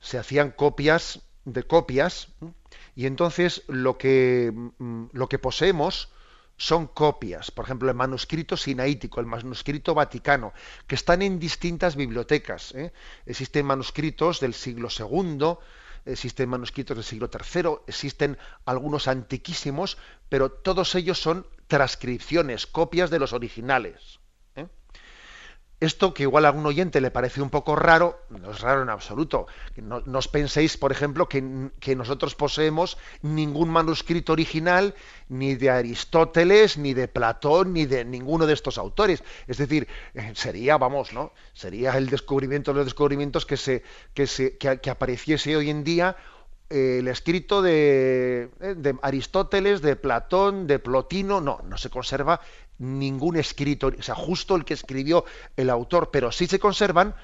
Se 0.01 0.19
hacían 0.19 0.51
copias 0.51 1.21
de 1.45 1.63
copias, 1.65 2.29
y 2.95 3.07
entonces 3.07 3.63
lo 3.69 3.99
que, 3.99 4.53
mm, 4.53 5.07
lo 5.13 5.29
que 5.29 5.39
poseemos 5.39 6.13
son 6.63 6.87
copias, 6.87 7.51
por 7.51 7.65
ejemplo, 7.65 7.91
el 7.91 7.97
manuscrito 7.97 8.57
sinaítico, 8.57 9.19
el 9.19 9.27
manuscrito 9.27 9.95
vaticano, 9.95 10.53
que 10.87 10.95
están 10.95 11.21
en 11.21 11.41
distintas 11.41 11.97
bibliotecas. 11.97 12.73
¿eh? 12.77 12.93
Existen 13.27 13.67
manuscritos 13.67 14.39
del 14.39 14.55
siglo 14.55 14.89
II, 14.97 15.57
existen 16.07 16.49
manuscritos 16.49 16.97
del 16.97 17.05
siglo 17.05 17.29
III, 17.29 17.83
existen 17.89 18.39
algunos 18.65 19.09
antiquísimos, 19.09 19.99
pero 20.29 20.53
todos 20.53 20.95
ellos 20.95 21.21
son 21.21 21.49
transcripciones, 21.67 22.69
copias 22.69 23.11
de 23.11 23.19
los 23.19 23.33
originales. 23.33 24.21
Esto 25.83 26.15
que 26.15 26.23
igual 26.23 26.45
a 26.45 26.49
algún 26.51 26.65
oyente 26.65 27.01
le 27.01 27.11
parece 27.11 27.43
un 27.43 27.51
poco 27.51 27.75
raro, 27.75 28.23
no 28.31 28.53
es 28.53 28.61
raro 28.61 28.83
en 28.83 28.89
absoluto. 28.89 29.49
No, 29.75 30.01
os 30.17 30.29
penséis, 30.29 30.77
por 30.77 30.93
ejemplo, 30.93 31.29
que, 31.29 31.43
nosotros 31.97 32.37
poseemos 32.37 32.99
ningún 33.21 33.69
manuscrito 33.69 34.33
original 34.33 34.95
ni 35.29 35.57
de 35.57 35.71
Aristóteles, 35.71 36.79
ni 36.79 36.95
de 36.95 37.09
Platón, 37.09 37.73
ni 37.73 37.85
de 37.87 38.05
ninguno 38.05 38.47
de 38.47 38.55
estos 38.55 38.79
autores. 38.79 39.25
Es 39.49 39.57
decir, 39.57 39.89
eh, 40.15 40.31
sería, 40.37 40.79
vamos, 40.79 41.13
¿no? 41.13 41.33
Sería 41.53 41.99
el 41.99 42.09
descubrimiento 42.09 42.71
de 42.71 42.77
los 42.77 42.87
descubrimientos 42.87 43.45
que, 43.45 43.57
se, 43.57 43.83
que, 44.15 44.29
se, 44.29 44.57
que, 44.59 44.89
apareciese 44.89 45.57
hoy 45.57 45.69
en 45.69 45.83
día 45.83 46.17
eh, 46.71 46.99
el 47.01 47.09
escrito 47.09 47.61
de, 47.61 48.51
eh, 48.61 48.75
de, 48.77 48.97
Aristóteles, 49.03 49.83
de 49.83 49.97
Platón, 49.97 50.69
de 50.69 50.79
Plotino, 50.79 51.41
no, 51.41 51.61
no 51.69 51.77
se 51.77 51.91
conserva 51.91 52.41
ningún 52.83 53.37
escrito, 53.37 53.93
o 53.97 54.03
sea, 54.03 54.15
justo 54.15 54.57
el 54.57 54.65
que 54.65 54.75
escribió 54.75 55.25
el 55.57 55.71
autor, 55.71 56.11
pero 56.11 56.33
sí 56.33 56.47
se 56.47 56.59
conservan 56.59 57.15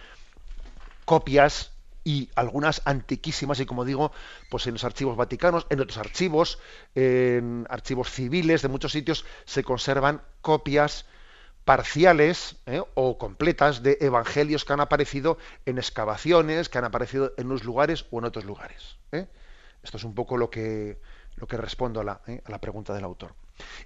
copias 1.05 1.73
y 2.05 2.31
algunas 2.37 2.81
antiquísimas 2.85 3.61
y 3.61 3.67
como 3.67 3.85
digo 3.85 4.13
pues 4.51 4.67
en 4.67 4.75
los 4.75 4.85
archivos 4.85 5.17
vaticanos 5.17 5.67
en 5.69 5.81
otros 5.81 5.99
archivos 5.99 6.59
en 6.95 7.67
archivos 7.69 8.11
civiles 8.11 8.63
de 8.63 8.69
muchos 8.69 8.93
sitios 8.93 9.27
se 9.45 9.65
conservan 9.65 10.23
copias 10.41 11.05
parciales 11.65 12.57
¿eh? 12.67 12.83
o 12.95 13.19
completas 13.19 13.83
de 13.83 13.99
evangelios 14.01 14.65
que 14.65 14.73
han 14.73 14.81
aparecido 14.81 15.39
en 15.67 15.77
excavaciones 15.77 16.69
que 16.69 16.79
han 16.79 16.85
aparecido 16.85 17.35
en 17.37 17.47
unos 17.47 17.65
lugares 17.65 18.07
o 18.11 18.21
en 18.21 18.25
otros 18.25 18.45
lugares 18.45 18.97
¿eh? 19.13 19.27
esto 19.83 19.99
es 19.99 20.05
un 20.05 20.15
poco 20.15 20.37
lo 20.37 20.49
que 20.49 20.99
lo 21.37 21.47
que 21.47 21.57
respondo 21.57 22.01
a 22.01 22.05
la, 22.05 22.21
¿eh? 22.27 22.41
a 22.45 22.51
la 22.51 22.59
pregunta 22.59 22.95
del 22.95 23.05
autor 23.05 23.35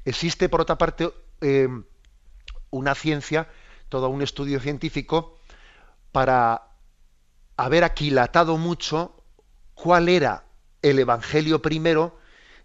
existe 0.05 0.49
por 0.49 0.61
otra 0.61 0.79
parte 0.79 1.11
una 2.71 2.95
ciencia 2.95 3.49
todo 3.89 4.09
un 4.09 4.23
estudio 4.23 4.59
científico 4.61 5.39
para 6.13 6.63
haber 7.57 7.85
aquilatado 7.85 8.57
mucho 8.57 9.23
cuál 9.75 10.09
era 10.09 10.45
el 10.81 10.99
Evangelio 10.99 11.61
primero 11.61 12.19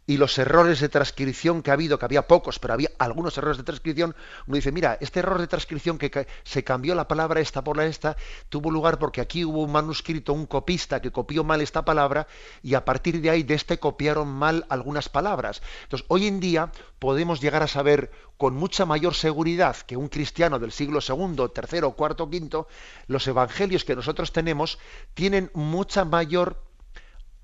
y 0.10 0.16
los 0.16 0.38
errores 0.40 0.80
de 0.80 0.88
transcripción 0.88 1.62
que 1.62 1.70
ha 1.70 1.74
habido, 1.74 2.00
que 2.00 2.06
había 2.06 2.28
pocos, 2.28 2.60
pero 2.60 2.74
había 2.74 2.90
algunos 2.98 3.38
errores 3.38 3.58
de 3.58 3.64
transcripción, 3.64 4.16
uno 4.48 4.56
dice, 4.56 4.72
mira, 4.72 4.98
este 5.02 5.20
error 5.20 5.38
de 5.38 5.48
transcripción 5.48 5.98
que 5.98 6.28
se 6.44 6.64
cambió 6.64 6.96
la 6.96 7.10
palabra 7.10 7.42
esta 7.42 7.62
por 7.62 7.76
la 7.76 7.86
esta, 7.86 8.16
tuvo 8.48 8.72
lugar 8.72 9.00
porque 9.00 9.20
aquí 9.20 9.44
hubo 9.44 9.64
un 9.64 9.72
manuscrito, 9.74 10.32
un 10.32 10.46
copista 10.46 11.02
que 11.02 11.12
copió 11.12 11.44
mal 11.44 11.60
esta 11.60 11.84
palabra 11.84 12.26
y 12.64 12.76
a 12.76 12.86
partir 12.86 13.20
de 13.20 13.30
ahí 13.30 13.44
de 13.44 13.56
este 13.56 13.80
copiaron 13.80 14.30
mal 14.30 14.66
algunas 14.70 15.10
palabras. 15.10 15.62
Entonces, 15.84 16.06
hoy 16.08 16.28
en 16.28 16.40
día 16.40 16.72
podemos 17.00 17.42
llegar 17.42 17.62
a 17.62 17.68
saber 17.68 18.10
con 18.38 18.56
mucha 18.56 18.86
mayor 18.86 19.14
seguridad 19.14 19.76
que 19.76 19.98
un 19.98 20.08
cristiano 20.08 20.58
del 20.58 20.72
siglo 20.72 21.02
segundo, 21.02 21.50
tercero, 21.50 21.92
cuarto, 21.92 22.30
quinto, 22.30 22.70
los 23.08 23.28
evangelios 23.28 23.84
que 23.84 23.96
nosotros 23.96 24.32
tenemos 24.32 24.80
tienen 25.16 25.52
mucha 25.54 26.06
mayor 26.06 26.64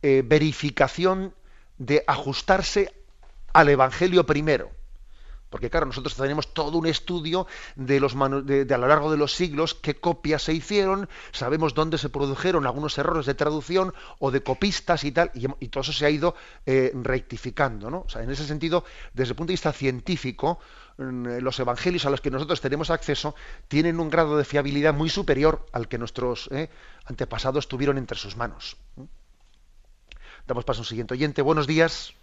eh, 0.01 0.23
verificación 0.25 1.33
de 1.77 2.03
ajustarse 2.07 2.93
al 3.53 3.69
Evangelio 3.69 4.25
primero. 4.25 4.71
Porque 5.53 5.69
claro, 5.69 5.85
nosotros 5.85 6.15
tenemos 6.15 6.51
todo 6.51 6.79
un 6.79 6.87
estudio 6.87 7.45
de, 7.75 7.99
los 7.99 8.15
de, 8.43 8.67
a 8.73 8.77
lo 8.79 8.87
largo 8.87 9.11
de 9.11 9.17
los 9.17 9.35
siglos 9.35 9.75
qué 9.75 9.93
copias 9.93 10.41
se 10.41 10.51
hicieron, 10.51 11.07
sabemos 11.31 11.75
dónde 11.75 11.99
se 11.99 12.09
produjeron 12.09 12.65
algunos 12.65 12.97
errores 12.97 13.27
de 13.27 13.35
traducción 13.35 13.93
o 14.17 14.31
de 14.31 14.41
copistas 14.41 15.03
y 15.03 15.11
tal, 15.11 15.29
y, 15.35 15.67
todo 15.67 15.81
eso 15.81 15.93
se 15.93 16.07
ha 16.07 16.09
ido 16.09 16.33
eh, 16.65 16.91
rectificando. 16.95 17.91
¿no? 17.91 18.07
En 18.15 18.31
ese 18.31 18.47
sentido, 18.47 18.83
desde 19.13 19.33
el 19.33 19.35
punto 19.35 19.49
de 19.49 19.53
vista 19.53 19.71
científico, 19.71 20.57
mm, 20.97 21.37
los 21.41 21.59
evangelios 21.59 22.07
a 22.07 22.09
los 22.09 22.21
que 22.21 22.31
nosotros 22.31 22.59
tenemos 22.59 22.89
acceso 22.89 23.35
tienen 23.67 23.99
un 23.99 24.09
grado 24.09 24.37
de 24.37 24.45
fiabilidad 24.45 24.95
muy 24.95 25.11
superior 25.11 25.67
al 25.71 25.87
que 25.87 25.99
nuestros 25.99 26.49
eh, 26.51 26.71
antepasados 27.05 27.67
tuvieron 27.67 27.99
entre 27.99 28.17
sus 28.17 28.37
manos. 28.37 28.75
Damos 30.47 30.65
paso 30.65 30.81
a 30.81 30.83
un 30.83 30.85
siguiente 30.85 31.13
oyente. 31.13 31.41
Buenos 31.41 31.67
días. 31.67 32.13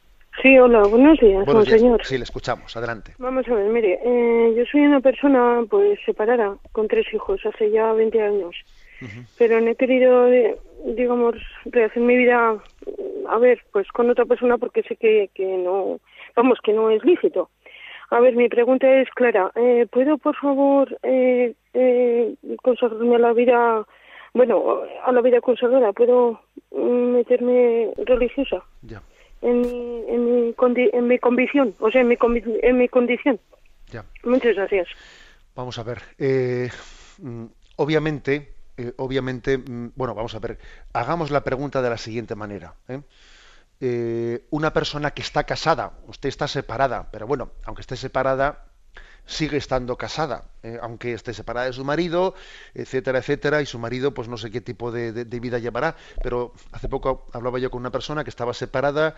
Sí, 0.42 0.58
hola, 0.58 0.82
buenos 0.86 1.18
días, 1.18 1.44
señor. 1.66 2.04
Sí, 2.04 2.16
le 2.16 2.24
escuchamos. 2.24 2.76
Adelante. 2.76 3.14
Vamos 3.18 3.46
a 3.48 3.54
ver, 3.54 3.68
mire, 3.68 3.98
eh, 4.04 4.54
yo 4.56 4.64
soy 4.70 4.82
una 4.82 5.00
persona 5.00 5.62
pues 5.68 5.98
separada 6.06 6.56
con 6.72 6.86
tres 6.86 7.06
hijos 7.12 7.40
hace 7.44 7.70
ya 7.70 7.92
20 7.92 8.22
años. 8.22 8.56
Pero 9.38 9.60
no 9.62 9.70
he 9.70 9.76
querido, 9.76 10.26
digamos, 10.84 11.34
rehacer 11.64 12.02
mi 12.02 12.18
vida, 12.18 12.56
a 13.28 13.38
ver, 13.38 13.62
pues 13.72 13.88
con 13.88 14.10
otra 14.10 14.26
persona 14.26 14.58
porque 14.58 14.82
sé 14.82 14.96
que, 14.96 15.30
que 15.34 15.46
no, 15.46 16.00
vamos, 16.36 16.58
que 16.62 16.74
no 16.74 16.90
es 16.90 17.02
lícito. 17.02 17.48
A 18.10 18.20
ver, 18.20 18.36
mi 18.36 18.48
pregunta 18.48 18.86
es 19.00 19.08
clara. 19.10 19.52
Eh, 19.54 19.86
¿Puedo, 19.90 20.18
por 20.18 20.36
favor, 20.36 20.98
eh, 21.02 21.54
eh, 21.72 22.34
consagrarme 22.62 23.16
a 23.16 23.20
la 23.20 23.32
vida 23.32 23.86
bueno, 24.32 24.82
a 25.04 25.12
la 25.12 25.20
vida 25.20 25.40
consagrada, 25.40 25.92
puedo 25.92 26.40
meterme 26.72 27.92
religiosa. 27.96 28.62
Ya. 28.82 29.02
En 29.42 29.60
mi, 29.60 30.04
en 30.08 30.24
mi, 30.24 30.54
en 30.92 31.08
mi 31.08 31.18
convicción, 31.18 31.74
o 31.80 31.90
sea, 31.90 32.02
en 32.02 32.08
mi, 32.08 32.16
en 32.62 32.78
mi 32.78 32.88
condición. 32.88 33.40
Ya. 33.90 34.04
Muchas 34.24 34.54
gracias. 34.54 34.88
Vamos 35.54 35.78
a 35.78 35.82
ver. 35.82 36.02
Eh, 36.18 36.68
mm, 37.18 37.44
obviamente, 37.76 38.54
eh, 38.76 38.92
obviamente, 38.96 39.58
mm, 39.58 39.92
bueno, 39.96 40.14
vamos 40.14 40.34
a 40.34 40.38
ver. 40.38 40.58
Hagamos 40.92 41.30
la 41.30 41.42
pregunta 41.42 41.82
de 41.82 41.90
la 41.90 41.98
siguiente 41.98 42.34
manera. 42.34 42.74
¿eh? 42.88 43.00
una 44.50 44.74
persona 44.74 45.12
que 45.12 45.22
está 45.22 45.44
casada, 45.44 45.94
usted 46.06 46.28
está 46.28 46.46
separada, 46.46 47.08
pero 47.10 47.26
bueno, 47.26 47.52
aunque 47.64 47.80
esté 47.80 47.96
separada, 47.96 48.66
sigue 49.30 49.58
estando 49.58 49.96
casada, 49.96 50.44
eh, 50.62 50.78
aunque 50.82 51.12
esté 51.14 51.32
separada 51.32 51.66
de 51.66 51.72
su 51.72 51.84
marido, 51.84 52.34
etcétera, 52.74 53.20
etcétera, 53.20 53.62
y 53.62 53.66
su 53.66 53.78
marido, 53.78 54.12
pues 54.12 54.28
no 54.28 54.36
sé 54.36 54.50
qué 54.50 54.60
tipo 54.60 54.90
de, 54.90 55.12
vida 55.24 55.58
llevará, 55.58 55.96
pero 56.22 56.52
hace 56.72 56.88
poco 56.88 57.28
hablaba 57.32 57.58
yo 57.60 57.70
con 57.70 57.80
una 57.80 57.92
persona 57.92 58.24
que 58.24 58.30
estaba 58.30 58.52
separada 58.52 59.14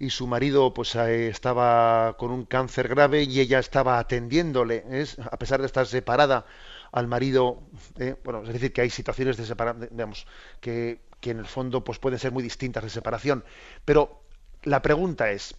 y 0.00 0.10
su 0.10 0.26
marido 0.26 0.74
pues 0.74 0.96
eh, 0.96 1.28
estaba 1.28 2.16
con 2.18 2.32
un 2.32 2.44
cáncer 2.46 2.88
grave 2.88 3.22
y 3.22 3.38
ella 3.38 3.60
estaba 3.60 4.00
atendiéndole, 4.00 4.84
a 5.30 5.38
pesar 5.38 5.60
de 5.60 5.66
estar 5.66 5.86
separada 5.86 6.46
al 6.90 7.06
marido, 7.06 7.62
eh, 7.98 8.16
bueno, 8.24 8.42
es 8.42 8.52
decir, 8.52 8.72
que 8.72 8.80
hay 8.80 8.90
situaciones 8.90 9.36
de 9.36 9.46
separación, 9.46 9.88
digamos, 9.92 10.26
que, 10.60 11.00
que 11.20 11.30
en 11.30 11.38
el 11.38 11.46
fondo 11.46 11.84
pues 11.84 12.00
pueden 12.00 12.18
ser 12.18 12.32
muy 12.32 12.42
distintas 12.42 12.82
de 12.82 12.90
separación, 12.90 13.44
pero 13.84 14.20
la 14.64 14.82
pregunta 14.82 15.30
es, 15.30 15.54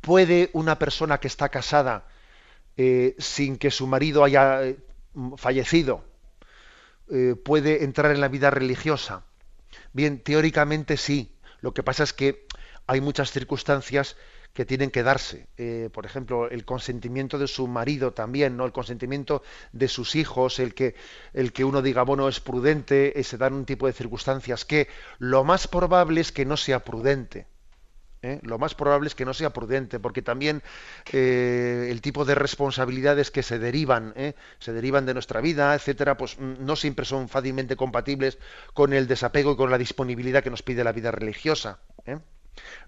¿puede 0.00 0.50
una 0.52 0.80
persona 0.80 1.18
que 1.18 1.28
está 1.28 1.48
casada 1.48 2.06
eh, 2.76 3.14
sin 3.18 3.56
que 3.56 3.70
su 3.70 3.86
marido 3.86 4.24
haya 4.24 4.64
eh, 4.64 4.76
fallecido, 5.36 6.04
eh, 7.08 7.36
puede 7.36 7.84
entrar 7.84 8.10
en 8.10 8.20
la 8.20 8.28
vida 8.28 8.50
religiosa. 8.50 9.24
Bien, 9.92 10.18
teóricamente 10.20 10.96
sí. 10.96 11.36
Lo 11.60 11.72
que 11.72 11.84
pasa 11.84 12.02
es 12.02 12.12
que 12.12 12.46
hay 12.86 13.00
muchas 13.00 13.30
circunstancias 13.30 14.16
que 14.52 14.64
tienen 14.64 14.90
que 14.90 15.02
darse. 15.02 15.48
por 15.92 16.06
ejemplo, 16.06 16.48
el 16.48 16.64
consentimiento 16.64 17.38
de 17.38 17.48
su 17.48 17.66
marido 17.66 18.12
también, 18.12 18.56
¿no? 18.56 18.64
El 18.64 18.72
consentimiento 18.72 19.42
de 19.72 19.88
sus 19.88 20.14
hijos, 20.14 20.60
el 20.60 20.74
que, 20.74 20.94
el 21.32 21.52
que 21.52 21.64
uno 21.64 21.82
diga, 21.82 22.02
bueno, 22.02 22.28
es 22.28 22.38
prudente, 22.38 23.20
se 23.24 23.36
dan 23.36 23.54
un 23.54 23.64
tipo 23.64 23.88
de 23.88 23.92
circunstancias 23.92 24.64
que 24.64 24.86
lo 25.18 25.42
más 25.42 25.66
probable 25.66 26.20
es 26.20 26.30
que 26.30 26.44
no 26.44 26.56
sea 26.56 26.84
prudente. 26.84 27.48
¿Eh? 28.24 28.40
lo 28.42 28.58
más 28.58 28.74
probable 28.74 29.08
es 29.08 29.14
que 29.14 29.24
no 29.24 29.34
sea 29.34 29.50
prudente, 29.50 30.00
porque 30.00 30.22
también 30.22 30.62
eh, 31.12 31.88
el 31.90 32.00
tipo 32.00 32.24
de 32.24 32.34
responsabilidades 32.34 33.30
que 33.30 33.42
se 33.42 33.58
derivan, 33.58 34.12
¿eh? 34.16 34.34
se 34.58 34.72
derivan 34.72 35.06
de 35.06 35.14
nuestra 35.14 35.40
vida, 35.40 35.74
etcétera, 35.74 36.16
pues 36.16 36.38
mm, 36.38 36.64
no 36.64 36.74
siempre 36.74 37.04
son 37.04 37.28
fácilmente 37.28 37.76
compatibles 37.76 38.38
con 38.72 38.92
el 38.92 39.06
desapego 39.06 39.52
y 39.52 39.56
con 39.56 39.70
la 39.70 39.78
disponibilidad 39.78 40.42
que 40.42 40.50
nos 40.50 40.62
pide 40.62 40.82
la 40.82 40.92
vida 40.92 41.10
religiosa. 41.10 41.78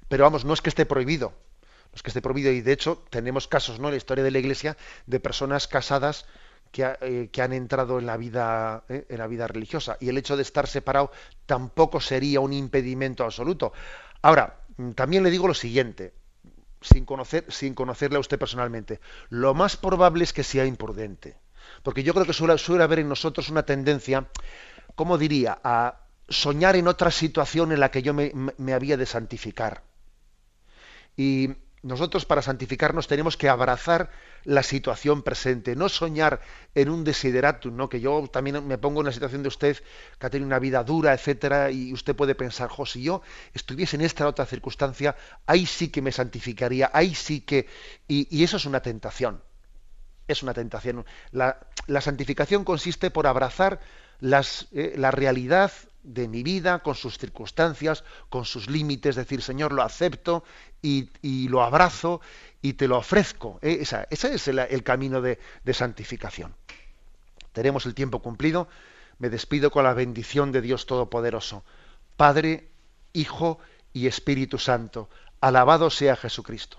Pero 0.09 0.24
vamos, 0.24 0.45
no 0.45 0.55
es 0.55 0.62
que 0.62 0.70
esté 0.70 0.87
prohibido, 0.87 1.30
no 1.30 1.95
es 1.95 2.03
que 2.03 2.11
esté 2.11 2.22
prohibido, 2.22 2.51
y 2.53 2.61
de 2.61 2.72
hecho 2.72 3.05
tenemos 3.11 3.49
casos, 3.49 3.78
¿no? 3.78 3.89
En 3.89 3.93
la 3.95 3.99
historia 3.99 4.24
de 4.24 4.30
la 4.30 4.39
Iglesia 4.39 4.76
de 5.07 5.20
personas 5.20 5.66
casadas 5.66 6.26
que, 6.70 7.28
que, 7.32 7.43
han 7.43 7.53
entrado 7.53 7.99
en 7.99 8.07
la 8.07 8.16
vida 8.16 8.84
en 8.89 9.18
la 9.18 9.26
vida 9.26 9.47
religiosa 9.47 9.97
y 10.01 10.09
el 10.09 10.18
hecho 10.18 10.37
de 10.37 10.43
estar 10.43 10.66
separado 10.66 11.11
tampoco 11.47 12.01
sería 12.01 12.41
un 12.41 12.53
impedimento 12.53 13.24
absoluto. 13.24 13.72
Ahora, 14.22 14.66
también 14.95 15.22
le 15.22 15.31
digo 15.31 15.49
lo 15.49 15.55
siguiente, 15.55 16.12
sin, 16.81 17.05
conocer, 17.05 17.45
sin 17.49 17.74
conocerle 17.74 18.16
a 18.16 18.20
usted 18.20 18.39
personalmente. 18.39 19.01
Lo 19.29 19.55
más 19.55 19.77
probable 19.77 20.24
es 20.24 20.33
que 20.33 20.43
sea 20.43 20.66
imprudente. 20.66 21.37
Porque 21.83 22.03
yo 22.03 22.14
creo 22.14 22.27
que 22.27 22.33
suele, 22.33 22.59
suele 22.59 22.85
haber 22.85 23.01
en 23.01 23.09
nosotros 23.09 23.49
una 23.49 23.64
tendencia, 23.64 24.27
¿cómo 24.95 25.18
diría?, 25.18 25.59
a 25.62 26.01
soñar 26.29 26.77
en 26.77 26.89
otra 26.89 27.11
situación 27.11 27.72
en 27.72 27.81
la 27.81 27.91
que 27.91 28.03
yo 28.03 28.12
me, 28.12 28.33
me 28.57 28.72
había 28.72 28.97
de 28.97 29.07
santificar. 29.07 29.83
Y 31.16 31.55
nosotros 31.87 32.24
para 32.24 32.43
santificarnos 32.43 33.07
tenemos 33.07 33.37
que 33.37 33.49
abrazar 33.49 34.11
la 34.45 34.62
situación 34.62 35.22
presente, 35.22 35.76
no 35.76 35.89
soñar 35.89 36.41
en 36.74 36.91
un 36.91 37.05
desideratum, 37.05 37.76
¿no? 37.76 37.89
Que 37.89 38.01
yo 38.01 38.28
también 38.30 38.66
me 38.66 38.76
pongo 38.76 39.01
en 39.01 39.07
la 39.07 39.12
situación 39.12 39.43
de 39.43 39.49
usted 39.49 39.76
que 40.18 40.26
ha 40.26 40.30
tenido 40.30 40.47
una 40.47 40.59
vida 40.59 40.82
dura, 40.82 41.14
etcétera, 41.14 41.70
y 41.70 41.93
usted 41.93 42.16
puede 42.16 42.34
pensar, 42.34 42.68
jo, 42.70 42.87
si 42.87 43.05
yo 43.05 43.22
estuviese 43.55 43.97
en 43.97 44.03
esta 44.03 44.26
otra 44.26 44.47
circunstancia, 44.47 45.14
ahí 45.47 45.64
sí 45.64 45.89
que 45.89 46.03
me 46.03 46.11
santificaría, 46.11 46.91
ahí 46.93 47.14
sí 47.14 47.41
que. 47.41 47.68
Y, 48.09 48.43
eso 48.43 48.57
es 48.57 48.66
una 48.66 48.80
tentación. 48.80 49.43
Es 50.26 50.43
una 50.43 50.55
tentación. 50.55 51.07
La, 51.30 51.57
santificación 52.01 52.64
consiste 52.64 53.12
por 53.12 53.28
abrazar 53.28 53.80
las, 54.18 54.66
eh, 54.72 54.95
la 54.97 55.12
realidad 55.12 55.70
de 56.07 56.29
mi 56.29 56.43
vida, 56.43 56.79
con 56.79 56.95
sus 56.95 57.19
circunstancias, 57.19 58.05
con 58.29 58.45
sus 58.45 58.71
límites, 58.71 59.17
decir, 59.17 59.43
Señor, 59.43 59.73
lo 59.73 59.83
acepto 59.83 60.45
y, 60.81 61.11
lo 61.49 61.63
abrazo 61.63 62.21
y 62.63 62.75
te 62.75 62.89
lo 62.89 62.99
ofrezco. 62.99 63.59
¿eh? 63.61 63.85
ese 64.11 64.35
es 64.35 64.49
el, 64.49 64.83
camino 64.83 65.21
de, 65.21 65.39
de, 65.65 65.75
santificación. 65.75 66.55
Tenemos 67.53 67.87
el 67.87 67.95
tiempo 67.95 68.21
cumplido. 68.21 68.69
Me 69.19 69.31
despido 69.31 69.71
con 69.71 69.85
la 69.85 69.95
bendición 69.95 70.53
de 70.53 70.61
Dios 70.61 70.87
Todopoderoso. 70.87 71.65
Padre, 72.17 72.69
Hijo 73.13 73.59
y 73.93 74.07
Espíritu 74.07 74.59
Santo. 74.59 75.09
Alabado 75.41 75.91
sea 75.91 76.17
Jesucristo. 76.17 76.79